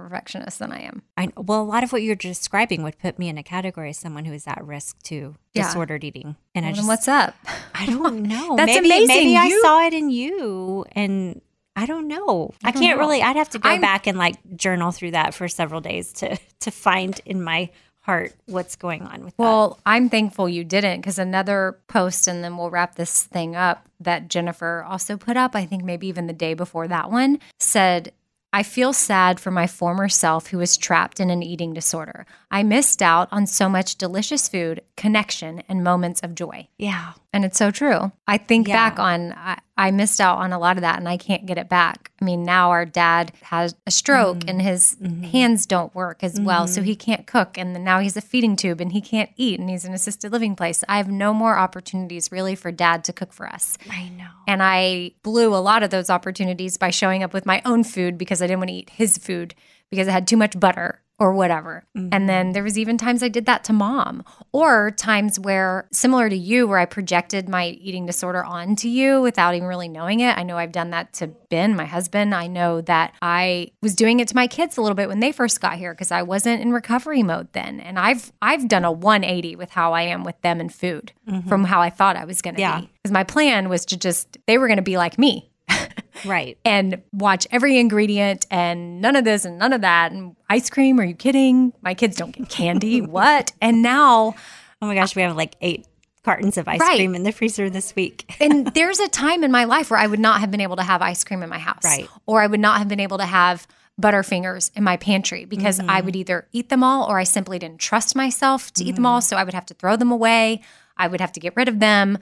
than 0.58 0.72
I 0.72 0.82
am. 0.82 1.02
I, 1.18 1.30
well, 1.38 1.62
a 1.62 1.64
lot 1.64 1.84
of 1.84 1.92
what 1.92 2.02
you're 2.04 2.16
describing 2.16 2.84
would 2.84 2.98
put 3.00 3.18
me 3.20 3.30
in 3.30 3.38
a 3.38 3.44
category 3.44 3.90
as 3.90 3.98
someone 3.98 4.26
who 4.26 4.34
is 4.34 4.48
at 4.48 4.64
risk 4.66 5.02
to 5.04 5.36
Yeah. 5.54 5.64
disordered 5.64 6.04
eating. 6.04 6.36
And 6.56 6.66
I 6.66 6.72
just, 6.72 6.88
what's 6.88 7.08
up? 7.08 7.36
I 7.76 7.86
don't 7.86 8.24
know. 8.24 8.56
That's 8.58 8.68
maybe, 8.74 8.88
amazing. 8.88 9.08
Maybe 9.08 9.38
I 9.38 9.60
saw 9.62 9.86
it 9.88 9.94
in 9.94 10.10
you 10.10 10.86
and 10.94 11.42
I 11.76 11.86
don't 11.86 12.08
know. 12.08 12.54
I, 12.64 12.72
don't 12.72 12.82
can't 12.84 12.98
know. 12.98 13.04
really 13.04 13.22
I'd 13.24 13.36
have 13.36 13.50
to 13.50 13.60
go 13.60 13.70
I'm- 13.70 13.82
back 13.82 14.06
and 14.08 14.18
like 14.18 14.36
journal 14.56 14.92
through 14.92 15.12
that 15.12 15.34
for 15.34 15.48
several 15.48 15.82
days 15.82 16.14
to 16.14 16.38
to 16.62 16.72
find 16.72 17.20
in 17.26 17.42
my 17.44 17.70
heart 18.02 18.34
what's 18.48 18.76
going 18.76 19.02
on 19.04 19.24
with 19.24 19.36
that. 19.38 19.42
Well, 19.42 19.80
I'm 19.86 20.10
thankful 20.10 20.50
you 20.50 20.66
didn't 20.66 21.00
because 21.00 21.18
another 21.18 21.80
post, 21.88 22.28
and 22.28 22.44
then 22.44 22.58
we'll 22.58 22.70
wrap 22.70 22.96
this 22.96 23.24
thing 23.24 23.56
up 23.56 23.88
that 24.02 24.28
Jennifer 24.28 24.86
also 24.88 25.16
put 25.16 25.38
up, 25.38 25.56
I 25.56 25.66
think 25.66 25.86
maybe 25.86 26.08
even 26.08 26.28
the 26.28 26.34
day 26.34 26.54
before 26.54 26.86
that 26.90 27.10
one, 27.10 27.40
said, 27.60 28.12
I 28.56 28.62
feel 28.62 28.94
sad 28.94 29.40
for 29.40 29.50
my 29.50 29.66
former 29.66 30.08
self 30.08 30.48
who 30.48 30.60
was 30.60 30.78
trapped 30.78 31.20
in 31.20 31.32
an 31.32 31.42
eating 31.42 31.74
disorder. 31.74 32.28
I 32.54 32.62
missed 32.62 33.02
out 33.02 33.28
on 33.32 33.48
so 33.48 33.68
much 33.68 33.96
delicious 33.98 34.48
food, 34.48 34.82
connection, 34.96 35.64
and 35.68 35.84
moments 35.84 36.22
of 36.22 36.36
joy. 36.36 36.68
Yeah. 36.78 37.14
And 37.34 37.44
it's 37.44 37.58
so 37.58 37.72
true. 37.72 38.12
I 38.28 38.38
think 38.38 38.68
Yeah. 38.68 38.76
back 38.76 39.00
on, 39.00 39.34
I, 39.34 39.58
I 39.76 39.90
missed 39.90 40.22
out 40.22 40.38
on 40.38 40.54
a 40.54 40.60
lot 40.60 40.78
of 40.78 40.82
that 40.82 41.00
and 41.00 41.10
I 41.10 41.18
can't 41.18 41.48
get 41.48 41.58
it 41.58 41.68
back. 41.68 42.12
I 42.22 42.26
mean, 42.26 42.44
now 42.44 42.70
our 42.70 42.86
dad 42.86 43.32
has 43.42 43.74
a 43.88 43.92
stroke 43.92 44.38
Mm-hmm. 44.42 44.50
and 44.50 44.62
his 44.62 44.96
hands 45.32 45.66
don't 45.66 45.96
work 45.96 46.24
as 46.24 46.40
well. 46.40 46.68
So 46.68 46.84
he 46.84 46.96
can't 46.96 47.26
cook. 47.26 47.58
And 47.58 47.76
then 47.76 47.84
now 47.84 48.00
he's 48.00 48.16
a 48.16 48.22
feeding 48.22 48.56
tube 48.56 48.80
and 48.82 48.92
he 48.92 49.02
can't 49.02 49.32
eat 49.36 49.60
and 49.60 49.68
he's 49.68 49.84
in 49.84 49.94
assisted 49.96 50.32
living 50.32 50.56
place. 50.56 50.84
I 50.88 50.98
have 50.98 51.10
no 51.10 51.34
more 51.34 51.58
opportunities 51.58 52.32
really 52.32 52.54
for 52.54 52.72
dad 52.72 53.04
to 53.06 53.14
cook 53.14 53.34
for 53.34 53.48
us. 53.48 53.80
I 53.90 54.10
know. 54.10 54.30
And 54.48 54.62
I 54.62 55.14
blew 55.24 55.56
a 55.56 55.58
lot 55.58 55.82
of 55.82 55.90
those 55.90 56.12
opportunities 56.12 56.78
by 56.78 56.92
showing 56.92 57.24
up 57.24 57.34
with 57.34 57.48
my 57.48 57.64
own 57.66 57.84
food 57.84 58.20
because 58.20 58.44
I 58.44 58.46
didn't 58.46 58.60
want 58.60 58.70
to 58.70 58.76
eat 58.76 58.92
his 58.92 59.18
food 59.18 59.56
because 59.90 60.08
it 60.08 60.12
had 60.12 60.28
too 60.28 60.38
much 60.38 60.60
butter 60.60 61.02
or 61.20 61.34
whatever. 61.34 61.86
And 61.96 62.28
then 62.28 62.48
mm-hmm. 62.48 62.52
there 62.54 62.64
was 62.64 62.78
even 62.78 62.98
times 62.98 63.22
I 63.22 63.28
did 63.28 63.46
that 63.46 63.64
to 63.66 63.74
mom 63.74 64.24
or 64.52 64.92
times 64.92 65.40
where 65.40 65.88
similar 65.92 66.28
to 66.28 66.36
you 66.36 66.68
where 66.68 66.80
I 66.80 66.86
projected 66.86 67.48
my 67.48 67.68
eating 67.68 68.06
disorder 68.06 68.44
onto 68.44 68.88
you 68.88 69.22
without 69.22 69.54
even 69.54 69.68
really 69.68 69.88
knowing 69.88 70.22
it. 70.22 70.38
I 70.38 70.44
know 70.44 70.58
I've 70.58 70.72
done 70.72 70.90
that 70.90 71.14
to 71.14 71.28
Ben, 71.28 71.76
my 71.76 71.86
husband. 71.86 72.34
I 72.34 72.48
know 72.48 72.82
that 72.82 73.14
I 73.22 73.72
was 73.82 73.96
doing 73.96 74.20
it 74.20 74.28
to 74.30 74.36
my 74.36 74.48
kids 74.48 74.78
a 74.78 74.82
little 74.82 74.96
bit 74.96 75.08
when 75.08 75.20
they 75.20 75.32
first 75.32 75.62
got 75.62 75.78
here 75.78 75.94
because 75.94 76.12
I 76.12 76.24
wasn't 76.24 76.62
in 76.62 76.74
recovery 76.74 77.22
mode 77.22 77.54
then. 77.54 77.80
And 77.80 78.00
I've 78.00 78.34
I've 78.42 78.68
done 78.68 78.84
a 78.84 78.92
180 78.92 79.56
with 79.56 79.70
how 79.70 79.94
I 79.94 80.02
am 80.04 80.24
with 80.24 80.42
them 80.42 80.60
and 80.60 80.74
food 80.74 81.14
mm-hmm. 81.30 81.48
from 81.48 81.64
how 81.64 81.80
I 81.80 81.92
thought 81.92 82.16
I 82.16 82.26
was 82.26 82.42
going 82.42 82.56
to 82.56 82.62
Yeah. 82.62 82.82
be. 82.82 82.90
Because 83.02 83.12
my 83.12 83.24
plan 83.24 83.70
was 83.70 83.86
to 83.86 83.98
just 83.98 84.40
they 84.48 84.58
were 84.58 84.68
going 84.68 84.78
to 84.78 84.84
be 84.84 84.98
like 84.98 85.20
me 85.20 85.52
Right. 86.26 86.58
and 86.66 87.02
watch 87.12 87.48
every 87.52 87.78
ingredient 87.80 88.46
and 88.52 89.02
none 89.02 89.16
of 89.16 89.24
this 89.26 89.46
and 89.46 89.58
none 89.58 89.74
of 89.74 89.82
that 89.82 90.12
and 90.12 90.36
ice 90.50 90.70
cream 90.70 91.00
are 91.00 91.04
you 91.04 91.16
kidding? 91.16 91.74
My 91.82 91.94
kids 91.94 92.18
don't 92.18 92.32
get 92.32 92.50
candy. 92.50 93.02
What? 93.14 93.52
And 93.62 93.82
now 93.82 94.36
Oh 94.82 94.88
my 94.88 94.96
gosh, 94.96 95.16
we 95.16 95.22
have 95.22 95.38
like 95.38 95.56
eight 95.62 95.88
cartons 96.24 96.58
of 96.58 96.68
ice 96.68 96.80
Right. 96.80 96.98
cream 96.98 97.16
in 97.16 97.24
the 97.24 97.32
freezer 97.32 97.70
this 97.70 97.96
week. 97.96 98.36
and 98.40 98.68
there's 98.74 99.00
a 99.00 99.08
time 99.08 99.44
in 99.44 99.52
my 99.52 99.66
life 99.66 99.90
where 99.92 100.00
i 100.00 100.08
would 100.08 100.20
not 100.20 100.40
have 100.40 100.52
been 100.52 100.62
able 100.62 100.76
to 100.78 100.84
have 100.84 101.02
ice 101.02 101.24
cream 101.24 101.44
in 101.44 101.50
my 101.50 101.60
house. 101.60 101.84
Right. 101.84 102.08
or 102.26 102.42
i 102.42 102.48
would 102.48 102.60
not 102.60 102.78
have 102.80 102.88
been 102.88 103.00
able 103.00 103.18
to 103.18 103.26
have 103.26 103.68
butterfingers 104.02 104.72
in 104.76 104.84
my 104.84 104.98
pantry 104.98 105.46
because 105.46 105.80
i 105.80 105.84
mm-hmm. 105.84 106.06
would 106.06 106.16
either 106.16 106.48
eat 106.52 106.70
them 106.70 106.84
all 106.84 107.08
or 107.10 107.20
i 107.20 107.24
simply 107.24 107.60
didn't 107.60 107.80
trust 107.80 108.16
myself 108.16 108.74
to 108.74 108.84
eat 108.84 108.96
them 108.96 109.06
all. 109.06 109.20
Mm-hmm. 109.20 109.26
So 109.26 109.38
i 109.38 109.44
would 109.44 109.54
have 109.54 109.68
to 109.68 109.74
throw 109.74 109.96
them 109.96 110.12
away. 110.12 110.62
I 110.98 111.08
would 111.08 111.22
have 111.22 111.32
to 111.34 111.40
get 111.40 111.56
rid 111.56 111.68
of 111.68 111.80
them 111.80 112.20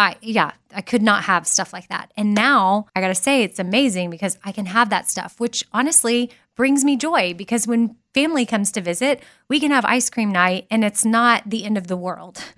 I 0.00 0.16
yeah, 0.20 0.52
I 0.74 0.80
could 0.80 1.02
not 1.02 1.24
have 1.24 1.46
stuff 1.46 1.72
like 1.72 1.88
that. 1.88 2.10
And 2.16 2.34
now 2.34 2.86
I 2.96 3.00
got 3.00 3.08
to 3.08 3.14
say 3.14 3.42
it's 3.42 3.58
amazing 3.58 4.10
because 4.10 4.38
I 4.44 4.52
can 4.52 4.66
have 4.66 4.90
that 4.90 5.08
stuff, 5.08 5.38
which 5.38 5.64
honestly 5.72 6.30
brings 6.56 6.84
me 6.84 6.96
joy 6.96 7.34
because 7.34 7.66
when 7.66 7.96
family 8.14 8.44
comes 8.44 8.72
to 8.72 8.80
visit, 8.80 9.22
we 9.48 9.60
can 9.60 9.70
have 9.70 9.84
ice 9.84 10.10
cream 10.10 10.30
night 10.32 10.66
and 10.70 10.84
it's 10.84 11.04
not 11.04 11.48
the 11.48 11.64
end 11.64 11.78
of 11.78 11.86
the 11.86 11.96
world. 11.96 12.42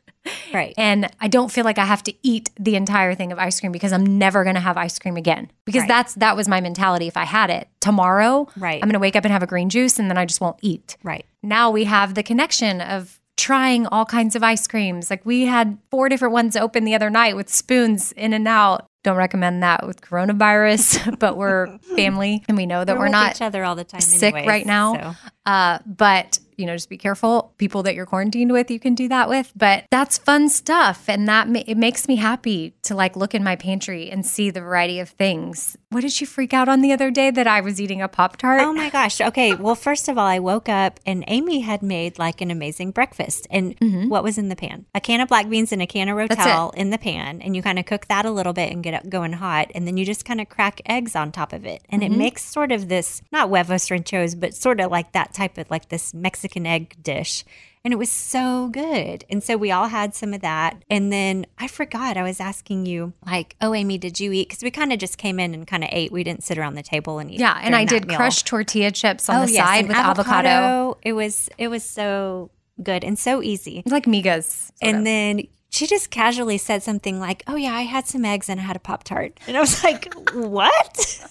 Right. 0.55 0.73
And 0.79 1.11
I 1.21 1.27
don't 1.27 1.51
feel 1.51 1.65
like 1.65 1.79
I 1.79 1.85
have 1.85 2.05
to 2.05 2.15
eat 2.23 2.51
the 2.57 2.77
entire 2.77 3.13
thing 3.17 3.33
of 3.33 3.41
ice 3.41 3.59
cream 3.59 3.73
because 3.73 3.93
I'm 3.93 4.19
never 4.19 4.45
going 4.45 4.55
to 4.55 4.61
have 4.61 4.77
ice 4.77 4.97
cream 4.97 5.17
again. 5.17 5.51
Because 5.65 5.81
Right. 5.81 5.89
that's 5.89 6.15
that 6.15 6.37
was 6.37 6.47
my 6.47 6.61
mentality 6.61 7.09
if 7.09 7.17
I 7.17 7.25
had 7.25 7.51
it. 7.51 7.67
Tomorrow, 7.81 8.47
Right. 8.57 8.75
I'm 8.81 8.89
going 8.89 8.93
to 8.93 9.01
wake 9.01 9.17
up 9.17 9.25
and 9.25 9.33
have 9.33 9.43
a 9.43 9.49
green 9.49 9.69
juice 9.69 9.99
and 9.99 10.09
then 10.09 10.17
I 10.17 10.25
just 10.25 10.41
won't 10.41 10.59
eat. 10.63 10.97
Right. 11.03 11.27
Now 11.43 11.71
we 11.73 11.85
have 11.85 12.15
the 12.15 12.23
connection 12.23 12.81
of 12.81 13.19
trying 13.37 13.87
all 13.87 14.05
kinds 14.05 14.37
of 14.37 14.43
ice 14.43 14.67
creams. 14.67 15.11
Like 15.11 15.25
we 15.25 15.47
had 15.47 15.79
four 15.91 16.09
different 16.09 16.33
ones 16.33 16.57
open 16.57 16.85
the 16.85 16.95
other 16.95 17.11
night 17.11 17.37
with 17.37 17.49
spoons 17.49 18.13
in 18.13 18.33
and 18.33 18.47
out. 18.47 18.87
Don't 19.05 19.17
recommend 19.17 19.63
that 19.63 19.87
with 19.87 20.01
coronavirus, 20.01 21.19
but 21.19 21.37
we're 21.37 21.79
family 21.97 22.45
and 22.49 22.57
we 22.57 22.67
know 22.67 22.85
that 22.85 22.97
We're 22.97 23.07
we're, 23.07 23.09
not 23.09 23.37
each 23.37 23.43
other 23.43 23.65
all 23.65 23.75
the 23.75 23.85
time 23.85 24.01
sick 24.01 24.35
anyways, 24.35 24.49
right 24.49 24.67
now. 24.67 24.95
so. 24.95 25.31
Uh, 25.47 25.79
but 25.87 26.39
you 26.57 26.67
know, 26.67 26.75
just 26.75 26.89
be 26.89 26.97
careful. 26.99 27.53
People 27.59 27.83
that 27.85 27.95
you're 27.95 28.07
quarantined 28.07 28.53
with, 28.53 28.71
you 28.71 28.81
can 28.81 28.95
do 28.95 29.09
that 29.09 29.29
with. 29.29 29.53
But 29.57 29.85
that's 29.91 30.19
fun 30.19 30.49
stuff, 30.49 31.05
and 31.09 31.27
that 31.29 31.49
ma- 31.49 31.63
it 31.67 31.77
makes 31.77 32.09
me 32.09 32.17
happy 32.17 32.75
to 32.83 32.95
like 32.95 33.17
look 33.17 33.35
in 33.35 33.43
my 33.45 33.57
pantry 33.57 34.11
and 34.11 34.25
see 34.25 34.51
the 34.51 34.61
variety 34.61 34.99
of 35.01 35.09
things. 35.11 35.77
What 35.91 36.01
did 36.01 36.21
you 36.21 36.27
freak 36.27 36.55
out 36.55 36.69
on 36.69 36.81
the 36.81 36.93
other 36.93 37.11
day 37.11 37.31
that 37.31 37.47
I 37.47 37.61
was 37.61 37.81
eating 37.81 38.01
a 38.01 38.09
pop 38.09 38.37
tart? 38.39 38.63
Oh 38.63 38.73
my 38.73 38.89
gosh. 38.91 39.21
Okay. 39.21 39.55
Well, 39.55 39.75
first 39.75 40.09
of 40.09 40.17
all, 40.17 40.27
I 40.27 40.39
woke 40.39 40.69
up 40.69 40.99
and 41.05 41.23
Amy 41.27 41.61
had 41.61 41.83
made 41.83 42.19
like 42.19 42.41
an 42.41 42.51
amazing 42.51 42.93
breakfast. 42.93 43.47
And 43.51 43.77
what 44.11 44.23
was 44.25 44.39
in 44.39 44.49
the 44.49 44.57
pan? 44.57 44.87
A 44.95 45.01
can 45.01 45.21
of 45.21 45.29
black 45.29 45.49
beans 45.51 45.71
and 45.73 45.83
a 45.83 45.87
can 45.87 46.09
of 46.09 46.13
Mm-hmm. 46.17 46.33
Rotel 46.41 46.75
in 46.75 46.91
the 46.91 46.99
pan. 46.99 47.41
And 47.43 47.55
you 47.57 47.63
kind 47.63 47.79
of 47.79 47.85
cook 47.87 48.07
that 48.07 48.25
a 48.25 48.31
little 48.31 48.53
bit 48.53 48.73
and 48.73 48.83
get 48.83 48.95
it 49.05 49.11
going 49.11 49.33
hot. 49.35 49.71
And 49.75 49.87
then 49.87 49.97
you 49.97 50.05
just 50.07 50.25
kind 50.25 50.41
of 50.41 50.49
crack 50.49 50.81
eggs 50.87 51.15
on 51.17 51.31
top 51.33 51.53
of 51.53 51.65
it. 51.67 51.83
And 51.91 52.03
Mm-hmm. 52.03 52.15
it 52.15 52.17
makes 52.17 52.45
sort 52.45 52.73
of 52.73 52.89
this, 52.89 53.21
not 53.33 53.49
huevos 53.49 53.91
ranchos, 53.91 54.35
but 54.35 54.55
sort 54.55 54.81
of 54.81 54.91
like 54.91 55.13
that 55.13 55.35
type 55.35 55.59
of 55.59 55.71
like 55.71 55.89
this 55.91 56.13
Mexican 56.15 56.42
egg 56.67 56.97
dish. 57.03 57.45
And 57.85 57.93
it 57.93 57.97
was 57.97 58.13
so 58.13 58.69
good. 58.69 59.25
And 59.29 59.43
so 59.43 59.57
we 59.57 59.73
all 59.73 59.89
had 59.89 60.15
some 60.15 60.33
of 60.33 60.41
that. 60.43 60.85
And 60.89 61.13
then 61.13 61.47
I 61.59 61.67
forgot, 61.67 62.17
I 62.17 62.23
was 62.23 62.39
asking 62.39 62.87
you, 62.87 63.13
like, 63.27 63.57
oh, 63.61 63.75
Amy, 63.75 63.99
did 63.99 64.21
you 64.21 64.31
eat? 64.31 64.49
Because 64.49 64.63
we 64.63 64.71
kind 64.71 64.93
of 64.93 65.01
just 65.01 65.19
came 65.19 65.41
in 65.41 65.53
and 65.53 65.67
kind 65.67 65.83
of 65.83 65.91
ate. 65.91 66.13
We 66.13 66.23
didn't 66.23 66.45
sit 66.45 66.59
around 66.59 66.75
the 66.75 66.85
table 66.85 67.19
and 67.19 67.29
eat. 67.29 67.41
yeah, 67.41 67.59
and 67.61 67.75
I 67.75 67.85
did 67.85 68.07
meal. 68.07 68.17
crushed 68.17 68.47
tortilla 68.47 68.93
chips 68.93 69.29
on 69.29 69.37
oh, 69.37 69.47
the 69.47 69.53
Oh, 69.53 69.55
yes, 69.55 69.67
side 69.67 69.89
with 69.89 69.97
avocado. 69.97 70.97
It 71.03 71.15
was 71.15 71.49
it 71.59 71.69
was 71.69 71.83
so 71.83 72.51
good 72.81 73.03
and 73.03 73.19
so 73.19 73.43
easy. 73.43 73.81
It's 73.81 73.91
like 73.91 74.05
migas. 74.07 74.71
and 74.81 74.99
of. 74.99 75.05
then 75.05 75.43
she 75.73 75.87
just 75.87 76.11
casually 76.11 76.59
said 76.59 76.83
something 76.83 77.19
like, 77.19 77.43
"Oh 77.47 77.57
yeah, 77.57 77.75
I 77.75 77.83
had 77.83 78.07
some 78.07 78.25
eggs 78.25 78.49
and 78.49 78.61
I 78.61 78.63
had 78.65 78.77
a 78.77 78.81
pop 78.81 79.05
tart," 79.05 79.41
and 79.47 79.57
I 79.57 79.61
was 79.61 79.83
like, 79.89 80.13
"What?" 80.35 81.27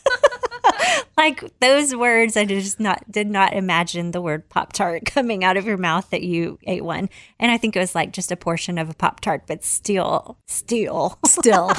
like 1.18 1.44
those 1.60 1.96
words, 1.96 2.36
I 2.36 2.46
just 2.46 2.80
not 2.80 3.10
did 3.10 3.30
not 3.30 3.54
imagine 3.54 4.12
the 4.12 4.22
word 4.22 4.50
pop 4.50 4.74
tart 4.74 5.06
coming 5.06 5.44
out 5.44 5.58
of 5.58 5.66
your 5.66 5.78
mouth 5.78 6.10
that 6.10 6.24
you 6.24 6.58
ate 6.64 6.84
one, 6.84 7.10
and 7.40 7.52
I 7.52 7.58
think 7.58 7.76
it 7.76 7.80
was 7.80 7.94
like 7.94 8.12
just 8.14 8.32
a 8.32 8.36
portion 8.36 8.78
of 8.78 8.90
a 8.90 8.94
pop 8.96 9.20
tart, 9.22 9.44
but 9.48 9.64
still, 9.64 10.38
still. 10.48 11.20
still. 11.26 11.72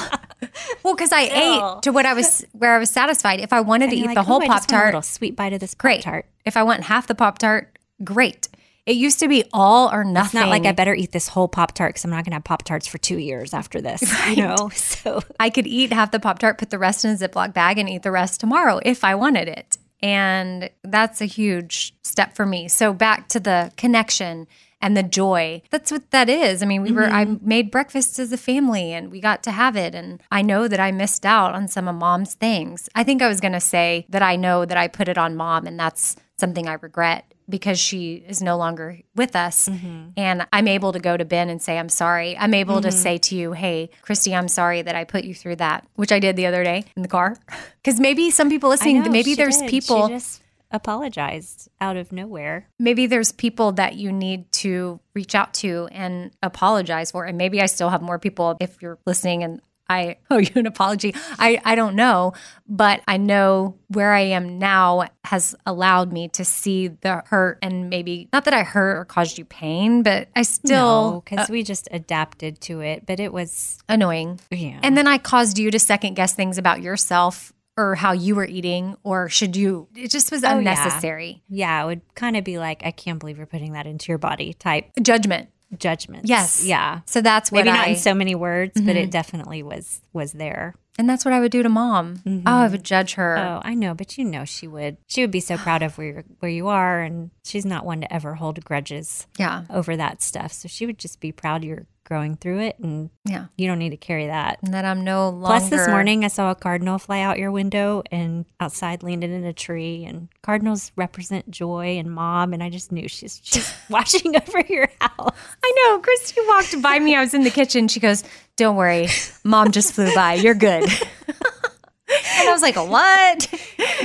well, 0.83 0.95
because 0.95 1.11
I 1.11 1.25
Still. 1.25 1.75
ate 1.77 1.83
to 1.83 1.91
what 1.91 2.05
I 2.05 2.13
was 2.13 2.45
where 2.53 2.75
I 2.75 2.79
was 2.79 2.89
satisfied. 2.89 3.41
If 3.41 3.51
I 3.51 3.59
wanted 3.59 3.89
to 3.89 3.95
eat 3.97 4.05
you're 4.05 4.13
the 4.13 4.21
oh, 4.21 4.23
whole 4.23 4.43
"Ooh, 4.43 4.47
pop 4.47 4.61
just 4.61 4.71
want 4.71 4.87
a 4.87 4.91
tart, 4.93 5.05
sweet 5.05 5.35
bite 5.35 5.51
of 5.53 5.59
this 5.59 5.73
pop 5.73 5.81
great. 5.81 6.01
tart. 6.01 6.25
If 6.45 6.55
I 6.55 6.63
want 6.63 6.83
half 6.83 7.07
the 7.07 7.15
pop 7.15 7.39
tart, 7.39 7.77
great. 8.03 8.47
It 8.85 8.97
used 8.97 9.19
to 9.19 9.29
be 9.29 9.45
all 9.53 9.89
or 9.91 10.03
nothing. 10.03 10.25
It's 10.25 10.33
not 10.33 10.49
like 10.49 10.65
I 10.65 10.73
better 10.73 10.93
eat 10.93 11.11
this 11.13 11.29
whole 11.29 11.47
pop 11.47 11.73
tart 11.73 11.91
because 11.91 12.03
I'm 12.03 12.11
not 12.11 12.25
going 12.25 12.31
to 12.31 12.35
have 12.35 12.43
pop 12.43 12.63
tarts 12.63 12.85
for 12.85 12.97
two 12.97 13.17
years 13.17 13.53
after 13.53 13.79
this. 13.79 14.01
You 14.27 14.43
know, 14.43 14.69
so 14.73 15.21
I 15.39 15.49
could 15.49 15.67
eat 15.67 15.93
half 15.93 16.11
the 16.11 16.19
Pop 16.19 16.39
Tart, 16.39 16.57
put 16.57 16.69
the 16.69 16.79
rest 16.79 17.05
in 17.05 17.11
a 17.11 17.15
Ziploc 17.15 17.53
bag, 17.53 17.77
and 17.77 17.89
eat 17.89 18.03
the 18.03 18.11
rest 18.11 18.39
tomorrow 18.39 18.79
if 18.83 19.03
I 19.03 19.15
wanted 19.15 19.47
it. 19.47 19.77
And 20.01 20.69
that's 20.83 21.21
a 21.21 21.25
huge 21.25 21.95
step 22.03 22.35
for 22.35 22.45
me. 22.45 22.67
So 22.67 22.93
back 22.93 23.29
to 23.29 23.39
the 23.39 23.71
connection 23.77 24.47
and 24.81 24.97
the 24.97 25.03
joy. 25.03 25.61
That's 25.69 25.91
what 25.91 26.11
that 26.11 26.27
is. 26.27 26.61
I 26.61 26.65
mean, 26.65 26.81
we 26.81 26.91
were, 26.91 27.05
I 27.05 27.23
mm-hmm. 27.23 27.47
made 27.47 27.71
breakfast 27.71 28.19
as 28.19 28.33
a 28.33 28.37
family 28.37 28.91
and 28.91 29.11
we 29.11 29.21
got 29.21 29.41
to 29.43 29.51
have 29.51 29.77
it. 29.77 29.95
And 29.95 30.21
I 30.29 30.41
know 30.41 30.67
that 30.67 30.81
I 30.81 30.91
missed 30.91 31.25
out 31.25 31.55
on 31.55 31.69
some 31.69 31.87
of 31.87 31.95
mom's 31.95 32.33
things. 32.33 32.89
I 32.93 33.05
think 33.05 33.21
I 33.21 33.29
was 33.29 33.39
going 33.39 33.53
to 33.53 33.61
say 33.61 34.05
that 34.09 34.21
I 34.21 34.35
know 34.35 34.65
that 34.65 34.75
I 34.75 34.89
put 34.89 35.07
it 35.07 35.17
on 35.17 35.37
mom 35.37 35.67
and 35.67 35.79
that's 35.79 36.17
something 36.37 36.67
I 36.67 36.73
regret 36.73 37.32
because 37.49 37.79
she 37.79 38.15
is 38.27 38.41
no 38.41 38.57
longer 38.57 38.99
with 39.15 39.35
us. 39.35 39.69
Mm-hmm. 39.69 40.09
And 40.17 40.47
I'm 40.53 40.67
able 40.67 40.93
to 40.93 40.99
go 40.99 41.17
to 41.17 41.25
Ben 41.25 41.49
and 41.49 41.61
say, 41.61 41.77
I'm 41.77 41.89
sorry. 41.89 42.37
I'm 42.37 42.53
able 42.53 42.81
to 42.81 42.89
mm-hmm. 42.89 42.97
say 42.97 43.17
to 43.19 43.35
you, 43.35 43.53
hey, 43.53 43.89
Cristi, 44.03 44.37
I'm 44.37 44.47
sorry 44.47 44.81
that 44.81 44.95
I 44.95 45.03
put 45.03 45.23
you 45.23 45.33
through 45.33 45.57
that, 45.57 45.87
which 45.95 46.11
I 46.11 46.19
did 46.19 46.35
the 46.35 46.45
other 46.45 46.63
day 46.63 46.85
in 46.95 47.01
the 47.01 47.07
car. 47.07 47.37
Because 47.83 47.99
maybe 47.99 48.31
some 48.31 48.47
people 48.47 48.69
listening, 48.69 49.03
know, 49.03 49.09
maybe 49.09 49.35
there's 49.35 49.57
did. 49.57 49.69
people, 49.69 50.07
She 50.07 50.13
just 50.13 50.41
apologized 50.71 51.67
out 51.81 51.97
of 51.97 52.13
nowhere. 52.13 52.69
maybe 52.79 53.07
there's 53.07 53.33
people 53.33 53.73
that 53.73 53.95
you 53.95 54.09
need 54.09 54.49
to 54.53 55.01
reach 55.13 55.35
out 55.35 55.53
to 55.55 55.89
and 55.91 56.31
apologize 56.41 57.11
for. 57.11 57.25
And 57.25 57.37
maybe 57.37 57.61
I 57.61 57.65
still 57.65 57.89
have 57.89 58.01
more 58.01 58.19
people 58.19 58.55
if 58.61 58.81
you're 58.81 58.97
listening 59.05 59.43
and 59.43 59.61
I 59.89 60.17
oh, 60.31 60.35
owe 60.35 60.39
you 60.39 60.51
an 60.55 60.65
apology. 60.65 61.13
I, 61.37 61.61
I 61.65 61.75
don't 61.75 61.95
know, 61.95 62.33
but 62.67 63.01
I 63.07 63.17
know 63.17 63.75
where 63.89 64.13
I 64.13 64.21
am 64.21 64.57
now 64.59 65.09
has 65.25 65.55
allowed 65.65 66.11
me 66.13 66.29
to 66.29 66.45
see 66.45 66.87
the 66.87 67.23
hurt 67.27 67.59
and 67.61 67.89
maybe 67.89 68.29
not 68.33 68.45
that 68.45 68.53
I 68.53 68.63
hurt 68.63 68.97
or 68.97 69.05
caused 69.05 69.37
you 69.37 69.45
pain, 69.45 70.01
but 70.03 70.29
I 70.35 70.43
still 70.43 71.21
because 71.25 71.49
uh, 71.49 71.53
we 71.53 71.63
just 71.63 71.87
adapted 71.91 72.61
to 72.61 72.79
it, 72.81 73.05
but 73.05 73.19
it 73.19 73.33
was 73.33 73.79
annoying. 73.89 74.39
yeah. 74.51 74.79
And 74.83 74.97
then 74.97 75.07
I 75.07 75.17
caused 75.17 75.57
you 75.57 75.69
to 75.71 75.79
second 75.79 76.13
guess 76.15 76.33
things 76.33 76.57
about 76.57 76.81
yourself 76.81 77.51
or 77.75 77.95
how 77.95 78.11
you 78.11 78.35
were 78.35 78.45
eating 78.45 78.95
or 79.03 79.27
should 79.29 79.55
you 79.55 79.87
it 79.95 80.11
just 80.11 80.31
was 80.31 80.43
Oh, 80.43 80.47
yeah. 80.49 80.57
unnecessary. 80.59 81.41
yeah, 81.49 81.83
it 81.83 81.85
would 81.87 82.01
kind 82.15 82.37
of 82.37 82.43
be 82.43 82.59
like, 82.59 82.83
I 82.85 82.91
can't 82.91 83.17
believe 83.19 83.37
you're 83.37 83.47
putting 83.47 83.73
that 83.73 83.87
into 83.87 84.11
your 84.11 84.19
body 84.19 84.53
type 84.53 84.91
Judgment. 85.01 85.49
Judgments. 85.79 86.29
Yes. 86.29 86.63
yeah. 86.65 87.01
So 87.05 87.21
that's 87.21 87.51
what 87.51 87.65
Maybe 87.65 87.75
not 87.75 87.79
I, 87.79 87.89
Mm-hmm. 87.89 87.93
in 87.93 87.99
so 87.99 88.13
many 88.13 88.35
words, 88.35 88.79
but 88.79 88.95
it 88.95 89.11
definitely 89.11 89.63
was 89.63 90.01
was 90.13 90.31
there. 90.33 90.75
And 90.99 91.09
that's 91.09 91.25
what 91.25 91.33
I 91.33 91.39
would 91.39 91.51
do 91.51 91.63
to 91.63 91.69
mom. 91.69 92.21
Oh, 92.25 92.41
I 92.45 92.67
would 92.67 92.71
mm-hmm. 92.71 92.83
judge 92.83 93.15
her. 93.15 93.37
Oh, 93.37 93.61
I 93.63 93.73
know, 93.73 93.95
but 93.95 94.17
you 94.17 94.23
know 94.25 94.45
she 94.45 94.67
would. 94.67 94.97
She 95.07 95.21
would 95.21 95.31
be 95.31 95.39
so 95.39 95.57
proud 95.57 95.81
of 95.81 95.97
where 95.97 96.07
you're, 96.07 96.23
where 96.39 96.51
you 96.51 96.67
are, 96.67 97.01
and 97.01 97.31
she's 97.43 97.65
not 97.65 97.85
one 97.85 98.01
to 98.01 98.13
ever 98.13 98.35
hold 98.35 98.63
grudges 98.63 99.25
Yeah. 99.39 99.63
over 99.69 99.97
that 99.97 100.21
stuff. 100.21 100.53
So 100.53 100.67
she 100.67 100.85
would 100.85 100.99
just 100.99 101.19
be 101.19 101.31
proud 101.31 101.63
you're 101.63 101.87
growing 102.05 102.35
through 102.35 102.59
it, 102.59 102.77
and 102.79 103.09
Yeah. 103.25 103.45
you 103.57 103.65
don't 103.65 103.79
need 103.79 103.91
to 103.91 103.97
carry 103.97 104.27
that. 104.27 104.59
And 104.61 104.73
that 104.73 104.85
I'm 104.85 105.03
no 105.03 105.29
longer. 105.29 105.47
Plus, 105.47 105.69
this 105.69 105.87
morning 105.87 106.25
I 106.25 106.27
saw 106.27 106.51
a 106.51 106.55
cardinal 106.55 106.99
fly 106.99 107.21
out 107.21 107.39
your 107.39 107.49
window 107.49 108.03
and 108.11 108.45
outside 108.59 109.01
landed 109.03 109.31
in 109.31 109.45
a 109.45 109.53
tree. 109.53 110.03
And 110.05 110.27
cardinals 110.43 110.91
represent 110.95 111.49
joy 111.49 111.97
and 111.97 112.11
mom. 112.11 112.53
And 112.53 112.61
I 112.61 112.69
just 112.69 112.91
knew 112.91 113.07
she's 113.07 113.39
she's 113.43 113.73
watching 113.89 114.35
over 114.47 114.61
your 114.67 114.89
house. 114.99 115.31
I 115.63 115.73
know. 115.77 115.99
Cristi 116.01 116.45
walked 116.47 116.81
by 116.81 116.99
me. 116.99 117.15
I 117.15 117.21
was 117.21 117.33
in 117.33 117.43
the 117.45 117.49
kitchen. 117.49 117.87
She 117.87 118.01
goes, 118.01 118.23
Don't 118.57 118.75
worry. 118.75 119.07
Mom 119.43 119.71
just 119.71 119.93
flew 119.93 120.13
by. 120.13 120.33
You're 120.35 120.53
good. 120.53 120.83
and 121.27 122.49
I 122.49 122.51
was 122.51 122.61
like, 122.61 122.75
What? 122.75 123.53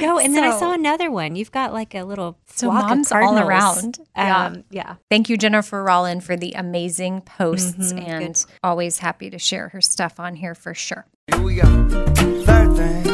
No, 0.00 0.18
and 0.18 0.34
then 0.34 0.44
I 0.44 0.58
saw 0.58 0.72
another 0.72 1.10
one. 1.10 1.36
You've 1.36 1.50
got 1.52 1.72
like 1.72 1.94
a 1.94 2.02
little 2.04 2.38
So 2.46 2.70
flock 2.70 2.84
of 2.84 2.88
mom's 2.90 3.12
all 3.12 3.38
around. 3.38 3.98
Yeah. 4.16 4.46
Um, 4.46 4.64
yeah. 4.70 4.94
Thank 5.10 5.28
you, 5.28 5.36
Jennifer 5.36 5.84
Rollin, 5.84 6.20
for 6.22 6.36
the 6.36 6.52
amazing 6.52 7.20
posts 7.22 7.92
Mm-hmm. 7.92 7.98
and 7.98 8.46
always 8.62 8.98
happy 8.98 9.28
to 9.30 9.38
share 9.38 9.68
her 9.70 9.80
stuff 9.80 10.18
on 10.20 10.36
here 10.36 10.54
for 10.54 10.72
sure. 10.74 11.06
Here 11.30 11.42
we 11.42 11.56
go. 11.56 11.88
Third 12.44 12.76
thing. 12.76 13.07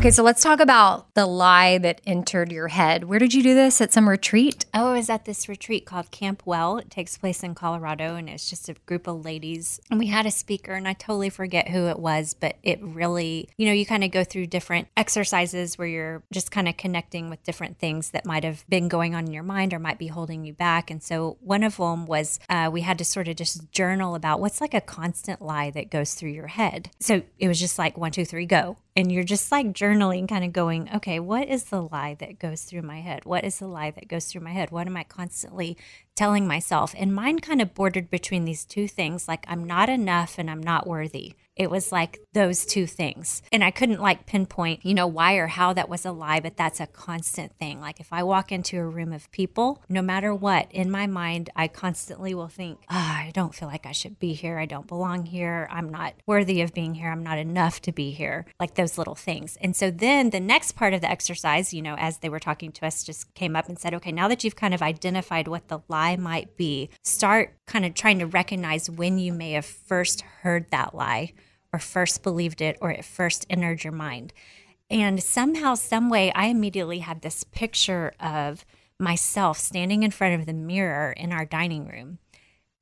Okay, 0.00 0.10
so 0.10 0.22
let's 0.22 0.42
talk 0.42 0.60
about 0.60 1.12
the 1.12 1.26
lie 1.26 1.76
that 1.76 2.00
entered 2.06 2.50
your 2.50 2.68
head. 2.68 3.04
Where 3.04 3.18
did 3.18 3.34
you 3.34 3.42
do 3.42 3.54
this? 3.54 3.82
At 3.82 3.92
some 3.92 4.08
retreat? 4.08 4.64
Oh, 4.72 4.92
I 4.92 4.96
was 4.96 5.10
at 5.10 5.26
this 5.26 5.46
retreat 5.46 5.84
called 5.84 6.10
Camp 6.10 6.40
Well. 6.46 6.78
It 6.78 6.90
takes 6.90 7.18
place 7.18 7.42
in 7.42 7.54
Colorado, 7.54 8.16
and 8.16 8.26
it's 8.26 8.48
just 8.48 8.70
a 8.70 8.76
group 8.86 9.06
of 9.06 9.26
ladies. 9.26 9.78
And 9.90 9.98
we 9.98 10.06
had 10.06 10.24
a 10.24 10.30
speaker, 10.30 10.72
and 10.72 10.88
I 10.88 10.94
totally 10.94 11.28
forget 11.28 11.68
who 11.68 11.88
it 11.88 11.98
was, 11.98 12.32
but 12.32 12.56
it 12.62 12.82
really, 12.82 13.50
you 13.58 13.66
know, 13.66 13.74
you 13.74 13.84
kind 13.84 14.02
of 14.02 14.10
go 14.10 14.24
through 14.24 14.46
different 14.46 14.88
exercises 14.96 15.76
where 15.76 15.86
you're 15.86 16.22
just 16.32 16.50
kind 16.50 16.66
of 16.66 16.78
connecting 16.78 17.28
with 17.28 17.44
different 17.44 17.78
things 17.78 18.12
that 18.12 18.24
might 18.24 18.42
have 18.42 18.64
been 18.70 18.88
going 18.88 19.14
on 19.14 19.26
in 19.26 19.32
your 19.34 19.42
mind 19.42 19.74
or 19.74 19.78
might 19.78 19.98
be 19.98 20.06
holding 20.06 20.46
you 20.46 20.54
back. 20.54 20.90
And 20.90 21.02
so 21.02 21.36
one 21.42 21.62
of 21.62 21.76
them 21.76 22.06
was 22.06 22.40
uh, 22.48 22.70
we 22.72 22.80
had 22.80 22.96
to 22.96 23.04
sort 23.04 23.28
of 23.28 23.36
just 23.36 23.70
journal 23.70 24.14
about 24.14 24.40
what's 24.40 24.62
like 24.62 24.72
a 24.72 24.80
constant 24.80 25.42
lie 25.42 25.68
that 25.72 25.90
goes 25.90 26.14
through 26.14 26.30
your 26.30 26.46
head. 26.46 26.88
So 27.00 27.20
it 27.38 27.48
was 27.48 27.60
just 27.60 27.78
like 27.78 27.98
one, 27.98 28.12
two, 28.12 28.24
three, 28.24 28.46
go. 28.46 28.78
And 29.00 29.10
you're 29.10 29.24
just 29.24 29.50
like 29.50 29.68
journaling, 29.68 30.28
kind 30.28 30.44
of 30.44 30.52
going, 30.52 30.90
okay, 30.96 31.18
what 31.18 31.48
is 31.48 31.64
the 31.64 31.80
lie 31.80 32.16
that 32.18 32.38
goes 32.38 32.64
through 32.64 32.82
my 32.82 33.00
head? 33.00 33.24
What 33.24 33.44
is 33.44 33.58
the 33.58 33.66
lie 33.66 33.90
that 33.92 34.08
goes 34.08 34.26
through 34.26 34.42
my 34.42 34.50
head? 34.50 34.70
What 34.70 34.86
am 34.86 34.94
I 34.94 35.04
constantly 35.04 35.78
telling 36.14 36.46
myself? 36.46 36.94
And 36.98 37.14
mine 37.14 37.38
kind 37.38 37.62
of 37.62 37.72
bordered 37.72 38.10
between 38.10 38.44
these 38.44 38.66
two 38.66 38.86
things 38.86 39.26
like 39.26 39.46
I'm 39.48 39.64
not 39.64 39.88
enough 39.88 40.34
and 40.36 40.50
I'm 40.50 40.62
not 40.62 40.86
worthy. 40.86 41.32
It 41.60 41.70
was 41.70 41.92
like 41.92 42.20
those 42.32 42.64
two 42.64 42.86
things. 42.86 43.42
And 43.52 43.62
I 43.62 43.70
couldn't 43.70 44.00
like 44.00 44.24
pinpoint, 44.24 44.82
you 44.82 44.94
know, 44.94 45.06
why 45.06 45.34
or 45.34 45.46
how 45.46 45.74
that 45.74 45.90
was 45.90 46.06
a 46.06 46.10
lie, 46.10 46.40
but 46.40 46.56
that's 46.56 46.80
a 46.80 46.86
constant 46.86 47.54
thing. 47.58 47.82
Like 47.82 48.00
if 48.00 48.14
I 48.14 48.22
walk 48.22 48.50
into 48.50 48.78
a 48.78 48.86
room 48.86 49.12
of 49.12 49.30
people, 49.30 49.82
no 49.86 50.00
matter 50.00 50.34
what, 50.34 50.72
in 50.72 50.90
my 50.90 51.06
mind, 51.06 51.50
I 51.54 51.68
constantly 51.68 52.34
will 52.34 52.48
think, 52.48 52.78
ah, 52.88 53.18
I 53.18 53.30
don't 53.34 53.54
feel 53.54 53.68
like 53.68 53.84
I 53.84 53.92
should 53.92 54.18
be 54.18 54.32
here. 54.32 54.58
I 54.58 54.64
don't 54.64 54.86
belong 54.86 55.26
here. 55.26 55.68
I'm 55.70 55.90
not 55.90 56.14
worthy 56.26 56.62
of 56.62 56.72
being 56.72 56.94
here. 56.94 57.10
I'm 57.10 57.22
not 57.22 57.36
enough 57.36 57.82
to 57.82 57.92
be 57.92 58.10
here. 58.10 58.46
Like 58.58 58.76
those 58.76 58.96
little 58.96 59.14
things. 59.14 59.58
And 59.60 59.76
so 59.76 59.90
then 59.90 60.30
the 60.30 60.40
next 60.40 60.72
part 60.72 60.94
of 60.94 61.02
the 61.02 61.10
exercise, 61.10 61.74
you 61.74 61.82
know, 61.82 61.96
as 61.98 62.18
they 62.18 62.30
were 62.30 62.40
talking 62.40 62.72
to 62.72 62.86
us, 62.86 63.04
just 63.04 63.34
came 63.34 63.54
up 63.54 63.68
and 63.68 63.78
said, 63.78 63.92
okay, 63.92 64.12
now 64.12 64.28
that 64.28 64.44
you've 64.44 64.56
kind 64.56 64.72
of 64.72 64.80
identified 64.80 65.46
what 65.46 65.68
the 65.68 65.80
lie 65.88 66.16
might 66.16 66.56
be, 66.56 66.88
start 67.02 67.54
kind 67.66 67.84
of 67.84 67.92
trying 67.92 68.20
to 68.20 68.26
recognize 68.26 68.88
when 68.88 69.18
you 69.18 69.34
may 69.34 69.52
have 69.52 69.66
first 69.66 70.22
heard 70.22 70.64
that 70.70 70.94
lie 70.94 71.34
or 71.72 71.78
first 71.78 72.22
believed 72.22 72.60
it 72.60 72.76
or 72.80 72.90
it 72.90 73.04
first 73.04 73.46
entered 73.50 73.84
your 73.84 73.92
mind. 73.92 74.32
And 74.90 75.22
somehow, 75.22 75.74
some 75.74 76.10
way, 76.10 76.32
I 76.32 76.46
immediately 76.46 76.98
had 76.98 77.22
this 77.22 77.44
picture 77.44 78.12
of 78.18 78.64
myself 78.98 79.56
standing 79.58 80.02
in 80.02 80.10
front 80.10 80.40
of 80.40 80.46
the 80.46 80.52
mirror 80.52 81.12
in 81.12 81.32
our 81.32 81.44
dining 81.44 81.86
room. 81.86 82.18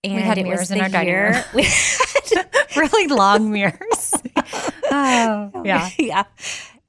And 0.02 0.14
we 0.14 0.22
had 0.22 0.38
it 0.38 0.44
mirrors 0.44 0.60
was 0.60 0.70
in 0.70 0.80
our 0.80 0.88
dining 0.88 1.08
year- 1.08 1.32
room. 1.32 1.42
We 1.54 1.62
had 2.34 2.48
really 2.76 3.08
long 3.08 3.50
mirrors. 3.52 4.14
oh, 4.90 5.62
yeah. 5.64 5.90
yeah. 5.98 6.24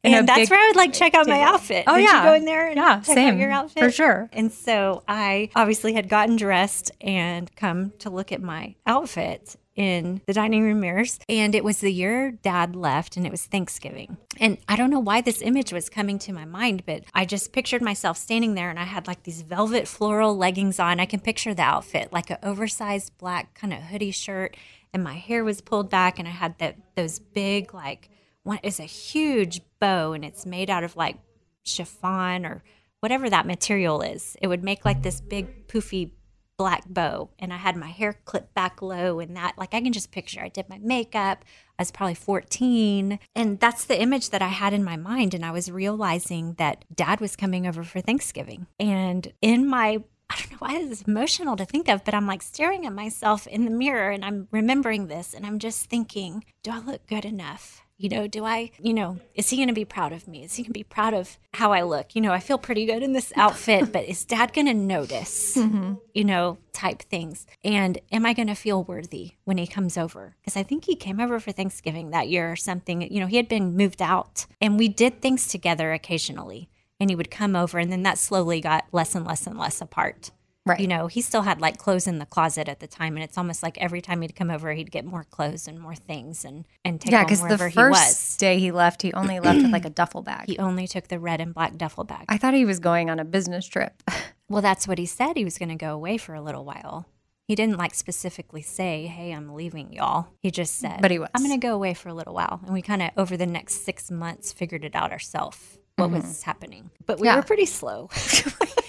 And 0.03 0.15
And, 0.15 0.29
that's 0.29 0.39
big 0.39 0.49
where 0.51 0.59
I 0.63 0.67
would 0.69 0.77
like 0.77 0.93
check 0.93 1.13
out 1.13 1.27
my 1.27 1.41
outfit. 1.41 1.83
Oh, 1.85 1.95
Did 1.97 2.05
yeah. 2.05 2.23
you 2.23 2.29
go 2.29 2.33
in 2.35 2.45
there 2.45 2.67
and 2.67 2.77
Yeah, 2.77 2.95
check 3.01 3.15
same, 3.15 3.33
out 3.33 3.39
your 3.39 3.51
outfit? 3.51 3.83
for 3.83 3.91
sure. 3.91 4.29
And 4.31 4.49
so 4.53 5.03
I 5.09 5.49
obviously 5.55 5.91
had 5.93 6.07
gotten 6.07 6.37
dressed 6.37 6.91
and 7.01 7.53
come 7.57 7.91
to 7.99 8.09
look 8.09 8.31
at 8.31 8.41
my 8.41 8.75
outfit 8.87 9.57
in 9.75 10.21
the 10.25 10.33
dining 10.33 10.63
room 10.63 10.81
mirrors. 10.81 11.19
And 11.29 11.55
it 11.55 11.63
was 11.63 11.79
the 11.79 11.91
year 11.91 12.31
dad 12.31 12.75
left 12.75 13.15
and 13.15 13.25
it 13.25 13.31
was 13.31 13.45
Thanksgiving. 13.45 14.17
And 14.39 14.57
I 14.67 14.75
don't 14.75 14.89
know 14.89 14.99
why 14.99 15.21
this 15.21 15.41
image 15.41 15.71
was 15.71 15.89
coming 15.89 16.19
to 16.19 16.33
my 16.33 16.45
mind, 16.45 16.83
but 16.85 17.03
I 17.13 17.25
just 17.25 17.53
pictured 17.53 17.81
myself 17.81 18.17
standing 18.17 18.55
there 18.55 18.69
and 18.69 18.79
I 18.79 18.83
had 18.83 19.07
like 19.07 19.23
these 19.23 19.41
velvet 19.41 19.87
floral 19.87 20.35
leggings 20.35 20.79
on. 20.79 20.99
I 20.99 21.05
can 21.05 21.19
picture 21.19 21.53
the 21.53 21.61
outfit, 21.61 22.11
like 22.11 22.29
an 22.29 22.37
oversized 22.43 23.17
black 23.17 23.53
kind 23.53 23.73
of 23.73 23.83
hoodie 23.83 24.11
shirt. 24.11 24.57
And 24.93 25.03
my 25.03 25.13
hair 25.13 25.43
was 25.43 25.61
pulled 25.61 25.89
back 25.89 26.19
and 26.19 26.27
I 26.27 26.31
had 26.31 26.57
that 26.59 26.77
those 26.95 27.19
big 27.19 27.73
like 27.73 28.09
one 28.43 28.59
is 28.63 28.79
a 28.79 28.83
huge 28.83 29.61
bow 29.79 30.13
and 30.13 30.25
it's 30.25 30.45
made 30.45 30.69
out 30.69 30.83
of 30.83 30.95
like 30.95 31.17
chiffon 31.63 32.45
or 32.45 32.63
whatever 32.99 33.29
that 33.29 33.45
material 33.45 34.01
is. 34.01 34.35
It 34.41 34.47
would 34.47 34.63
make 34.63 34.85
like 34.85 35.03
this 35.03 35.21
big 35.21 35.67
poofy 35.67 36.11
black 36.59 36.83
bow 36.89 37.29
and 37.39 37.53
I 37.53 37.55
had 37.55 37.77
my 37.77 37.87
hair 37.87 38.19
clipped 38.25 38.53
back 38.53 38.81
low 38.81 39.21
and 39.21 39.33
that 39.37 39.57
like 39.57 39.73
I 39.73 39.79
can 39.79 39.93
just 39.93 40.11
picture 40.11 40.41
I 40.41 40.49
did 40.49 40.67
my 40.67 40.77
makeup. 40.77 41.45
I 41.79 41.83
was 41.83 41.89
probably 41.89 42.15
14 42.15 43.17
and 43.33 43.59
that's 43.61 43.85
the 43.85 43.99
image 43.99 44.31
that 44.31 44.41
I 44.41 44.49
had 44.49 44.73
in 44.73 44.83
my 44.83 44.97
mind 44.97 45.33
and 45.33 45.45
I 45.45 45.51
was 45.51 45.71
realizing 45.71 46.55
that 46.55 46.83
dad 46.93 47.21
was 47.21 47.37
coming 47.37 47.65
over 47.65 47.81
for 47.85 48.01
Thanksgiving. 48.01 48.67
And 48.77 49.31
in 49.41 49.67
my 49.67 50.03
I 50.29 50.35
don't 50.37 50.51
know 50.51 50.57
why 50.59 50.83
this 50.83 50.99
is 50.99 51.07
emotional 51.07 51.55
to 51.55 51.65
think 51.65 51.87
of, 51.87 52.03
but 52.03 52.13
I'm 52.13 52.27
like 52.27 52.41
staring 52.41 52.85
at 52.85 52.93
myself 52.93 53.47
in 53.47 53.63
the 53.63 53.71
mirror 53.71 54.11
and 54.11 54.25
I'm 54.25 54.49
remembering 54.51 55.07
this 55.07 55.33
and 55.33 55.45
I'm 55.45 55.59
just 55.59 55.89
thinking, 55.89 56.43
do 56.61 56.71
I 56.71 56.79
look 56.79 57.07
good 57.07 57.23
enough? 57.23 57.83
You 57.99 58.07
know, 58.07 58.27
do 58.27 58.45
I, 58.45 58.71
you 58.81 58.93
know, 58.93 59.19
is 59.35 59.49
he 59.49 59.57
going 59.57 59.67
to 59.67 59.73
be 59.73 59.83
proud 59.83 60.13
of 60.13 60.25
me? 60.25 60.45
Is 60.45 60.55
he 60.55 60.63
going 60.63 60.69
to 60.69 60.79
be 60.79 60.85
proud 60.85 61.13
of 61.13 61.37
how 61.53 61.73
I 61.73 61.81
look? 61.81 62.15
You 62.15 62.21
know, 62.21 62.31
I 62.31 62.39
feel 62.39 62.57
pretty 62.57 62.85
good 62.85 63.03
in 63.03 63.11
this 63.11 63.33
outfit, 63.35 63.91
but 63.91 64.05
is 64.05 64.23
dad 64.23 64.53
going 64.53 64.67
to 64.67 64.73
notice, 64.73 65.57
mm-hmm. 65.57 65.95
you 66.13 66.23
know, 66.23 66.59
type 66.71 67.01
things? 67.01 67.45
And 67.61 67.99
am 68.09 68.25
I 68.25 68.31
going 68.31 68.47
to 68.47 68.55
feel 68.55 68.85
worthy 68.85 69.33
when 69.43 69.57
he 69.57 69.67
comes 69.67 69.97
over? 69.97 70.37
Because 70.39 70.55
I 70.55 70.63
think 70.63 70.85
he 70.85 70.95
came 70.95 71.19
over 71.19 71.41
for 71.41 71.51
Thanksgiving 71.51 72.11
that 72.11 72.29
year 72.29 72.49
or 72.49 72.55
something. 72.55 73.01
You 73.01 73.19
know, 73.19 73.27
he 73.27 73.35
had 73.35 73.49
been 73.49 73.75
moved 73.75 74.01
out 74.01 74.45
and 74.61 74.79
we 74.79 74.87
did 74.87 75.21
things 75.21 75.49
together 75.49 75.91
occasionally. 75.91 76.69
And 77.01 77.09
he 77.09 77.15
would 77.15 77.31
come 77.31 77.55
over, 77.55 77.79
and 77.79 77.89
then 77.89 78.03
that 78.03 78.17
slowly 78.17 78.59
got 78.59 78.83
less 78.91 79.15
and 79.15 79.25
less 79.25 79.47
and 79.47 79.57
less 79.57 79.79
apart. 79.79 80.31
Right. 80.69 80.79
You 80.79 80.87
know, 80.87 81.07
he 81.07 81.21
still 81.21 81.41
had 81.41 81.59
like 81.59 81.77
clothes 81.77 82.07
in 82.07 82.19
the 82.19 82.25
closet 82.25 82.67
at 82.69 82.79
the 82.79 82.87
time, 82.87 83.15
and 83.15 83.23
it's 83.23 83.37
almost 83.37 83.61
like 83.63 83.77
every 83.79 84.01
time 84.01 84.21
he'd 84.21 84.35
come 84.35 84.49
over, 84.51 84.71
he'd 84.73 84.91
get 84.91 85.05
more 85.05 85.23
clothes 85.23 85.67
and 85.67 85.79
more 85.79 85.95
things, 85.95 86.45
and 86.45 86.65
and 86.85 87.01
take 87.01 87.11
Yeah, 87.11 87.19
home 87.19 87.27
because 87.27 87.41
the 87.57 87.69
first 87.71 88.39
he 88.39 88.45
day 88.45 88.59
he 88.59 88.71
left, 88.71 89.01
he 89.01 89.11
only 89.13 89.39
left 89.39 89.61
with 89.63 89.71
like 89.71 89.85
a 89.85 89.89
duffel 90.01 90.21
bag. 90.21 90.45
He 90.47 90.57
only 90.57 90.87
took 90.87 91.07
the 91.07 91.19
red 91.19 91.41
and 91.41 91.53
black 91.53 91.75
duffel 91.77 92.03
bag. 92.03 92.25
I 92.29 92.37
thought 92.37 92.53
he 92.53 92.65
was 92.65 92.79
going 92.79 93.09
on 93.09 93.19
a 93.19 93.25
business 93.25 93.65
trip. 93.67 94.03
well, 94.49 94.61
that's 94.61 94.87
what 94.87 94.97
he 94.97 95.05
said. 95.05 95.35
He 95.37 95.43
was 95.43 95.57
going 95.57 95.69
to 95.69 95.75
go 95.75 95.93
away 95.93 96.17
for 96.17 96.33
a 96.35 96.41
little 96.41 96.63
while. 96.65 97.07
He 97.47 97.55
didn't 97.55 97.77
like 97.77 97.95
specifically 97.95 98.61
say, 98.61 99.07
"Hey, 99.07 99.31
I'm 99.31 99.55
leaving, 99.55 99.91
y'all." 99.91 100.27
He 100.43 100.51
just 100.51 100.77
said, 100.77 100.99
But 101.01 101.09
he 101.09 101.17
was. 101.17 101.29
I'm 101.33 101.43
going 101.43 101.59
to 101.59 101.65
go 101.67 101.73
away 101.73 101.95
for 101.95 102.09
a 102.09 102.13
little 102.13 102.35
while," 102.35 102.59
and 102.63 102.73
we 102.73 102.83
kind 102.83 103.01
of 103.01 103.09
over 103.17 103.35
the 103.35 103.47
next 103.47 103.83
six 103.85 104.11
months 104.11 104.53
figured 104.53 104.85
it 104.85 104.93
out 104.95 105.11
ourselves 105.11 105.79
what 105.97 106.11
was 106.11 106.43
happening. 106.43 106.91
But 107.07 107.19
we 107.19 107.21
Mm-hmm. 107.21 107.25
Yeah. 107.25 107.35
were 107.37 107.41
pretty 107.43 107.65
slow. 107.65 108.09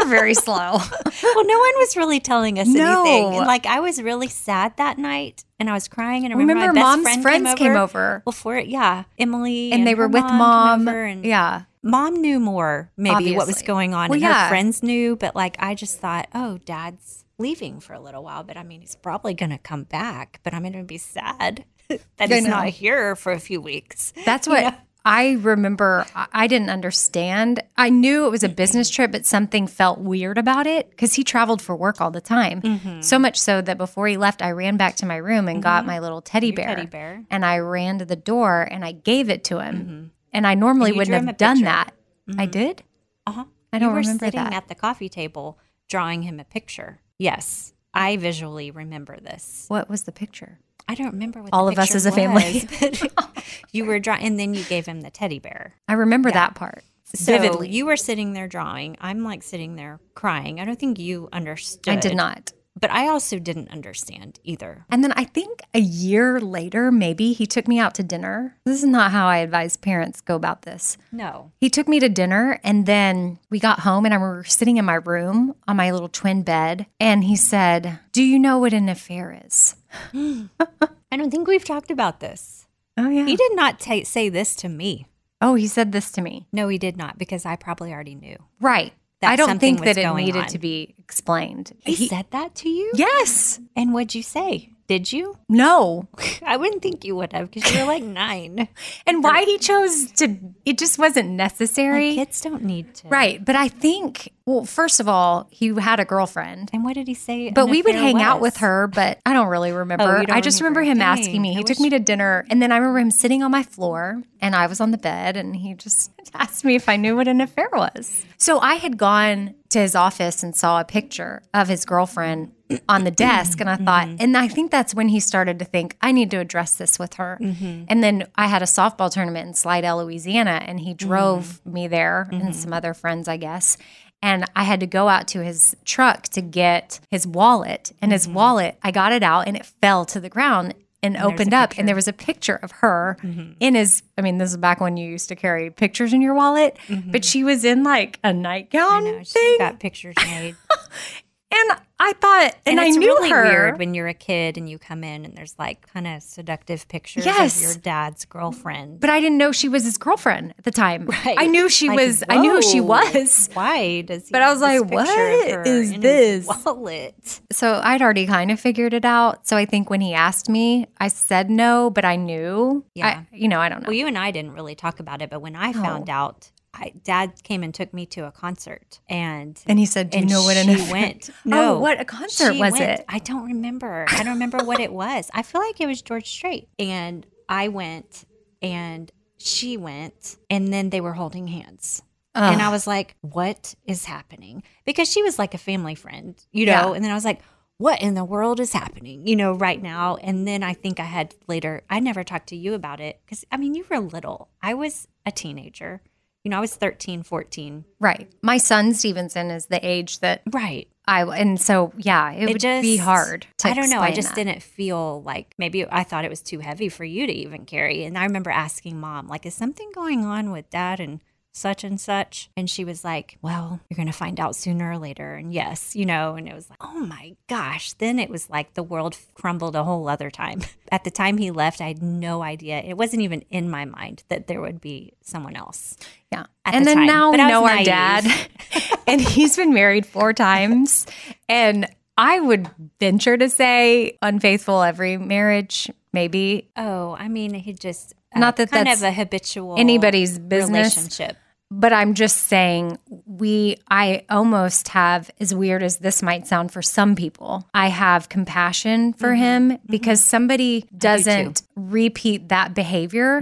were 0.00 0.08
very 0.08 0.34
slow. 0.34 0.54
well, 1.22 1.44
no 1.46 1.58
one 1.58 1.72
was 1.76 1.96
really 1.96 2.20
telling 2.20 2.58
us 2.58 2.68
No. 2.68 3.02
anything. 3.02 3.38
And 3.38 3.46
like 3.46 3.66
I 3.66 3.80
was 3.80 4.00
really 4.02 4.28
sad 4.28 4.76
that 4.76 4.98
night 4.98 5.44
and 5.58 5.68
I 5.70 5.72
was 5.74 5.88
crying 5.88 6.24
and 6.24 6.32
I 6.32 6.36
remember, 6.36 6.60
Remember, 6.68 6.74
my 6.80 6.80
best 6.80 6.96
mom's 6.96 7.02
friend 7.04 7.22
friends 7.22 7.48
came 7.50 7.56
came 7.56 7.70
over. 7.72 7.82
over. 8.16 8.22
Before 8.24 8.56
it, 8.56 8.66
yeah. 8.68 9.04
Emily 9.18 9.72
And 9.72 9.86
they 9.86 9.94
were 9.94 10.08
with 10.08 10.24
came 10.24 10.36
mom. 10.38 10.88
and 10.88 11.24
Yeah. 11.24 11.62
Mom 11.82 12.20
knew 12.20 12.38
more 12.38 12.90
maybe 12.96 13.34
what 13.36 13.46
was 13.48 13.60
going 13.62 13.92
on 13.92 14.08
Well, 14.08 14.14
and 14.14 14.22
yeah. 14.22 14.44
her 14.44 14.48
friends 14.48 14.82
knew, 14.82 15.16
but 15.16 15.34
like 15.34 15.56
I 15.58 15.74
just 15.74 15.98
thought, 15.98 16.28
"Oh, 16.32 16.58
dad's 16.64 17.24
leaving 17.38 17.80
for 17.80 17.92
a 17.92 18.00
little 18.00 18.22
while, 18.22 18.44
but 18.44 18.56
I 18.56 18.62
mean, 18.62 18.82
he's 18.82 18.94
probably 18.94 19.34
going 19.34 19.50
to 19.50 19.58
come 19.58 19.82
back, 19.82 20.38
but 20.44 20.54
I'm 20.54 20.62
going 20.62 20.74
to 20.74 20.84
be 20.84 20.98
sad 20.98 21.64
that 22.18 22.30
he's 22.30 22.44
not 22.46 22.68
here 22.68 23.16
for 23.16 23.32
a 23.32 23.40
few 23.40 23.60
weeks." 23.60 24.12
That's 24.24 24.46
what 24.46 24.62
know? 24.62 24.74
I 25.04 25.32
remember. 25.40 26.06
I- 26.14 26.46
didn't 26.46 26.70
understand. 26.70 27.62
I 27.76 27.88
knew 27.88 28.26
it 28.26 28.30
was 28.30 28.42
a 28.44 28.48
business 28.48 28.90
trip, 28.90 29.10
but 29.12 29.24
something 29.24 29.66
felt 29.66 29.98
weird 30.00 30.36
about 30.38 30.66
it 30.66 30.90
because 30.90 31.14
he 31.14 31.24
traveled 31.24 31.62
for 31.62 31.74
work 31.74 32.00
all 32.00 32.10
the 32.10 32.20
time. 32.20 32.60
Mm-hmm. 32.60 33.00
So 33.00 33.18
much 33.18 33.38
so 33.40 33.62
that 33.62 33.78
before 33.78 34.06
he 34.06 34.16
left, 34.16 34.42
I 34.42 34.50
ran 34.50 34.76
back 34.76 34.96
to 34.96 35.06
my 35.06 35.16
room 35.16 35.48
and 35.48 35.62
got 35.62 35.86
my 35.86 35.98
little 35.98 36.20
teddy 36.20 36.48
Your 36.48 36.56
bear. 36.56 36.66
teddy 36.76 36.86
bear. 36.86 37.24
And 37.30 37.44
I 37.44 37.58
ran 37.58 37.98
to 38.00 38.04
the 38.04 38.16
door 38.16 38.62
and 38.70 38.84
I 38.84 38.92
gave 38.92 39.30
it 39.30 39.44
to 39.44 39.60
him. 39.60 40.12
And 40.32 40.46
I 40.46 40.54
normally 40.54 40.90
And 40.90 40.98
wouldn't 40.98 41.26
have 41.26 41.36
done 41.36 41.62
that. 41.62 41.94
I 42.38 42.46
did. 42.46 42.82
Uh-huh. 43.26 43.44
I 43.72 43.78
don't 43.78 43.88
you 43.88 43.92
were 43.94 44.00
remember 44.00 44.26
sitting 44.26 44.44
that. 44.44 44.52
at 44.52 44.68
the 44.68 44.74
coffee 44.74 45.08
table 45.08 45.58
drawing 45.88 46.22
him 46.22 46.38
a 46.40 46.44
picture. 46.44 47.00
Yes, 47.18 47.72
I 47.94 48.16
visually 48.16 48.70
remember 48.70 49.18
this. 49.20 49.64
What 49.68 49.88
was 49.88 50.02
the 50.04 50.12
picture? 50.12 50.58
I 50.88 50.94
don't 50.94 51.12
remember 51.12 51.42
what 51.42 51.52
All 51.52 51.68
of 51.68 51.78
us 51.78 51.94
as 51.94 52.06
a 52.06 52.12
family. 52.12 52.66
was, 52.80 53.04
you 53.72 53.84
were 53.84 53.98
drawing, 53.98 54.22
and 54.22 54.38
then 54.38 54.54
you 54.54 54.64
gave 54.64 54.86
him 54.86 55.00
the 55.02 55.10
teddy 55.10 55.38
bear. 55.38 55.74
I 55.88 55.94
remember 55.94 56.30
that 56.30 56.54
part 56.54 56.82
So 57.14 57.32
vividly. 57.32 57.68
you 57.70 57.86
were 57.86 57.96
sitting 57.96 58.32
there 58.32 58.48
drawing. 58.48 58.96
I'm 59.00 59.22
like 59.24 59.42
sitting 59.42 59.76
there 59.76 60.00
crying. 60.14 60.60
I 60.60 60.64
don't 60.64 60.78
think 60.78 60.98
you 60.98 61.28
understood. 61.32 61.92
I 61.92 61.96
did 61.96 62.16
not. 62.16 62.52
but 62.80 62.90
I 62.90 63.08
also 63.08 63.38
didn't 63.38 63.70
understand 63.70 64.40
either. 64.44 64.86
And 64.90 65.04
then 65.04 65.12
I 65.12 65.24
think 65.24 65.60
a 65.74 65.78
year 65.78 66.40
later, 66.40 66.90
maybe 66.90 67.32
he 67.34 67.46
took 67.46 67.68
me 67.68 67.78
out 67.78 67.94
to 67.96 68.02
dinner. 68.02 68.56
This 68.64 68.82
is 68.82 68.88
not 68.88 69.12
how 69.12 69.26
I 69.28 69.38
advise 69.38 69.76
parents 69.76 70.20
go 70.22 70.34
about 70.34 70.62
this. 70.62 70.96
No, 71.12 71.52
He 71.60 71.68
took 71.70 71.86
me 71.86 72.00
to 72.00 72.08
dinner 72.08 72.58
and 72.64 72.86
then 72.86 73.38
we 73.50 73.60
got 73.60 73.80
home 73.80 74.04
and 74.06 74.12
I 74.14 74.16
remember 74.16 74.44
sitting 74.44 74.78
in 74.78 74.84
my 74.86 74.94
room 74.94 75.54
on 75.68 75.76
my 75.76 75.90
little 75.92 76.08
twin 76.08 76.42
bed 76.42 76.86
and 76.98 77.24
he 77.24 77.36
said, 77.36 78.00
Do 78.10 78.22
you 78.22 78.38
know 78.38 78.58
what 78.58 78.72
an 78.72 78.88
affair 78.88 79.38
is? 79.46 79.76
I 80.14 81.16
don't 81.16 81.30
think 81.30 81.48
we've 81.48 81.64
talked 81.64 81.90
about 81.90 82.20
this. 82.20 82.66
Oh, 82.96 83.08
yeah. 83.08 83.24
He 83.26 83.36
did 83.36 83.54
not 83.54 83.80
ta 83.80 84.00
say 84.04 84.28
this 84.28 84.54
to 84.56 84.68
me. 84.68 85.06
oh, 85.40 85.54
he 85.54 85.66
said 85.66 85.92
this 85.92 86.10
to 86.12 86.22
me. 86.22 86.46
No, 86.52 86.68
he 86.68 86.78
did 86.78 86.96
not 86.96 87.18
because 87.18 87.44
I 87.46 87.56
probably 87.56 87.92
already 87.92 88.14
knew. 88.14 88.36
Right. 88.60 88.92
I 89.24 89.36
don't 89.36 89.60
think 89.60 89.84
that 89.84 89.96
it 89.98 90.14
needed 90.14 90.42
on. 90.42 90.48
to 90.48 90.58
be 90.58 90.94
explained. 90.98 91.76
He, 91.80 92.08
said 92.08 92.26
that 92.30 92.56
to 92.56 92.68
you? 92.68 92.90
Yes. 92.94 93.60
And 93.76 93.94
what'd 93.94 94.16
you 94.16 94.22
say? 94.22 94.70
Did 94.88 95.12
you? 95.12 95.38
No. 95.48 96.08
I 96.44 96.56
wouldn't 96.56 96.82
think 96.82 97.04
you 97.04 97.14
would 97.14 97.32
have 97.32 97.50
because 97.50 97.72
you 97.72 97.80
were 97.80 97.86
like 97.86 98.02
nine. 98.24 98.66
And 99.06 99.22
why 99.22 99.44
he 99.44 99.58
chose 99.58 100.10
to, 100.12 100.36
it 100.64 100.76
just 100.76 100.98
wasn't 100.98 101.28
Like, 101.30 101.36
necessary. 101.36 102.14
kids 102.16 102.40
don't 102.40 102.64
need 102.64 102.94
to. 102.96 103.08
right. 103.08 103.42
But 103.44 103.54
I 103.54 103.68
think, 103.68 104.32
well, 104.44 104.64
first 104.64 104.98
of 105.00 105.08
all, 105.08 105.46
he 105.50 105.68
had 105.80 106.00
a 106.00 106.04
girlfriend. 106.04 106.70
And 106.72 106.82
what 106.84 106.94
did 106.94 107.06
he 107.08 107.14
say? 107.14 107.50
But 107.50 107.68
we 107.68 107.80
would 107.82 107.94
hang 107.94 108.20
out 108.20 108.40
with 108.40 108.56
her, 108.58 108.88
but 108.88 109.20
I 109.24 109.32
don't 109.32 109.48
really 109.48 109.72
remember. 109.72 110.04
Oh, 110.04 110.24
don't 110.24 110.30
I 110.30 110.40
just 110.40 110.60
remember, 110.60 110.80
remember. 110.80 111.04
him 111.04 111.08
asking 111.18 111.32
Dang, 111.34 111.42
me. 111.42 111.50
I 111.50 111.58
He 111.58 111.62
took 111.62 111.68
wish- 111.78 111.80
me 111.80 111.90
to 111.90 111.98
dinner, 111.98 112.44
and 112.50 112.60
then 112.60 112.72
I 112.72 112.76
remember 112.78 112.98
him 112.98 113.10
sitting 113.12 113.42
on 113.42 113.50
my 113.50 113.62
floor, 113.62 114.22
and 114.40 114.56
I 114.56 114.66
was 114.66 114.80
on 114.80 114.90
the 114.90 114.98
bed, 114.98 115.36
and 115.36 115.54
he 115.54 115.74
just 115.74 116.10
asked 116.34 116.64
me 116.64 116.74
if 116.74 116.88
I 116.88 116.96
knew 116.96 117.14
what 117.16 117.28
an 117.28 117.40
affair 117.40 117.68
was. 117.72 118.24
So 118.38 118.58
I 118.58 118.74
had 118.74 118.96
gone 118.98 119.54
to 119.70 119.78
his 119.78 119.94
office 119.94 120.42
and 120.42 120.54
saw 120.54 120.80
a 120.80 120.84
picture 120.84 121.42
of 121.54 121.68
his 121.68 121.84
girlfriend 121.84 122.52
on 122.88 123.04
the 123.04 123.10
desk, 123.10 123.60
and 123.60 123.70
I 123.70 123.76
thought, 123.76 124.06
Mm-hmm. 124.08 124.16
and 124.20 124.36
I 124.36 124.48
think 124.48 124.70
that's 124.70 124.94
when 124.94 125.08
he 125.08 125.20
started 125.20 125.58
to 125.60 125.64
think, 125.64 125.96
I 126.00 126.10
need 126.10 126.30
to 126.32 126.38
address 126.38 126.74
this 126.76 126.98
with 126.98 127.14
her. 127.14 127.38
Mm-hmm. 127.40 127.84
And 127.88 128.02
then 128.02 128.26
I 128.34 128.46
had 128.48 128.62
a 128.62 128.66
softball 128.66 129.10
tournament 129.10 129.46
in 129.48 129.54
Slidell, 129.54 130.02
Louisiana, 130.04 130.62
and 130.66 130.80
he 130.80 130.94
drove 130.94 131.60
Mm-hmm. 131.62 131.72
me 131.72 131.88
there 131.88 132.28
and 132.32 132.56
some 132.56 132.72
other 132.72 132.92
friends, 132.94 133.28
I 133.28 133.36
guess 133.36 133.76
and 134.22 134.44
I 134.54 134.62
had 134.62 134.80
to 134.80 134.86
go 134.86 135.08
out 135.08 135.26
to 135.28 135.42
his 135.42 135.76
truck 135.84 136.24
to 136.28 136.40
get 136.40 137.00
his 137.10 137.26
wallet. 137.26 137.92
And 138.00 138.12
his 138.12 138.28
wallet, 138.28 138.78
I 138.82 138.92
got 138.92 139.12
it 139.12 139.22
out 139.22 139.48
and 139.48 139.56
it 139.56 139.66
fell 139.66 140.04
to 140.06 140.20
the 140.20 140.28
ground 140.28 140.74
and, 141.02 141.16
there's 141.16 141.24
a 141.24 141.26
opened 141.26 141.52
up, 141.52 141.70
picture. 141.70 141.74
Mm-hmm. 141.74 141.80
and 141.80 141.88
there 141.88 141.96
was 141.96 142.08
a 142.08 142.12
picture 142.12 142.54
of 142.54 142.70
her 142.70 143.16
in 143.58 143.74
his. 143.74 144.02
I 144.16 144.22
mean, 144.22 144.38
this 144.38 144.50
is 144.50 144.56
back 144.56 144.80
when 144.80 144.96
you 144.96 145.08
used 145.10 145.28
to 145.30 145.36
carry 145.36 145.70
pictures 145.70 146.12
in 146.12 146.22
your 146.22 146.34
wallet, 146.34 146.78
but 147.06 147.24
she 147.24 147.42
was 147.42 147.64
in 147.64 147.82
like 147.82 148.20
a 148.22 148.32
nightgown 148.32 149.04
know, 149.04 149.22
she 149.24 149.32
thing, 149.32 149.58
got 149.58 149.80
pictures 149.80 150.14
made. 150.24 150.54
and 151.54 151.78
I 152.00 152.14
thought, 152.14 152.56
and, 152.66 152.80
I 152.80 152.86
it's 152.86 152.96
knew 152.96 153.06
really 153.14 153.30
her. 153.30 153.42
weird 153.44 153.78
when 153.78 153.94
you're 153.94 154.08
a 154.08 154.14
kid 154.14 154.58
and 154.58 154.68
you 154.68 154.76
come 154.76 155.04
in 155.04 155.24
and 155.24 155.36
there's 155.36 155.54
like 155.56 155.86
kind 155.92 156.08
of 156.08 156.20
seductive 156.22 156.88
pictures 156.88 157.24
Yes. 157.24 157.56
of 157.58 157.62
your 157.62 157.74
dad's 157.76 158.24
girlfriend. 158.24 158.98
but 158.98 159.08
I 159.08 159.20
didn't 159.20 159.38
know 159.38 159.52
she 159.52 159.68
was 159.68 159.84
his 159.84 159.98
girlfriend 159.98 160.52
at 160.58 160.64
the 160.64 160.72
time. 160.72 161.06
Right. 161.06 161.36
I 161.38 161.46
knew 161.46 161.68
she 161.68 161.88
Like, 161.88 161.98
was. 162.00 162.24
I 162.28 162.38
knew 162.38 162.52
who 162.56 162.62
she 162.62 162.80
was. 162.80 163.48
Why 163.52 164.00
does 164.00 164.26
he 164.28 164.32
But 164.32 164.42
I 164.42 164.50
was 164.50 164.60
like, 164.60 164.80
what 164.90 165.06
is 165.06 165.14
what 165.14 165.48
of 165.48 165.54
her 165.54 165.62
is 165.62 165.90
in 165.92 166.02
his 166.02 166.46
this? 166.46 166.64
wallet? 166.64 167.40
So 167.52 167.80
I'd 167.84 168.02
already 168.02 168.26
kind 168.26 168.50
of 168.50 168.58
figured 168.58 168.94
it 168.94 169.04
out. 169.04 169.46
So 169.46 169.56
I 169.56 169.64
think 169.64 169.88
when 169.88 170.00
he 170.00 170.12
asked 170.14 170.48
me, 170.48 170.86
I 170.98 171.06
said 171.08 171.50
no, 171.50 171.90
but 171.90 172.04
I 172.04 172.16
knew. 172.16 172.84
Yeah. 172.96 173.22
I, 173.22 173.26
you 173.36 173.46
know, 173.46 173.60
I 173.60 173.68
don't 173.68 173.82
know. 173.82 173.86
Well, 173.88 173.96
you 173.96 174.08
and 174.08 174.18
I 174.18 174.32
didn't 174.32 174.52
really 174.52 174.74
talk 174.74 174.98
about 174.98 175.22
it, 175.22 175.30
but 175.30 175.40
when 175.40 175.54
I 175.54 175.72
found 175.72 176.08
out, 176.10 176.50
I, 176.74 176.92
Dad 177.04 177.42
came 177.42 177.62
and 177.62 177.74
took 177.74 177.92
me 177.92 178.06
to 178.06 178.26
a 178.26 178.32
concert, 178.32 179.00
and 179.08 179.60
and 179.66 179.78
he 179.78 179.86
said, 179.86 180.10
"Do 180.10 180.18
you 180.18 180.26
know 180.26 180.42
what?" 180.42 180.56
an 180.56 180.68
went? 180.90 181.30
No, 181.44 181.74
Oh, 181.76 181.80
what 181.80 182.00
a 182.00 182.04
concert 182.04 182.56
was 182.56 182.72
went. 182.72 183.00
it? 183.00 183.04
I 183.08 183.18
don't 183.18 183.44
remember. 183.46 184.06
I 184.08 184.22
don't 184.22 184.32
remember 184.34 184.58
what 184.64 184.80
it 184.80 184.92
was. 184.92 185.30
I 185.34 185.42
feel 185.42 185.60
like 185.60 185.80
it 185.80 185.86
was 185.86 186.00
George 186.00 186.28
Strait, 186.28 186.68
and 186.78 187.26
I 187.48 187.68
went, 187.68 188.24
and 188.62 189.10
she 189.38 189.76
went, 189.76 190.36
and 190.48 190.72
then 190.72 190.90
they 190.90 191.00
were 191.00 191.12
holding 191.12 191.48
hands. 191.48 192.02
And 192.34 192.62
I 192.62 192.70
was 192.70 192.86
like, 192.86 193.14
what 193.20 193.74
is 193.86 194.06
happening? 194.06 194.62
Because 194.86 195.06
she 195.12 195.22
was 195.22 195.38
like 195.38 195.52
a 195.52 195.58
family 195.58 195.94
friend, 195.94 196.34
you 196.50 196.64
know? 196.64 196.72
Yeah. 196.72 196.92
And 196.94 197.04
then 197.04 197.10
I 197.10 197.14
was 197.14 197.26
like, 197.26 197.42
what 197.76 198.00
in 198.00 198.14
the 198.14 198.24
world 198.24 198.58
is 198.58 198.72
happening, 198.72 199.26
you 199.26 199.36
know, 199.36 199.52
right 199.52 199.82
now? 199.82 200.16
And 200.16 200.48
then 200.48 200.62
I 200.62 200.72
think 200.72 200.98
I 200.98 201.04
had 201.04 201.34
later, 201.46 201.82
I 201.90 202.00
never 202.00 202.24
talked 202.24 202.46
to 202.48 202.56
you 202.56 202.72
about 202.72 203.00
it 203.00 203.20
because 203.22 203.44
I 203.52 203.58
mean, 203.58 203.74
you 203.74 203.84
were 203.90 203.98
little. 203.98 204.48
I 204.62 204.72
was 204.72 205.08
a 205.26 205.30
teenager. 205.30 206.00
You 206.44 206.50
know, 206.50 206.58
I 206.58 206.60
was 206.60 206.74
13, 206.74 207.22
14. 207.22 207.84
Right. 208.00 208.30
My 208.42 208.58
son 208.58 208.94
Stevenson 208.94 209.50
is 209.50 209.66
the 209.66 209.84
age 209.86 210.18
that 210.20 210.42
Right. 210.50 210.88
I 211.06 211.22
and 211.24 211.60
so 211.60 211.92
yeah, 211.96 212.30
it, 212.32 212.46
would 212.46 212.60
just, 212.60 212.82
be 212.82 212.96
hard. 212.96 213.46
To 213.58 213.68
I 213.68 213.74
don't 213.74 213.90
know. 213.90 214.00
I 214.00 214.12
just 214.12 214.30
that. 214.30 214.44
didn't 214.44 214.62
feel 214.62 215.22
like 215.22 215.54
maybe 215.58 215.84
I 215.88 216.04
thought 216.04 216.24
it 216.24 216.30
was 216.30 216.42
too 216.42 216.60
heavy 216.60 216.88
for 216.88 217.04
you 217.04 217.26
to 217.26 217.32
even 217.32 217.64
carry. 217.64 218.04
And 218.04 218.16
I 218.16 218.24
remember 218.24 218.50
asking 218.50 219.00
mom, 219.00 219.26
like, 219.26 219.44
is 219.44 219.54
something 219.54 219.90
going 219.92 220.24
on 220.24 220.52
with 220.52 220.70
dad 220.70 221.00
and 221.00 221.20
such 221.52 221.84
and 221.84 222.00
such? 222.00 222.50
And 222.56 222.68
she 222.68 222.84
was 222.84 223.04
like, 223.04 223.36
well, 223.42 223.78
you're 223.88 223.96
going 223.96 224.06
to 224.06 224.12
find 224.12 224.40
out 224.40 224.56
sooner 224.56 224.90
or 224.92 224.98
later. 224.98 225.34
And 225.34 225.52
yes, 225.52 225.94
you 225.94 226.06
know, 226.06 226.34
and 226.34 226.48
it 226.48 226.54
was 226.54 226.68
like, 226.70 226.78
oh 226.82 227.00
my 227.06 227.36
gosh. 227.48 227.92
Then 227.94 228.18
it 228.18 228.30
was 228.30 228.48
like 228.50 228.74
the 228.74 228.82
world 228.82 229.16
crumbled 229.34 229.76
a 229.76 229.84
whole 229.84 230.08
other 230.08 230.30
time. 230.30 230.62
At 230.90 231.04
the 231.04 231.10
time 231.10 231.38
he 231.38 231.50
left, 231.50 231.80
I 231.80 231.88
had 231.88 232.02
no 232.02 232.42
idea. 232.42 232.80
It 232.80 232.96
wasn't 232.96 233.22
even 233.22 233.44
in 233.50 233.70
my 233.70 233.84
mind 233.84 234.24
that 234.28 234.46
there 234.46 234.60
would 234.60 234.80
be 234.80 235.12
someone 235.22 235.54
else. 235.56 235.96
Yeah. 236.32 236.46
at 236.64 236.74
And 236.74 236.84
the 236.84 236.90
then 236.90 236.96
time. 236.98 237.06
now 237.06 237.30
But 237.30 237.40
we 237.40 237.46
know 237.46 237.64
our 237.66 237.74
naive. 237.76 237.86
dad, 237.86 238.48
and 239.06 239.20
he's 239.20 239.56
been 239.56 239.72
married 239.74 240.06
four 240.06 240.32
times. 240.32 241.06
And 241.48 241.86
I 242.16 242.40
would 242.40 242.70
venture 243.00 243.36
to 243.36 243.48
say 243.48 244.16
unfaithful 244.22 244.82
every 244.82 245.16
marriage, 245.18 245.90
maybe. 246.12 246.70
Oh, 246.76 247.14
I 247.18 247.28
mean, 247.28 247.54
he 247.54 247.72
just 247.72 248.12
uh, 248.34 248.38
Not 248.38 248.56
that 248.56 248.70
kind 248.70 248.86
that's 248.86 249.00
of 249.00 249.08
a 249.08 249.12
habitual 249.12 249.76
anybody's 249.78 250.38
business. 250.38 250.96
relationship. 250.96 251.36
But 251.74 251.92
I'm 251.92 252.12
just 252.14 252.36
saying, 252.48 252.98
we, 253.26 253.78
I 253.90 254.24
almost 254.28 254.88
have, 254.88 255.30
as 255.40 255.54
weird 255.54 255.82
as 255.82 255.96
this 255.96 256.22
might 256.22 256.46
sound 256.46 256.70
for 256.70 256.82
some 256.82 257.16
people, 257.16 257.66
I 257.72 257.88
have 257.88 258.28
compassion 258.28 259.14
for 259.14 259.34
him 259.34 259.78
because 259.86 260.22
somebody 260.22 260.84
doesn't 260.96 261.62
repeat 261.74 262.50
that 262.50 262.74
behavior 262.74 263.40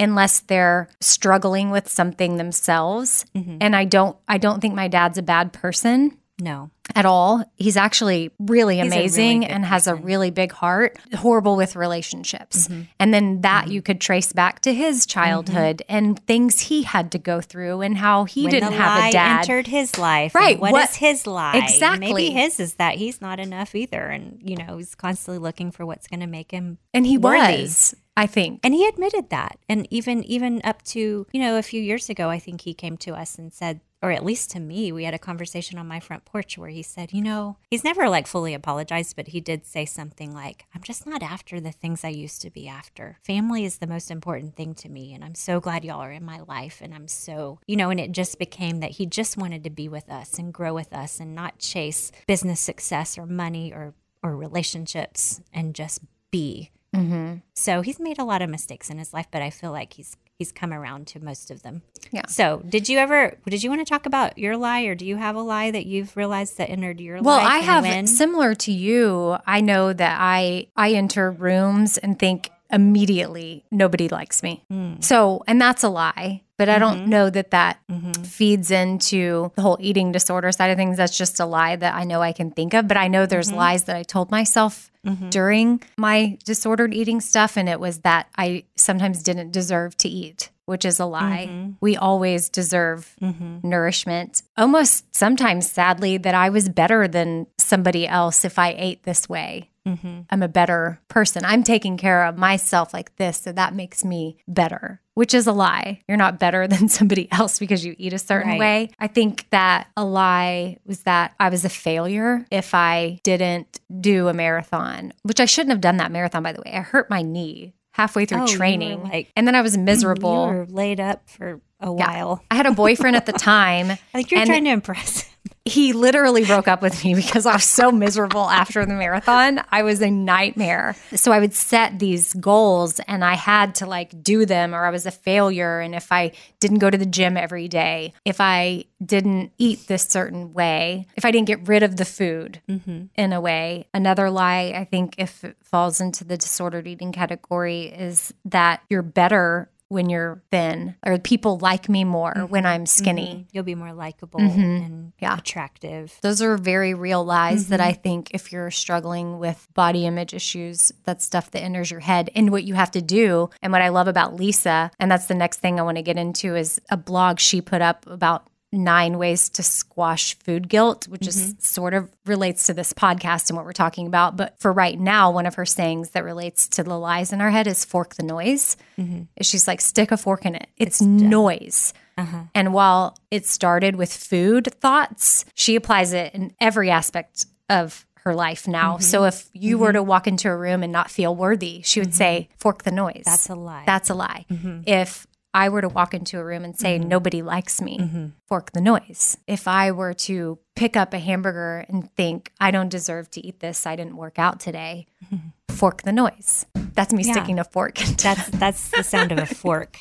unless 0.00 0.40
they're 0.40 0.88
struggling 1.00 1.70
with 1.70 1.88
something 1.88 2.36
themselves. 2.36 3.24
And 3.60 3.76
I 3.76 3.84
don't, 3.84 4.16
I 4.26 4.38
don't 4.38 4.60
think 4.60 4.74
my 4.74 4.88
dad's 4.88 5.16
a 5.18 5.22
bad 5.22 5.52
person 5.52 6.18
No. 6.40 6.70
at 6.94 7.04
all. 7.04 7.44
He's 7.56 7.76
actually 7.76 8.30
really 8.38 8.76
He's 8.76 8.84
a 8.86 8.88
really 8.88 8.96
amazing 9.00 9.44
and 9.44 9.64
has 9.64 9.86
a 9.86 9.94
really 9.94 10.30
big 10.30 10.52
heart, 10.52 10.96
horrible 11.14 11.56
with 11.56 11.74
relationships. 11.76 12.68
Mm-hmm. 12.68 12.82
And 13.00 13.12
then 13.12 13.40
that 13.42 13.68
you 13.68 13.82
could 13.82 14.00
trace 14.00 14.32
back 14.32 14.60
to 14.60 14.72
his 14.72 15.04
childhood 15.04 15.82
and 15.88 16.18
things 16.26 16.60
he 16.60 16.82
had 16.84 17.12
to 17.12 17.18
go 17.18 17.40
through 17.40 17.80
and 17.82 17.96
how 17.98 18.24
he 18.24 18.44
when 18.44 18.52
didn't 18.52 18.72
have 18.72 19.08
a 19.08 19.12
dad. 19.12 19.40
entered 19.40 19.66
his 19.66 19.98
life. 19.98 20.34
Right, 20.34 20.58
What 20.58 20.72
what- 20.72 20.88
is 20.90 20.96
his 20.96 21.26
lie? 21.26 21.56
Exactly. 21.56 22.12
Maybe 22.12 22.30
his 22.30 22.60
is 22.60 22.74
that 22.74 22.94
he's 22.96 23.20
not 23.20 23.38
enough 23.40 23.74
either. 23.74 24.04
And, 24.06 24.40
you 24.42 24.56
know, 24.56 24.78
he's 24.78 24.94
constantly 24.94 25.38
looking 25.38 25.70
for 25.72 25.84
what's 25.84 26.06
going 26.06 26.20
to 26.20 26.26
make 26.26 26.50
him. 26.50 26.78
and 26.94 27.04
he 27.06 27.18
worthy. 27.18 27.62
was, 27.62 27.94
I 28.16 28.26
think. 28.26 28.60
And 28.64 28.74
he 28.74 28.86
admitted 28.86 29.30
that. 29.30 29.58
And 29.68 29.86
even 29.90 30.24
even 30.24 30.60
up 30.64 30.82
to, 30.84 31.26
you 31.32 31.40
know, 31.40 31.56
a 31.58 31.62
few 31.62 31.80
years 31.82 32.08
ago, 32.08 32.28
I 32.30 32.38
think 32.38 32.60
he 32.62 32.74
came 32.74 32.96
to 32.98 33.12
us 33.14 33.38
and 33.38 33.52
said, 33.52 33.80
or 34.02 34.12
at 34.12 34.24
least 34.24 34.50
to 34.52 34.60
me, 34.60 34.92
we 34.92 35.04
had 35.04 35.14
a 35.14 35.18
conversation 35.18 35.78
on 35.78 35.88
my 35.88 35.98
front 36.00 36.24
porch 36.24 36.56
where 36.56 36.70
he 36.70 36.82
said, 36.82 37.12
you 37.12 37.22
know, 37.22 37.56
he's 37.70 37.84
never 37.84 38.08
like 38.08 38.26
fully 38.26 38.54
apologized, 38.54 39.16
but 39.16 39.28
he 39.28 39.40
did 39.40 39.66
say 39.66 39.84
something 39.84 40.32
like, 40.32 40.66
I'm 40.74 40.82
just 40.82 41.06
not 41.06 41.22
after 41.22 41.60
the 41.60 41.72
things 41.72 42.04
I 42.04 42.08
used 42.08 42.40
to 42.42 42.50
be 42.50 42.68
after. 42.68 43.18
Family 43.24 43.64
is 43.64 43.78
the 43.78 43.86
most 43.86 44.10
important 44.10 44.54
thing 44.56 44.74
to 44.76 44.88
me. 44.88 45.12
And 45.14 45.24
I'm 45.24 45.34
so 45.34 45.58
glad 45.58 45.84
y'all 45.84 46.00
are 46.00 46.12
in 46.12 46.24
my 46.24 46.40
life. 46.40 46.80
And 46.80 46.94
I'm 46.94 47.08
so, 47.08 47.58
you 47.66 47.76
know, 47.76 47.90
and 47.90 47.98
it 47.98 48.12
just 48.12 48.38
became 48.38 48.80
that 48.80 48.92
he 48.92 49.06
just 49.06 49.36
wanted 49.36 49.64
to 49.64 49.70
be 49.70 49.88
with 49.88 50.08
us 50.10 50.38
and 50.38 50.54
grow 50.54 50.72
with 50.74 50.92
us 50.92 51.18
and 51.18 51.34
not 51.34 51.58
chase 51.58 52.12
business 52.26 52.60
success 52.60 53.18
or 53.18 53.26
money 53.26 53.72
or, 53.72 53.94
or 54.22 54.36
relationships 54.36 55.40
and 55.52 55.74
just 55.74 56.00
be. 56.30 56.70
Mm-hmm. 56.94 57.36
So 57.54 57.80
he's 57.82 58.00
made 58.00 58.18
a 58.18 58.24
lot 58.24 58.42
of 58.42 58.48
mistakes 58.48 58.90
in 58.90 58.98
his 58.98 59.12
life, 59.12 59.26
but 59.30 59.42
I 59.42 59.50
feel 59.50 59.72
like 59.72 59.94
he's 59.94 60.16
he's 60.38 60.52
come 60.52 60.72
around 60.72 61.06
to 61.08 61.20
most 61.22 61.50
of 61.50 61.62
them. 61.62 61.82
Yeah. 62.12 62.26
So 62.28 62.62
did 62.68 62.88
you 62.88 62.98
ever 62.98 63.36
did 63.46 63.62
you 63.62 63.70
want 63.70 63.80
to 63.80 63.84
talk 63.84 64.06
about 64.06 64.38
your 64.38 64.56
lie 64.56 64.82
or 64.82 64.94
do 64.94 65.04
you 65.04 65.16
have 65.16 65.34
a 65.36 65.40
lie 65.42 65.70
that 65.72 65.84
you've 65.86 66.16
realized 66.16 66.56
that 66.58 66.70
entered 66.70 67.00
your 67.00 67.20
Well, 67.20 67.36
life? 67.38 67.44
Well, 67.44 67.52
I 67.52 67.58
have 67.58 67.84
when? 67.84 68.06
similar 68.06 68.54
to 68.54 68.72
you. 68.72 69.36
I 69.46 69.60
know 69.60 69.92
that 69.92 70.16
I 70.20 70.68
I 70.76 70.92
enter 70.92 71.30
rooms 71.30 71.98
and 71.98 72.18
think 72.18 72.50
immediately 72.70 73.64
nobody 73.70 74.08
likes 74.08 74.42
me. 74.42 74.62
Hmm. 74.70 74.94
So, 75.00 75.42
and 75.46 75.60
that's 75.60 75.82
a 75.82 75.88
lie. 75.88 76.42
But 76.58 76.68
I 76.68 76.80
don't 76.80 76.98
Mm-hmm. 77.02 77.10
know 77.10 77.30
that 77.30 77.52
that 77.52 77.78
feeds 78.24 78.72
into 78.72 79.52
the 79.54 79.62
whole 79.62 79.76
eating 79.80 80.10
disorder 80.10 80.50
side 80.50 80.70
of 80.70 80.76
things. 80.76 80.96
That's 80.96 81.16
just 81.16 81.38
a 81.38 81.46
lie 81.46 81.76
that 81.76 81.94
I 81.94 82.02
know 82.02 82.20
I 82.20 82.32
can 82.32 82.50
think 82.50 82.74
of. 82.74 82.88
But 82.88 82.96
I 82.96 83.06
know 83.08 83.26
there's 83.26 83.48
Mm-hmm. 83.48 83.56
lies 83.58 83.84
that 83.84 83.94
I 83.96 84.02
told 84.02 84.30
myself 84.32 84.90
during 85.30 85.82
my 85.96 86.38
disordered 86.44 86.94
eating 86.94 87.20
stuff. 87.20 87.56
And 87.56 87.68
it 87.68 87.80
was 87.80 87.98
that 88.00 88.28
I 88.36 88.64
sometimes 88.76 89.22
didn't 89.22 89.52
deserve 89.52 89.96
to 89.98 90.08
eat, 90.08 90.50
which 90.64 90.84
is 90.84 91.00
a 91.00 91.06
lie. 91.06 91.48
Mm-hmm. 91.50 91.72
We 91.80 91.96
always 91.96 92.48
deserve 92.48 93.16
nourishment. 93.62 94.42
Almost 94.56 95.14
sometimes, 95.14 95.70
sadly, 95.70 96.18
that 96.18 96.34
I 96.34 96.50
was 96.50 96.68
better 96.68 97.08
than 97.08 97.46
somebody 97.58 98.06
else 98.06 98.44
if 98.44 98.58
I 98.58 98.74
ate 98.76 99.04
this 99.04 99.28
way. 99.28 99.70
Mm-hmm. 99.86 100.20
I'm 100.28 100.42
a 100.42 100.48
better 100.48 101.00
person. 101.08 101.44
I'm 101.46 101.62
taking 101.62 101.96
care 101.96 102.26
of 102.26 102.36
myself 102.36 102.92
like 102.92 103.16
this. 103.16 103.38
So 103.38 103.52
that 103.52 103.74
makes 103.74 104.04
me 104.04 104.36
better, 104.46 105.00
which 105.18 105.34
is 105.34 105.48
a 105.48 105.52
lie. 105.52 106.00
You're 106.06 106.16
not 106.16 106.38
better 106.38 106.68
than 106.72 106.88
somebody 106.88 107.26
else 107.32 107.58
because 107.58 107.84
you 107.84 107.96
eat 107.98 108.12
a 108.12 108.18
certain 108.20 108.52
Right. 108.52 108.60
way. 108.60 108.90
I 109.00 109.08
think 109.08 109.50
that 109.50 109.88
a 109.96 110.04
lie 110.04 110.78
was 110.86 111.00
that 111.02 111.34
I 111.40 111.48
was 111.48 111.64
a 111.64 111.68
failure 111.68 112.46
if 112.52 112.72
I 112.72 113.18
didn't 113.24 113.80
do 114.00 114.28
a 114.28 114.32
marathon, 114.32 115.12
which 115.24 115.40
I 115.40 115.44
shouldn't 115.44 115.70
have 115.72 115.80
done 115.80 115.96
that 115.96 116.12
marathon, 116.12 116.44
by 116.44 116.52
the 116.52 116.62
way. 116.64 116.72
I 116.72 116.80
hurt 116.82 117.10
my 117.10 117.22
knee 117.22 117.74
halfway 117.94 118.26
through 118.26 118.42
Oh, 118.42 118.46
training. 118.46 119.02
like- 119.02 119.32
and 119.36 119.44
then 119.44 119.56
I 119.56 119.62
was 119.62 119.76
miserable. 119.90 120.46
You 120.52 120.56
were 120.58 120.66
laid 120.66 121.00
up 121.00 121.28
for 121.28 121.60
a 121.80 121.92
while. 121.92 122.44
I 122.50 122.54
had 122.54 122.66
a 122.66 122.70
boyfriend 122.72 123.16
at 123.16 123.26
the 123.26 123.32
time. 123.52 123.90
I 123.90 123.96
think 124.12 124.30
you're 124.30 124.38
and 124.40 124.48
trying 124.48 124.64
to 124.64 124.70
impress 124.70 125.22
him. 125.22 125.28
He 125.68 125.92
literally 125.92 126.44
broke 126.44 126.66
up 126.68 126.82
with 126.82 127.04
me 127.04 127.14
because 127.22 127.46
I 127.46 127.54
was 127.54 127.64
so 127.64 127.92
miserable 127.92 128.48
after 128.48 128.84
the 128.84 128.94
marathon. 128.94 129.62
I 129.70 129.82
was 129.82 130.00
a 130.02 130.10
nightmare. 130.10 130.96
So 131.14 131.32
I 131.32 131.38
would 131.38 131.54
set 131.54 131.98
these 131.98 132.34
goals 132.34 133.00
and 133.00 133.24
I 133.24 133.34
had 133.34 133.76
to 133.76 133.86
like 133.86 134.22
do 134.22 134.46
them 134.46 134.74
or 134.74 134.84
I 134.84 134.90
was 134.90 135.06
a 135.06 135.10
failure. 135.10 135.80
And 135.80 135.94
if 135.94 136.10
I 136.10 136.32
didn't 136.60 136.78
go 136.78 136.90
to 136.90 136.98
the 136.98 137.06
gym 137.06 137.36
every 137.36 137.68
day, 137.68 138.14
if 138.24 138.40
I 138.40 138.84
didn't 139.04 139.52
eat 139.58 139.86
this 139.86 140.02
certain 140.02 140.52
way, 140.52 141.06
if 141.16 141.24
I 141.24 141.30
didn't 141.30 141.46
get 141.46 141.68
rid 141.68 141.82
of 141.82 141.96
the 141.96 142.04
food 142.04 142.60
mm-hmm. 142.68 143.04
in 143.14 143.32
a 143.32 143.40
way, 143.40 143.86
another 143.94 144.30
lie, 144.30 144.72
I 144.74 144.84
think, 144.84 145.14
if 145.18 145.44
it 145.44 145.56
falls 145.62 146.00
into 146.00 146.24
the 146.24 146.36
disordered 146.36 146.86
eating 146.86 147.12
category, 147.12 147.86
is 147.86 148.34
that 148.44 148.82
you're 148.88 149.02
better 149.02 149.70
when 149.88 150.10
you're 150.10 150.42
thin 150.50 150.94
or 151.04 151.18
people 151.18 151.58
like 151.58 151.88
me 151.88 152.04
more 152.04 152.46
when 152.48 152.66
I'm 152.66 152.84
skinny. 152.86 153.46
You'll 153.52 153.64
be 153.64 153.74
more 153.74 153.92
likable 153.92 154.40
and 154.40 154.50
Mm-hmm. 154.52 155.08
Yeah. 155.18 155.38
attractive. 155.38 156.18
Those 156.22 156.42
are 156.42 156.56
very 156.56 156.94
real 156.94 157.24
lies 157.24 157.68
that 157.68 157.80
Mm-hmm. 157.80 157.88
I 157.88 157.92
think 157.94 158.30
if 158.32 158.52
you're 158.52 158.70
struggling 158.70 159.38
with 159.38 159.66
body 159.74 160.04
image 160.06 160.34
issues, 160.34 160.92
that's 161.04 161.24
stuff 161.24 161.50
that 161.52 161.62
enters 161.62 161.90
your 161.90 162.00
head. 162.00 162.30
And 162.34 162.50
what 162.52 162.64
you 162.64 162.74
have 162.74 162.90
to 162.92 163.00
do, 163.02 163.50
and 163.62 163.72
what 163.72 163.82
I 163.82 163.88
love 163.88 164.08
about 164.08 164.34
Lisa, 164.36 164.90
and 164.98 165.10
that's 165.10 165.26
the 165.26 165.34
next 165.34 165.60
thing 165.60 165.78
I 165.78 165.82
want 165.82 165.96
to 165.96 166.02
get 166.02 166.18
into, 166.18 166.54
is 166.54 166.80
a 166.90 166.96
blog 166.96 167.38
she 167.40 167.60
put 167.60 167.80
up 167.80 168.06
about 168.06 168.46
nine 168.70 169.16
ways 169.16 169.48
to 169.48 169.62
squash 169.62 170.38
food 170.38 170.68
guilt, 170.68 171.08
which 171.08 171.26
is 171.26 171.36
mm-hmm. 171.36 171.60
sort 171.60 171.94
of 171.94 172.10
relates 172.26 172.66
to 172.66 172.74
this 172.74 172.92
podcast 172.92 173.48
and 173.48 173.56
what 173.56 173.64
we're 173.64 173.72
talking 173.72 174.06
about. 174.06 174.36
But 174.36 174.58
for 174.60 174.72
right 174.72 174.98
now, 174.98 175.30
one 175.30 175.46
of 175.46 175.54
her 175.54 175.64
sayings 175.64 176.10
that 176.10 176.22
relates 176.24 176.68
to 176.68 176.82
the 176.82 176.98
lies 176.98 177.32
in 177.32 177.40
our 177.40 177.50
head 177.50 177.66
is 177.66 177.84
fork 177.84 178.16
the 178.16 178.22
noise. 178.22 178.76
Mm-hmm. 178.98 179.22
She's 179.40 179.66
like, 179.66 179.80
stick 179.80 180.12
a 180.12 180.16
fork 180.18 180.44
in 180.44 180.54
it. 180.54 180.68
It's, 180.76 181.00
noise. 181.00 181.94
Uh-huh. 182.18 182.42
And 182.54 182.74
while 182.74 183.16
it 183.30 183.46
started 183.46 183.96
with 183.96 184.12
food 184.12 184.68
thoughts, 184.80 185.44
she 185.54 185.74
applies 185.76 186.12
it 186.12 186.34
in 186.34 186.52
every 186.60 186.90
aspect 186.90 187.46
of 187.70 188.04
her 188.24 188.34
life 188.34 188.68
now. 188.68 188.94
Mm-hmm. 188.94 189.02
So 189.02 189.24
if 189.24 189.48
you 189.54 189.78
were 189.78 189.92
to 189.92 190.02
walk 190.02 190.26
into 190.26 190.50
a 190.50 190.56
room 190.56 190.82
and 190.82 190.92
not 190.92 191.10
feel 191.10 191.34
worthy, 191.34 191.80
she 191.82 192.00
would 192.00 192.12
say, 192.12 192.48
fork 192.58 192.82
the 192.82 192.90
noise. 192.90 193.22
That's 193.24 193.48
a 193.48 193.54
lie. 193.54 193.84
That's 193.86 194.10
a 194.10 194.14
lie. 194.14 194.44
If 194.86 195.26
I 195.54 195.68
were 195.68 195.80
to 195.80 195.88
walk 195.88 196.14
into 196.14 196.38
a 196.38 196.44
room 196.44 196.64
and 196.64 196.78
say, 196.78 196.98
mm-hmm. 196.98 197.08
nobody 197.08 197.42
likes 197.42 197.80
me, 197.80 197.98
mm-hmm. 197.98 198.26
fork 198.46 198.72
the 198.72 198.80
noise. 198.80 199.38
If 199.46 199.66
I 199.66 199.90
were 199.92 200.14
to 200.14 200.58
pick 200.78 200.96
up 200.96 201.12
a 201.12 201.18
hamburger 201.18 201.84
and 201.88 202.10
think, 202.14 202.52
I 202.60 202.70
don't 202.70 202.88
deserve 202.88 203.30
to 203.32 203.44
eat 203.46 203.60
this, 203.60 203.84
I 203.84 203.96
didn't 203.96 204.16
work 204.16 204.38
out 204.38 204.60
today, 204.60 205.06
fork 205.68 206.02
the 206.02 206.12
noise. 206.12 206.66
That's 206.94 207.12
me 207.12 207.22
Yeah. 207.24 207.32
sticking 207.34 207.60
a 207.60 207.64
fork 207.64 207.96
That's 207.98 208.48
that's 208.48 208.88
the 208.90 209.04
sound 209.04 209.30
of 209.30 209.38
a 209.38 209.46
fork. 209.46 209.98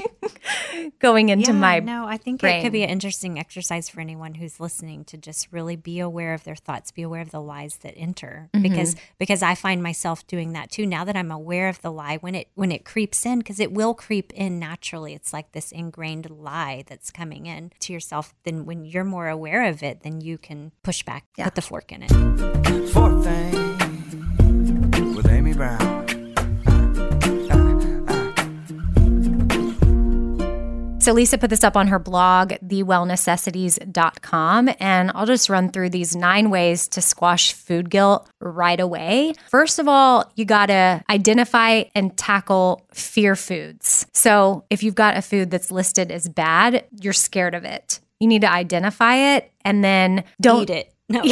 going 0.99 1.29
into 1.29 1.51
yeah, 1.51 1.59
my 1.59 1.79
no, 1.79 2.07
I 2.07 2.17
think 2.17 2.43
it 2.43 2.63
could 2.63 2.71
be 2.71 2.81
an 2.81 2.89
interesting 2.89 3.37
exercise 3.37 3.87
for 3.87 4.01
anyone 4.01 4.33
who's 4.33 4.59
listening 4.59 5.05
to 5.05 5.17
just 5.17 5.51
really 5.51 5.75
be 5.75 5.99
aware 5.99 6.33
of 6.33 6.43
their 6.43 6.55
thoughts, 6.55 6.91
be 6.91 7.03
aware 7.03 7.21
of 7.21 7.29
the 7.29 7.41
lies 7.41 7.77
that 7.77 7.93
enter. 7.95 8.49
Mm-hmm. 8.51 8.63
Because 8.63 8.95
because 9.19 9.43
I 9.43 9.53
find 9.53 9.83
myself 9.83 10.25
doing 10.25 10.53
that 10.53 10.71
too. 10.71 10.87
Now 10.87 11.03
that 11.03 11.15
I'm 11.15 11.31
aware 11.31 11.69
of 11.69 11.81
the 11.83 11.91
lie, 11.91 12.17
when 12.17 12.33
it 12.33 12.47
when 12.55 12.71
it 12.71 12.83
creeps 12.83 13.25
in, 13.27 13.39
because 13.39 13.59
it 13.59 13.71
will 13.71 13.93
creep 13.93 14.33
in 14.33 14.57
naturally. 14.57 15.13
It's 15.13 15.33
like 15.33 15.51
this 15.51 15.71
ingrained 15.71 16.31
lie 16.31 16.83
that's 16.87 17.11
coming 17.11 17.45
in 17.45 17.71
to 17.81 17.93
yourself. 17.93 18.33
Then 18.43 18.65
when 18.65 18.85
you're 18.85 19.03
more 19.03 19.27
aware 19.27 19.65
of 19.69 19.83
it, 19.83 20.01
then 20.01 20.21
you 20.21 20.39
can 20.39 20.66
push 20.83 21.03
back, 21.03 21.25
put 21.37 21.55
the 21.55 21.61
fork 21.61 21.91
in 21.91 22.03
it. 22.03 22.09
Fourth 22.89 23.23
thing 23.23 25.15
with 25.15 25.29
Amy 25.29 25.53
Brown. 25.53 25.97
So 31.07 31.13
Lisa 31.13 31.37
put 31.37 31.49
this 31.49 31.63
up 31.63 31.77
on 31.77 31.87
her 31.87 31.99
blog, 31.99 32.51
thewellnecessities.com, 32.65 34.69
and 34.77 35.11
I'll 35.15 35.25
just 35.25 35.47
run 35.47 35.69
through 35.69 35.91
these 35.91 36.17
nine 36.17 36.49
ways 36.49 36.89
to 36.89 37.01
squash 37.01 37.53
food 37.53 37.89
guilt 37.89 38.29
right 38.41 38.77
away. 38.77 39.31
First 39.49 39.79
of 39.79 39.87
all, 39.87 40.29
you 40.35 40.43
got 40.43 40.65
to 40.65 41.01
identify 41.09 41.83
and 41.95 42.17
tackle 42.17 42.85
fear 42.93 43.37
foods. 43.37 44.05
So 44.11 44.65
if 44.69 44.83
you've 44.83 44.95
got 44.95 45.15
a 45.15 45.21
food 45.21 45.49
that's 45.49 45.71
listed 45.71 46.11
as 46.11 46.27
bad, 46.27 46.85
you're 46.99 47.13
scared 47.13 47.55
of 47.55 47.63
it. 47.63 48.01
You 48.19 48.27
need 48.27 48.41
to 48.41 48.51
identify 48.51 49.35
it 49.35 49.51
and 49.63 49.83
then 49.83 50.23
don't 50.41 50.63
Eat 50.63 50.69
it. 50.69 50.93
No. 51.09 51.23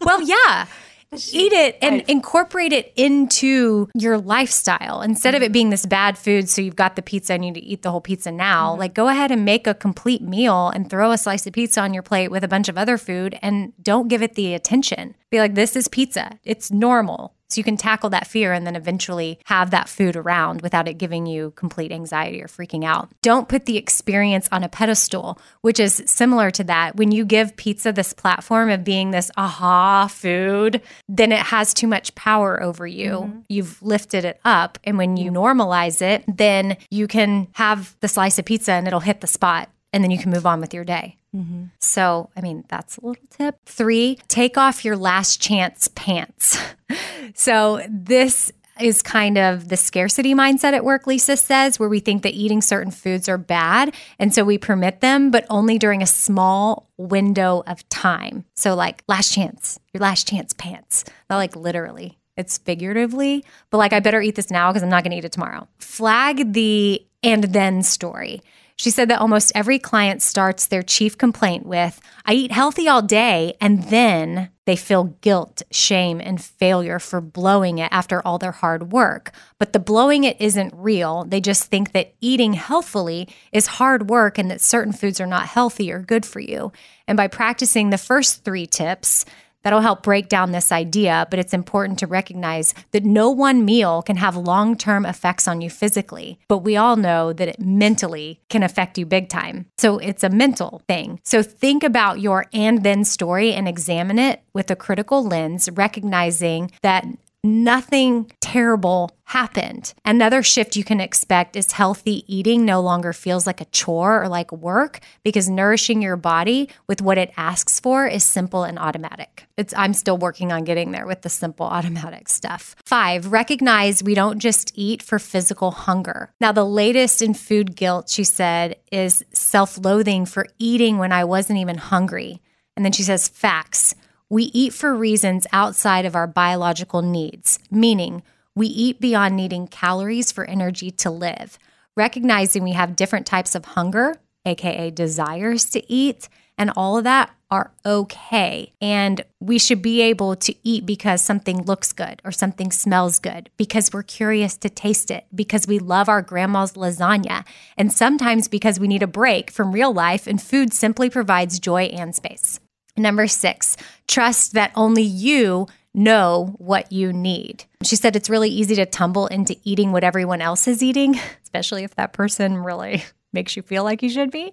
well, 0.00 0.22
yeah. 0.22 0.66
Eat 1.32 1.52
it 1.52 1.78
and 1.80 2.02
incorporate 2.02 2.72
it 2.72 2.92
into 2.96 3.88
your 3.94 4.18
lifestyle 4.18 5.00
instead 5.00 5.34
of 5.34 5.42
it 5.42 5.46
mm-hmm. 5.46 5.52
being 5.52 5.70
this 5.70 5.86
bad 5.86 6.18
food. 6.18 6.50
So 6.50 6.60
you've 6.60 6.76
got 6.76 6.96
the 6.96 7.02
pizza 7.02 7.32
and 7.32 7.44
you 7.44 7.50
need 7.50 7.60
to 7.60 7.66
eat 7.66 7.82
the 7.82 7.90
whole 7.90 8.02
pizza 8.02 8.30
now. 8.30 8.70
Mm-hmm. 8.70 8.80
Like, 8.80 8.94
go 8.94 9.08
ahead 9.08 9.30
and 9.30 9.44
make 9.44 9.66
a 9.66 9.74
complete 9.74 10.20
meal 10.20 10.68
and 10.68 10.88
throw 10.88 11.10
a 11.12 11.18
slice 11.18 11.46
of 11.46 11.54
pizza 11.54 11.80
on 11.80 11.94
your 11.94 12.02
plate 12.02 12.30
with 12.30 12.44
a 12.44 12.48
bunch 12.48 12.68
of 12.68 12.76
other 12.76 12.98
food 12.98 13.38
and 13.40 13.72
don't 13.82 14.08
give 14.08 14.22
it 14.22 14.34
the 14.34 14.52
attention. 14.52 15.14
Be 15.30 15.38
like, 15.38 15.54
this 15.54 15.76
is 15.76 15.88
pizza, 15.88 16.38
it's 16.44 16.70
normal. 16.70 17.34
So 17.48 17.58
you 17.58 17.64
can 17.64 17.76
tackle 17.76 18.10
that 18.10 18.26
fear 18.26 18.52
and 18.52 18.66
then 18.66 18.76
eventually 18.76 19.38
have 19.46 19.70
that 19.70 19.88
food 19.88 20.16
around 20.16 20.62
without 20.62 20.88
it 20.88 20.98
giving 20.98 21.26
you 21.26 21.52
complete 21.56 21.92
anxiety 21.92 22.42
or 22.42 22.46
freaking 22.46 22.84
out. 22.84 23.08
Don't 23.22 23.48
put 23.48 23.66
the 23.66 23.76
experience 23.76 24.48
on 24.52 24.64
a 24.64 24.68
pedestal, 24.68 25.38
which 25.62 25.80
is 25.80 26.02
similar 26.06 26.50
to 26.52 26.64
that. 26.64 26.96
When 26.96 27.10
you 27.10 27.24
give 27.24 27.56
pizza 27.56 27.92
this 27.92 28.12
platform 28.12 28.70
of 28.70 28.84
being 28.84 29.10
this 29.10 29.30
aha 29.36 30.08
food, 30.08 30.82
then 31.08 31.32
it 31.32 31.38
has 31.38 31.72
too 31.72 31.86
much 31.86 32.14
power 32.14 32.62
over 32.62 32.86
you. 32.86 33.10
Mm-hmm. 33.10 33.38
You've 33.48 33.82
lifted 33.82 34.24
it 34.24 34.40
up. 34.44 34.78
And 34.84 34.98
when 34.98 35.16
you 35.16 35.30
normalize 35.30 36.02
it, 36.02 36.24
then 36.28 36.76
you 36.90 37.06
can 37.06 37.48
have 37.52 37.96
the 38.00 38.08
slice 38.08 38.38
of 38.38 38.44
pizza 38.44 38.72
and 38.72 38.86
it'll 38.86 39.00
hit 39.00 39.20
the 39.20 39.26
spot 39.26 39.70
and 39.92 40.04
then 40.04 40.10
you 40.10 40.18
can 40.18 40.30
move 40.30 40.46
on 40.46 40.60
with 40.60 40.74
your 40.74 40.84
day. 40.84 41.17
Mm-hmm. 41.34 41.64
So, 41.78 42.30
I 42.36 42.40
mean, 42.40 42.64
that's 42.68 42.96
a 42.96 43.06
little 43.06 43.22
tip. 43.30 43.58
Three, 43.66 44.18
take 44.28 44.56
off 44.56 44.84
your 44.84 44.96
last 44.96 45.40
chance 45.40 45.88
pants. 45.88 46.58
so, 47.34 47.82
this 47.88 48.52
is 48.80 49.02
kind 49.02 49.36
of 49.36 49.68
the 49.68 49.76
scarcity 49.76 50.34
mindset 50.34 50.72
at 50.72 50.84
work, 50.84 51.06
Lisa 51.06 51.36
says, 51.36 51.78
where 51.78 51.88
we 51.88 52.00
think 52.00 52.22
that 52.22 52.34
eating 52.34 52.62
certain 52.62 52.92
foods 52.92 53.28
are 53.28 53.38
bad. 53.38 53.94
And 54.18 54.32
so 54.32 54.44
we 54.44 54.56
permit 54.58 55.00
them, 55.00 55.30
but 55.30 55.44
only 55.50 55.78
during 55.78 56.02
a 56.02 56.06
small 56.06 56.88
window 56.96 57.62
of 57.66 57.86
time. 57.88 58.44
So, 58.54 58.74
like, 58.74 59.02
last 59.08 59.32
chance, 59.32 59.78
your 59.92 60.00
last 60.00 60.28
chance 60.28 60.52
pants, 60.52 61.04
not 61.28 61.36
like 61.36 61.56
literally. 61.56 62.18
It's 62.36 62.58
figuratively, 62.58 63.44
but 63.70 63.78
like, 63.78 63.92
I 63.92 63.98
better 63.98 64.22
eat 64.22 64.36
this 64.36 64.50
now 64.50 64.70
because 64.70 64.84
I'm 64.84 64.88
not 64.88 65.02
going 65.02 65.10
to 65.10 65.16
eat 65.18 65.24
it 65.24 65.32
tomorrow. 65.32 65.66
Flag 65.78 66.52
the 66.52 67.04
and 67.24 67.44
then 67.44 67.82
story. 67.82 68.42
She 68.78 68.90
said 68.90 69.10
that 69.10 69.20
almost 69.20 69.50
every 69.56 69.80
client 69.80 70.22
starts 70.22 70.66
their 70.66 70.84
chief 70.84 71.18
complaint 71.18 71.66
with, 71.66 72.00
I 72.24 72.34
eat 72.34 72.52
healthy 72.52 72.86
all 72.86 73.02
day, 73.02 73.56
and 73.60 73.82
then 73.84 74.50
they 74.66 74.76
feel 74.76 75.16
guilt, 75.20 75.62
shame, 75.72 76.20
and 76.20 76.40
failure 76.40 77.00
for 77.00 77.20
blowing 77.20 77.78
it 77.78 77.88
after 77.90 78.24
all 78.24 78.38
their 78.38 78.52
hard 78.52 78.92
work. 78.92 79.32
But 79.58 79.72
the 79.72 79.80
blowing 79.80 80.22
it 80.22 80.40
isn't 80.40 80.74
real. 80.76 81.24
They 81.24 81.40
just 81.40 81.64
think 81.64 81.90
that 81.90 82.14
eating 82.20 82.52
healthfully 82.52 83.28
is 83.50 83.66
hard 83.66 84.08
work 84.08 84.38
and 84.38 84.48
that 84.48 84.60
certain 84.60 84.92
foods 84.92 85.20
are 85.20 85.26
not 85.26 85.46
healthy 85.46 85.90
or 85.90 85.98
good 85.98 86.24
for 86.24 86.38
you. 86.38 86.70
And 87.08 87.16
by 87.16 87.26
practicing 87.26 87.90
the 87.90 87.98
first 87.98 88.44
three 88.44 88.66
tips, 88.66 89.24
That'll 89.68 89.82
help 89.82 90.02
break 90.02 90.30
down 90.30 90.52
this 90.52 90.72
idea, 90.72 91.26
but 91.28 91.38
it's 91.38 91.52
important 91.52 91.98
to 91.98 92.06
recognize 92.06 92.72
that 92.92 93.04
no 93.04 93.28
one 93.28 93.66
meal 93.66 94.00
can 94.00 94.16
have 94.16 94.34
long 94.34 94.78
term 94.78 95.04
effects 95.04 95.46
on 95.46 95.60
you 95.60 95.68
physically, 95.68 96.38
but 96.48 96.64
we 96.64 96.78
all 96.78 96.96
know 96.96 97.34
that 97.34 97.48
it 97.48 97.60
mentally 97.60 98.40
can 98.48 98.62
affect 98.62 98.96
you 98.96 99.04
big 99.04 99.28
time. 99.28 99.66
So 99.76 99.98
it's 99.98 100.24
a 100.24 100.30
mental 100.30 100.80
thing. 100.88 101.20
So 101.22 101.42
think 101.42 101.84
about 101.84 102.18
your 102.18 102.46
and 102.54 102.82
then 102.82 103.04
story 103.04 103.52
and 103.52 103.68
examine 103.68 104.18
it 104.18 104.42
with 104.54 104.70
a 104.70 104.74
critical 104.74 105.22
lens, 105.22 105.68
recognizing 105.70 106.70
that 106.80 107.04
nothing 107.44 108.30
terrible 108.40 109.10
happened. 109.24 109.94
Another 110.04 110.42
shift 110.42 110.76
you 110.76 110.84
can 110.84 111.00
expect 111.00 111.54
is 111.54 111.72
healthy 111.72 112.24
eating 112.26 112.64
no 112.64 112.80
longer 112.80 113.12
feels 113.12 113.46
like 113.46 113.60
a 113.60 113.66
chore 113.66 114.22
or 114.22 114.28
like 114.28 114.50
work 114.52 115.00
because 115.22 115.48
nourishing 115.48 116.00
your 116.00 116.16
body 116.16 116.68
with 116.86 117.02
what 117.02 117.18
it 117.18 117.32
asks 117.36 117.78
for 117.78 118.06
is 118.06 118.24
simple 118.24 118.64
and 118.64 118.78
automatic. 118.78 119.46
It's 119.56 119.74
I'm 119.76 119.94
still 119.94 120.16
working 120.16 120.50
on 120.50 120.64
getting 120.64 120.92
there 120.92 121.06
with 121.06 121.22
the 121.22 121.28
simple 121.28 121.66
automatic 121.78 122.28
stuff. 122.28 122.74
5, 122.86 123.30
recognize 123.32 124.02
we 124.02 124.14
don't 124.14 124.38
just 124.38 124.72
eat 124.74 125.02
for 125.02 125.18
physical 125.18 125.70
hunger. 125.70 126.30
Now 126.40 126.52
the 126.52 126.64
latest 126.64 127.22
in 127.22 127.34
food 127.34 127.76
guilt 127.76 128.08
she 128.08 128.24
said 128.24 128.76
is 128.90 129.24
self-loathing 129.32 130.26
for 130.26 130.46
eating 130.58 130.98
when 130.98 131.12
I 131.12 131.24
wasn't 131.24 131.58
even 131.58 131.78
hungry. 131.78 132.40
And 132.76 132.84
then 132.84 132.92
she 132.92 133.02
says 133.02 133.26
facts. 133.26 133.96
We 134.30 134.44
eat 134.44 134.74
for 134.74 134.94
reasons 134.94 135.46
outside 135.52 136.04
of 136.04 136.14
our 136.14 136.26
biological 136.26 137.00
needs, 137.00 137.58
meaning 137.70 138.22
we 138.54 138.66
eat 138.66 139.00
beyond 139.00 139.36
needing 139.36 139.66
calories 139.66 140.30
for 140.32 140.44
energy 140.44 140.90
to 140.90 141.10
live. 141.10 141.58
Recognizing 141.96 142.62
we 142.62 142.72
have 142.72 142.94
different 142.94 143.24
types 143.24 143.54
of 143.54 143.64
hunger, 143.64 144.16
aka 144.44 144.90
desires 144.90 145.64
to 145.70 145.90
eat, 145.90 146.28
and 146.58 146.70
all 146.76 146.98
of 146.98 147.04
that 147.04 147.30
are 147.50 147.72
okay. 147.86 148.74
And 148.82 149.24
we 149.40 149.58
should 149.58 149.80
be 149.80 150.02
able 150.02 150.36
to 150.36 150.54
eat 150.62 150.84
because 150.84 151.22
something 151.22 151.62
looks 151.62 151.94
good 151.94 152.20
or 152.22 152.30
something 152.30 152.70
smells 152.70 153.18
good, 153.18 153.48
because 153.56 153.94
we're 153.94 154.02
curious 154.02 154.58
to 154.58 154.68
taste 154.68 155.10
it, 155.10 155.24
because 155.34 155.66
we 155.66 155.78
love 155.78 156.10
our 156.10 156.20
grandma's 156.20 156.74
lasagna, 156.74 157.46
and 157.78 157.90
sometimes 157.90 158.46
because 158.46 158.78
we 158.78 158.88
need 158.88 159.02
a 159.02 159.06
break 159.06 159.50
from 159.50 159.72
real 159.72 159.94
life 159.94 160.26
and 160.26 160.42
food 160.42 160.74
simply 160.74 161.08
provides 161.08 161.58
joy 161.58 161.84
and 161.84 162.14
space. 162.14 162.60
Number 162.98 163.26
six, 163.26 163.76
trust 164.06 164.52
that 164.54 164.72
only 164.74 165.02
you 165.02 165.68
know 165.94 166.54
what 166.58 166.92
you 166.92 167.12
need. 167.12 167.64
She 167.82 167.96
said 167.96 168.16
it's 168.16 168.30
really 168.30 168.50
easy 168.50 168.74
to 168.76 168.86
tumble 168.86 169.26
into 169.26 169.56
eating 169.64 169.92
what 169.92 170.04
everyone 170.04 170.40
else 170.40 170.68
is 170.68 170.82
eating, 170.82 171.18
especially 171.42 171.84
if 171.84 171.94
that 171.94 172.12
person 172.12 172.58
really 172.58 173.04
makes 173.32 173.56
you 173.56 173.62
feel 173.62 173.84
like 173.84 174.02
you 174.02 174.08
should 174.08 174.30
be. 174.30 174.52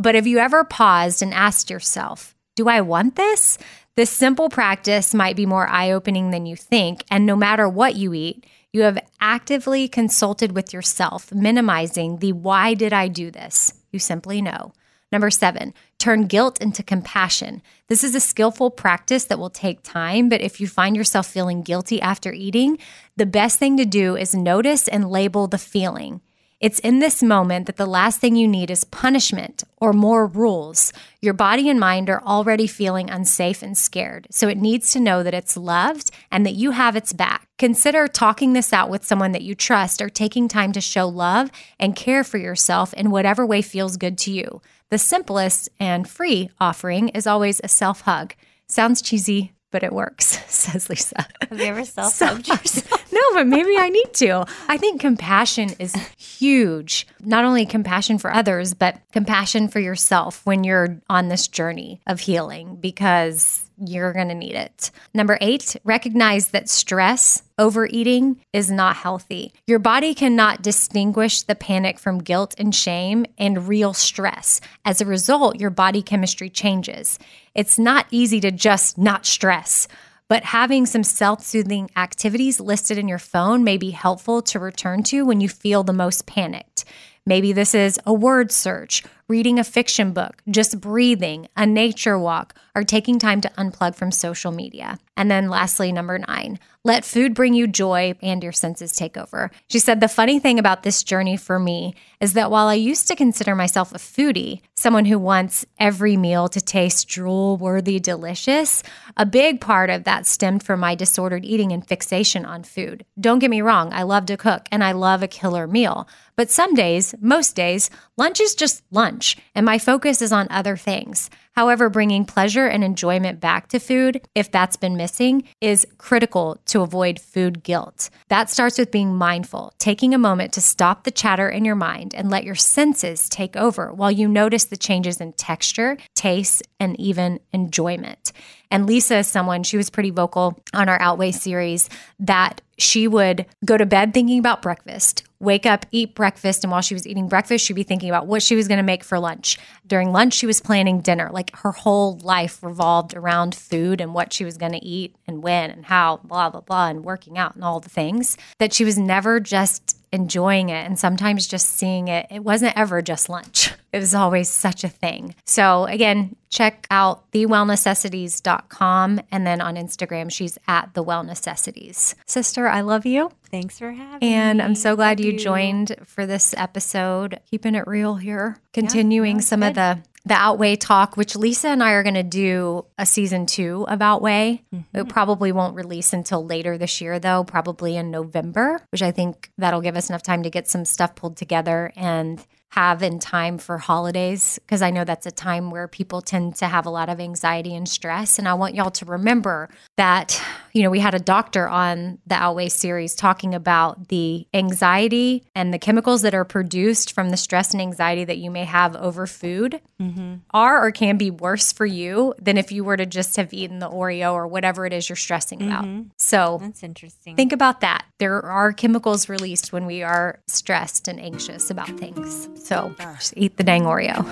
But 0.00 0.14
have 0.14 0.26
you 0.26 0.38
ever 0.38 0.64
paused 0.64 1.22
and 1.22 1.34
asked 1.34 1.70
yourself, 1.70 2.34
do 2.56 2.68
I 2.68 2.80
want 2.80 3.16
this? 3.16 3.58
This 3.96 4.10
simple 4.10 4.48
practice 4.48 5.14
might 5.14 5.36
be 5.36 5.46
more 5.46 5.68
eye 5.68 5.90
opening 5.90 6.30
than 6.30 6.46
you 6.46 6.56
think. 6.56 7.04
And 7.10 7.26
no 7.26 7.36
matter 7.36 7.68
what 7.68 7.96
you 7.96 8.14
eat, 8.14 8.46
you 8.72 8.82
have 8.82 9.04
actively 9.20 9.88
consulted 9.88 10.52
with 10.52 10.72
yourself, 10.72 11.32
minimizing 11.32 12.18
the 12.18 12.32
why 12.32 12.74
did 12.74 12.92
I 12.92 13.08
do 13.08 13.30
this? 13.30 13.74
You 13.90 13.98
simply 13.98 14.40
know. 14.40 14.72
Number 15.12 15.30
seven, 15.30 15.74
turn 16.00 16.26
guilt 16.26 16.60
into 16.60 16.82
compassion. 16.82 17.62
This 17.88 18.02
is 18.02 18.14
a 18.14 18.20
skillful 18.20 18.70
practice 18.70 19.24
that 19.24 19.38
will 19.38 19.50
take 19.50 19.82
time, 19.82 20.28
but 20.28 20.40
if 20.40 20.60
you 20.60 20.66
find 20.66 20.96
yourself 20.96 21.26
feeling 21.26 21.62
guilty 21.62 22.00
after 22.00 22.32
eating, 22.32 22.78
the 23.16 23.26
best 23.26 23.58
thing 23.58 23.76
to 23.76 23.84
do 23.84 24.16
is 24.16 24.34
notice 24.34 24.88
and 24.88 25.10
label 25.10 25.46
the 25.46 25.58
feeling. 25.58 26.20
It's 26.60 26.78
in 26.80 26.98
this 26.98 27.22
moment 27.22 27.66
that 27.66 27.78
the 27.78 27.86
last 27.86 28.20
thing 28.20 28.36
you 28.36 28.46
need 28.46 28.70
is 28.70 28.84
punishment 28.84 29.64
or 29.78 29.94
more 29.94 30.26
rules. 30.26 30.92
Your 31.22 31.32
body 31.32 31.70
and 31.70 31.80
mind 31.80 32.10
are 32.10 32.22
already 32.22 32.66
feeling 32.66 33.08
unsafe 33.08 33.62
and 33.62 33.76
scared, 33.76 34.26
so 34.30 34.46
it 34.46 34.58
needs 34.58 34.92
to 34.92 35.00
know 35.00 35.22
that 35.22 35.32
it's 35.32 35.56
loved 35.56 36.10
and 36.30 36.44
that 36.44 36.54
you 36.54 36.72
have 36.72 36.96
its 36.96 37.14
back. 37.14 37.48
Consider 37.58 38.06
talking 38.06 38.52
this 38.52 38.74
out 38.74 38.90
with 38.90 39.06
someone 39.06 39.32
that 39.32 39.40
you 39.40 39.54
trust 39.54 40.02
or 40.02 40.10
taking 40.10 40.48
time 40.48 40.72
to 40.72 40.82
show 40.82 41.08
love 41.08 41.50
and 41.78 41.96
care 41.96 42.22
for 42.22 42.36
yourself 42.36 42.92
in 42.92 43.10
whatever 43.10 43.46
way 43.46 43.62
feels 43.62 43.96
good 43.96 44.18
to 44.18 44.30
you. 44.30 44.60
The 44.90 44.98
simplest 44.98 45.68
and 45.78 46.08
free 46.08 46.50
offering 46.60 47.10
is 47.10 47.26
always 47.26 47.60
a 47.62 47.68
self 47.68 48.00
hug. 48.00 48.34
Sounds 48.66 49.00
cheesy, 49.00 49.52
but 49.70 49.84
it 49.84 49.92
works, 49.92 50.26
says 50.52 50.88
Lisa. 50.90 51.26
Have 51.48 51.60
you 51.60 51.66
ever 51.66 51.84
self 51.84 52.18
hugged 52.18 52.48
yourself? 52.48 53.12
No, 53.12 53.20
but 53.34 53.46
maybe 53.46 53.76
I 53.78 53.88
need 53.88 54.12
to. 54.14 54.44
I 54.68 54.78
think 54.78 55.00
compassion 55.00 55.70
is 55.78 55.94
huge. 56.16 57.06
Not 57.20 57.44
only 57.44 57.66
compassion 57.66 58.18
for 58.18 58.32
others, 58.32 58.74
but 58.74 58.98
compassion 59.12 59.68
for 59.68 59.78
yourself 59.78 60.44
when 60.44 60.64
you're 60.64 61.00
on 61.08 61.28
this 61.28 61.46
journey 61.46 62.00
of 62.08 62.18
healing 62.20 62.76
because 62.80 63.69
you're 63.80 64.12
going 64.12 64.28
to 64.28 64.34
need 64.34 64.54
it. 64.54 64.90
Number 65.14 65.38
eight, 65.40 65.76
recognize 65.84 66.48
that 66.48 66.68
stress, 66.68 67.42
overeating 67.58 68.40
is 68.52 68.70
not 68.70 68.96
healthy. 68.96 69.52
Your 69.66 69.78
body 69.78 70.14
cannot 70.14 70.62
distinguish 70.62 71.42
the 71.42 71.54
panic 71.54 71.98
from 71.98 72.18
guilt 72.18 72.54
and 72.58 72.74
shame 72.74 73.26
and 73.38 73.68
real 73.68 73.94
stress. 73.94 74.60
As 74.84 75.00
a 75.00 75.06
result, 75.06 75.60
your 75.60 75.70
body 75.70 76.02
chemistry 76.02 76.50
changes. 76.50 77.18
It's 77.54 77.78
not 77.78 78.06
easy 78.10 78.40
to 78.40 78.50
just 78.50 78.98
not 78.98 79.26
stress. 79.26 79.88
But 80.28 80.44
having 80.44 80.86
some 80.86 81.02
self 81.02 81.42
soothing 81.42 81.90
activities 81.96 82.60
listed 82.60 82.98
in 82.98 83.08
your 83.08 83.18
phone 83.18 83.64
may 83.64 83.76
be 83.76 83.90
helpful 83.90 84.42
to 84.42 84.60
return 84.60 85.02
to 85.04 85.26
when 85.26 85.40
you 85.40 85.48
feel 85.48 85.82
the 85.82 85.92
most 85.92 86.24
panicked. 86.24 86.84
Maybe 87.26 87.52
this 87.52 87.74
is 87.74 87.98
a 88.06 88.12
word 88.12 88.52
search, 88.52 89.02
reading 89.30 89.60
a 89.60 89.64
fiction 89.64 90.12
book, 90.12 90.42
just 90.50 90.80
breathing, 90.80 91.46
a 91.56 91.64
nature 91.64 92.18
walk, 92.18 92.52
or 92.74 92.82
taking 92.82 93.16
time 93.16 93.40
to 93.40 93.48
unplug 93.50 93.94
from 93.94 94.10
social 94.10 94.50
media. 94.50 94.98
And 95.20 95.30
then 95.30 95.50
lastly, 95.50 95.92
number 95.92 96.18
nine, 96.18 96.58
let 96.82 97.04
food 97.04 97.34
bring 97.34 97.52
you 97.52 97.66
joy 97.66 98.14
and 98.22 98.42
your 98.42 98.52
senses 98.52 98.92
take 98.92 99.18
over. 99.18 99.50
She 99.68 99.78
said, 99.78 100.00
The 100.00 100.08
funny 100.08 100.38
thing 100.38 100.58
about 100.58 100.82
this 100.82 101.02
journey 101.02 101.36
for 101.36 101.58
me 101.58 101.94
is 102.22 102.32
that 102.32 102.50
while 102.50 102.68
I 102.68 102.74
used 102.74 103.06
to 103.08 103.14
consider 103.14 103.54
myself 103.54 103.94
a 103.94 103.98
foodie, 103.98 104.62
someone 104.76 105.04
who 105.04 105.18
wants 105.18 105.66
every 105.78 106.16
meal 106.16 106.48
to 106.48 106.60
taste 106.62 107.06
drool 107.06 107.58
worthy 107.58 108.00
delicious, 108.00 108.82
a 109.14 109.26
big 109.26 109.60
part 109.60 109.90
of 109.90 110.04
that 110.04 110.26
stemmed 110.26 110.62
from 110.62 110.80
my 110.80 110.94
disordered 110.94 111.44
eating 111.44 111.70
and 111.70 111.86
fixation 111.86 112.46
on 112.46 112.62
food. 112.62 113.04
Don't 113.20 113.40
get 113.40 113.50
me 113.50 113.60
wrong, 113.60 113.92
I 113.92 114.04
love 114.04 114.24
to 114.26 114.38
cook 114.38 114.68
and 114.72 114.82
I 114.82 114.92
love 114.92 115.22
a 115.22 115.28
killer 115.28 115.66
meal. 115.66 116.08
But 116.34 116.50
some 116.50 116.72
days, 116.72 117.14
most 117.20 117.54
days, 117.54 117.90
lunch 118.16 118.40
is 118.40 118.54
just 118.54 118.82
lunch, 118.90 119.36
and 119.54 119.66
my 119.66 119.78
focus 119.78 120.22
is 120.22 120.32
on 120.32 120.46
other 120.48 120.78
things. 120.78 121.28
However, 121.56 121.90
bringing 121.90 122.24
pleasure 122.24 122.66
and 122.66 122.84
enjoyment 122.84 123.40
back 123.40 123.68
to 123.68 123.80
food, 123.80 124.22
if 124.34 124.50
that's 124.50 124.76
been 124.76 124.96
missing, 124.96 125.44
is 125.60 125.86
critical 125.98 126.58
to 126.66 126.80
avoid 126.80 127.20
food 127.20 127.62
guilt. 127.62 128.10
That 128.28 128.50
starts 128.50 128.78
with 128.78 128.90
being 128.90 129.16
mindful, 129.16 129.72
taking 129.78 130.14
a 130.14 130.18
moment 130.18 130.52
to 130.54 130.60
stop 130.60 131.04
the 131.04 131.10
chatter 131.10 131.48
in 131.48 131.64
your 131.64 131.74
mind 131.74 132.14
and 132.14 132.30
let 132.30 132.44
your 132.44 132.54
senses 132.54 133.28
take 133.28 133.56
over 133.56 133.92
while 133.92 134.10
you 134.10 134.28
notice 134.28 134.64
the 134.64 134.76
changes 134.76 135.20
in 135.20 135.32
texture, 135.32 135.96
taste, 136.14 136.62
and 136.78 136.98
even 136.98 137.40
enjoyment. 137.52 138.32
And 138.70 138.86
Lisa 138.86 139.18
is 139.18 139.26
someone, 139.26 139.62
she 139.62 139.76
was 139.76 139.90
pretty 139.90 140.10
vocal 140.10 140.58
on 140.72 140.88
our 140.88 141.00
Outweigh 141.00 141.32
series 141.32 141.88
that 142.20 142.60
she 142.78 143.06
would 143.06 143.46
go 143.64 143.76
to 143.76 143.84
bed 143.84 144.14
thinking 144.14 144.38
about 144.38 144.62
breakfast, 144.62 145.24
wake 145.38 145.66
up, 145.66 145.84
eat 145.90 146.14
breakfast. 146.14 146.64
And 146.64 146.70
while 146.70 146.80
she 146.80 146.94
was 146.94 147.06
eating 147.06 147.28
breakfast, 147.28 147.64
she'd 147.64 147.74
be 147.74 147.82
thinking 147.82 148.08
about 148.08 148.26
what 148.26 148.42
she 148.42 148.56
was 148.56 148.68
going 148.68 148.78
to 148.78 148.84
make 148.84 149.04
for 149.04 149.18
lunch. 149.18 149.58
During 149.86 150.12
lunch, 150.12 150.34
she 150.34 150.46
was 150.46 150.60
planning 150.60 151.00
dinner. 151.00 151.30
Like 151.30 151.54
her 151.56 151.72
whole 151.72 152.18
life 152.22 152.62
revolved 152.62 153.14
around 153.14 153.54
food 153.54 154.00
and 154.00 154.14
what 154.14 154.32
she 154.32 154.44
was 154.44 154.56
going 154.56 154.72
to 154.72 154.84
eat 154.84 155.14
and 155.26 155.42
when 155.42 155.70
and 155.70 155.84
how, 155.84 156.18
blah, 156.24 156.48
blah, 156.48 156.60
blah, 156.60 156.88
and 156.88 157.04
working 157.04 157.36
out 157.36 157.54
and 157.54 157.64
all 157.64 157.80
the 157.80 157.90
things 157.90 158.38
that 158.58 158.72
she 158.72 158.84
was 158.84 158.96
never 158.96 159.40
just 159.40 159.99
enjoying 160.12 160.68
it 160.68 160.86
and 160.86 160.98
sometimes 160.98 161.46
just 161.46 161.66
seeing 161.70 162.08
it. 162.08 162.26
It 162.30 162.44
wasn't 162.44 162.76
ever 162.76 163.02
just 163.02 163.28
lunch. 163.28 163.72
It 163.92 163.98
was 163.98 164.14
always 164.14 164.48
such 164.48 164.84
a 164.84 164.88
thing. 164.88 165.34
So 165.46 165.86
again, 165.86 166.36
check 166.48 166.86
out 166.92 167.28
thewellnecessities.com 167.32 169.20
and 169.32 169.46
then 169.46 169.60
on 169.60 169.74
Instagram 169.74 170.30
she's 170.30 170.58
at 170.68 170.94
the 170.94 171.02
well 171.02 171.24
necessities. 171.24 172.14
Sister, 172.24 172.68
I 172.68 172.82
love 172.82 173.04
you. 173.04 173.32
Thanks 173.50 173.80
for 173.80 173.90
having 173.90 174.22
And 174.22 174.22
me. 174.22 174.32
And 174.32 174.62
I'm 174.62 174.74
so 174.76 174.94
glad 174.94 175.18
Love 175.18 175.26
you 175.26 175.36
joined 175.36 175.96
for 176.04 176.24
this 176.24 176.54
episode. 176.56 177.40
Keeping 177.50 177.74
it 177.74 177.84
real 177.88 178.14
here. 178.14 178.58
Continuing 178.72 179.38
no, 179.38 179.42
some 179.42 179.64
of 179.64 179.74
the 179.74 179.98
the 180.30 180.36
Outweigh 180.36 180.76
talk, 180.76 181.16
which 181.16 181.34
Lisa 181.34 181.70
and 181.70 181.82
I 181.82 181.90
are 181.90 182.04
going 182.04 182.14
to 182.14 182.22
do 182.22 182.86
a 182.96 183.04
season 183.04 183.46
two 183.46 183.84
of 183.88 184.00
Outweigh. 184.00 184.62
Mm-hmm. 184.72 184.96
It 184.96 185.08
probably 185.08 185.50
won't 185.50 185.74
release 185.74 186.12
until 186.12 186.46
later 186.46 186.78
this 186.78 187.00
year, 187.00 187.18
though, 187.18 187.42
probably 187.42 187.96
in 187.96 188.12
November, 188.12 188.80
which 188.90 189.02
I 189.02 189.10
think 189.10 189.50
that'll 189.58 189.80
give 189.80 189.96
us 189.96 190.08
enough 190.08 190.22
time 190.22 190.44
to 190.44 190.50
get 190.50 190.68
some 190.68 190.84
stuff 190.84 191.16
pulled 191.16 191.36
together 191.36 191.92
and 191.96 192.40
have 192.68 193.02
in 193.02 193.18
time 193.18 193.58
for 193.58 193.78
holidays 193.78 194.60
because 194.60 194.82
I 194.82 194.90
know 194.90 195.02
that's 195.02 195.26
a 195.26 195.32
time 195.32 195.72
where 195.72 195.88
people 195.88 196.22
tend 196.22 196.54
to 196.56 196.68
have 196.68 196.86
a 196.86 196.90
lot 196.90 197.08
of 197.08 197.18
anxiety 197.18 197.74
and 197.74 197.88
stress. 197.88 198.38
And 198.38 198.46
I 198.46 198.54
want 198.54 198.76
y'all 198.76 198.92
to 198.92 199.04
remember 199.06 199.68
that, 199.96 200.40
you 200.72 200.82
know, 200.82 200.90
we 200.90 201.00
had 201.00 201.14
a 201.14 201.18
doctor 201.18 201.68
on 201.68 202.18
the 202.26 202.34
Outweigh 202.34 202.68
series 202.68 203.14
talking 203.14 203.54
about 203.54 204.08
the 204.08 204.46
anxiety 204.54 205.44
and 205.54 205.72
the 205.74 205.78
chemicals 205.78 206.22
that 206.22 206.34
are 206.34 206.44
produced 206.44 207.12
from 207.12 207.30
the 207.30 207.36
stress 207.36 207.72
and 207.72 207.80
anxiety 207.80 208.24
that 208.24 208.38
you 208.38 208.50
may 208.50 208.64
have 208.64 208.96
over 208.96 209.26
food 209.26 209.80
mm-hmm. 210.00 210.36
are 210.52 210.86
or 210.86 210.90
can 210.90 211.16
be 211.16 211.30
worse 211.30 211.72
for 211.72 211.86
you 211.86 212.34
than 212.40 212.56
if 212.56 212.72
you 212.72 212.84
were 212.84 212.96
to 212.96 213.06
just 213.06 213.36
have 213.36 213.52
eaten 213.52 213.78
the 213.78 213.88
Oreo 213.88 214.32
or 214.32 214.46
whatever 214.46 214.86
it 214.86 214.92
is 214.92 215.08
you're 215.08 215.16
stressing 215.16 215.62
about. 215.62 215.84
Mm-hmm. 215.84 216.08
So 216.16 216.58
That's 216.60 216.82
interesting. 216.82 217.36
Think 217.36 217.52
about 217.52 217.80
that. 217.80 218.04
There 218.18 218.44
are 218.44 218.72
chemicals 218.72 219.28
released 219.28 219.72
when 219.72 219.86
we 219.86 220.02
are 220.02 220.40
stressed 220.46 221.08
and 221.08 221.20
anxious 221.20 221.70
about 221.70 221.88
things. 221.98 222.48
So 222.64 222.94
ah. 223.00 223.14
just 223.18 223.34
eat 223.36 223.56
the 223.56 223.64
dang 223.64 223.82
Oreo 223.82 224.24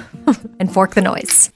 and 0.60 0.72
fork 0.72 0.94
the 0.94 1.02
noise. 1.02 1.50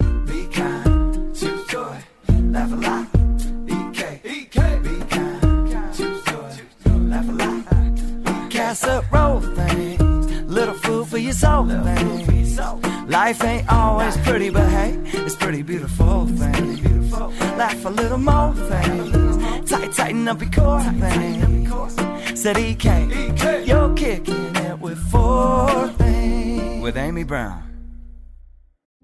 Casserole 8.73 9.43
things, 9.43 10.51
little 10.51 10.73
food 10.73 11.07
for 11.07 11.19
your 11.19 11.35
soul 11.35 11.67
things. 11.67 12.59
Life 13.07 13.45
ain't 13.45 13.71
always 13.71 14.17
pretty, 14.17 14.49
but 14.49 14.67
hey, 14.67 14.99
it's 15.13 15.37
pretty 15.37 15.61
beautiful 15.61 16.25
things. 16.25 17.13
Laugh 17.59 17.85
a 17.85 17.91
little 17.91 18.17
more 18.17 18.55
things, 18.55 19.71
tight, 19.71 19.93
tighten 19.93 20.27
up 20.27 20.41
your 20.41 20.51
core 20.51 20.81
things. 20.81 22.41
Said 22.41 22.57
EK, 22.57 23.67
you're 23.67 23.95
kicking 23.95 24.57
it 24.57 24.81
with 24.81 24.99
four 25.11 25.89
things. 25.99 26.83
With 26.83 26.97
Amy 26.97 27.25
Brown. 27.25 27.65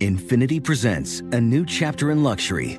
Infiniti 0.00 0.64
presents 0.64 1.20
a 1.32 1.40
new 1.42 1.66
chapter 1.66 2.10
in 2.10 2.22
luxury, 2.22 2.78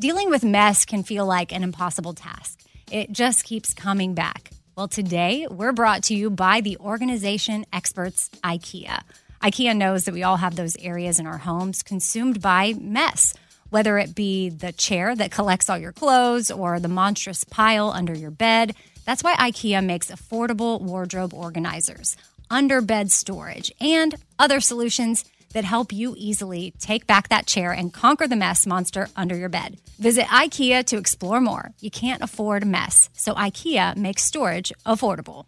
Dealing 0.00 0.30
with 0.30 0.42
mess 0.42 0.86
can 0.86 1.02
feel 1.02 1.26
like 1.26 1.52
an 1.52 1.62
impossible 1.62 2.14
task. 2.14 2.58
It 2.90 3.12
just 3.12 3.44
keeps 3.44 3.74
coming 3.74 4.14
back. 4.14 4.50
Well, 4.74 4.88
today 4.88 5.46
we're 5.50 5.74
brought 5.74 6.04
to 6.04 6.14
you 6.14 6.30
by 6.30 6.62
the 6.62 6.78
organization 6.78 7.66
experts 7.70 8.30
IKEA. 8.42 9.02
IKEA 9.42 9.76
knows 9.76 10.04
that 10.04 10.14
we 10.14 10.22
all 10.22 10.38
have 10.38 10.56
those 10.56 10.74
areas 10.78 11.20
in 11.20 11.26
our 11.26 11.36
homes 11.36 11.82
consumed 11.82 12.40
by 12.40 12.72
mess, 12.80 13.34
whether 13.68 13.98
it 13.98 14.14
be 14.14 14.48
the 14.48 14.72
chair 14.72 15.14
that 15.14 15.32
collects 15.32 15.68
all 15.68 15.76
your 15.76 15.92
clothes 15.92 16.50
or 16.50 16.80
the 16.80 16.88
monstrous 16.88 17.44
pile 17.44 17.90
under 17.90 18.14
your 18.14 18.30
bed. 18.30 18.74
That's 19.04 19.22
why 19.22 19.34
IKEA 19.34 19.84
makes 19.84 20.10
affordable 20.10 20.80
wardrobe 20.80 21.34
organizers, 21.34 22.16
under 22.48 22.80
bed 22.80 23.10
storage, 23.10 23.70
and 23.82 24.14
other 24.38 24.60
solutions 24.60 25.26
that 25.52 25.64
help 25.64 25.92
you 25.92 26.14
easily 26.16 26.72
take 26.78 27.06
back 27.06 27.28
that 27.28 27.46
chair 27.46 27.72
and 27.72 27.92
conquer 27.92 28.26
the 28.26 28.36
mess 28.36 28.66
monster 28.66 29.08
under 29.16 29.36
your 29.36 29.48
bed. 29.48 29.76
Visit 29.98 30.26
IKEA 30.26 30.84
to 30.86 30.96
explore 30.96 31.40
more. 31.40 31.72
You 31.80 31.90
can't 31.90 32.22
afford 32.22 32.66
mess, 32.66 33.10
so 33.12 33.34
IKEA 33.34 33.96
makes 33.96 34.22
storage 34.22 34.72
affordable. 34.86 35.46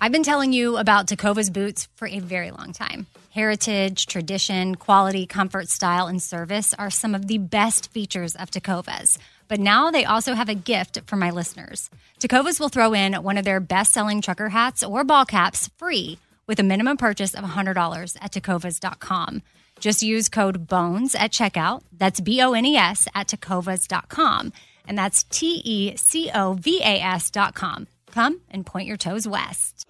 I've 0.00 0.12
been 0.12 0.22
telling 0.22 0.52
you 0.52 0.76
about 0.76 1.06
Tecovas 1.06 1.52
boots 1.52 1.88
for 1.94 2.06
a 2.06 2.18
very 2.18 2.50
long 2.50 2.72
time. 2.72 3.06
Heritage, 3.30 4.06
tradition, 4.06 4.74
quality, 4.74 5.26
comfort, 5.26 5.68
style, 5.68 6.06
and 6.06 6.22
service 6.22 6.74
are 6.74 6.90
some 6.90 7.14
of 7.14 7.26
the 7.26 7.38
best 7.38 7.90
features 7.90 8.36
of 8.36 8.50
Tecovas. 8.50 9.18
But 9.48 9.60
now 9.60 9.90
they 9.90 10.04
also 10.04 10.34
have 10.34 10.48
a 10.48 10.54
gift 10.54 11.00
for 11.06 11.16
my 11.16 11.30
listeners. 11.30 11.90
Tecovas 12.20 12.60
will 12.60 12.68
throw 12.68 12.92
in 12.92 13.14
one 13.14 13.38
of 13.38 13.44
their 13.44 13.60
best 13.60 13.92
selling 13.92 14.20
trucker 14.20 14.48
hats 14.48 14.82
or 14.82 15.04
ball 15.04 15.24
caps 15.24 15.68
free 15.76 16.18
with 16.46 16.58
a 16.58 16.62
minimum 16.62 16.96
purchase 16.96 17.34
of 17.34 17.44
$100 17.44 18.16
at 18.20 18.32
tecovas.com. 18.32 19.42
Just 19.80 20.02
use 20.02 20.28
code 20.28 20.66
BONES 20.66 21.14
at 21.14 21.32
checkout. 21.32 21.82
That's 21.92 22.20
B 22.20 22.40
O 22.40 22.52
N 22.52 22.64
E 22.64 22.76
S 22.76 23.08
at 23.14 23.28
tecovas.com. 23.28 24.52
And 24.86 24.98
that's 24.98 25.24
T 25.24 25.62
E 25.64 25.96
C 25.96 26.30
O 26.34 26.54
V 26.54 26.80
A 26.82 27.00
S.com. 27.00 27.86
Come 28.10 28.40
and 28.50 28.64
point 28.64 28.86
your 28.86 28.96
toes 28.96 29.26
west. 29.26 29.84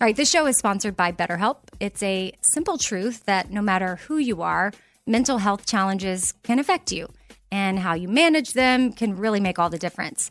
All 0.00 0.06
right, 0.06 0.16
this 0.16 0.30
show 0.30 0.46
is 0.46 0.56
sponsored 0.56 0.96
by 0.96 1.12
BetterHelp. 1.12 1.56
It's 1.78 2.02
a 2.02 2.32
simple 2.40 2.78
truth 2.78 3.24
that 3.26 3.50
no 3.50 3.60
matter 3.60 3.96
who 3.96 4.16
you 4.16 4.40
are, 4.40 4.72
mental 5.06 5.38
health 5.38 5.66
challenges 5.66 6.32
can 6.42 6.58
affect 6.58 6.90
you, 6.90 7.08
and 7.52 7.78
how 7.78 7.94
you 7.94 8.08
manage 8.08 8.54
them 8.54 8.92
can 8.92 9.16
really 9.16 9.40
make 9.40 9.58
all 9.58 9.68
the 9.68 9.78
difference. 9.78 10.30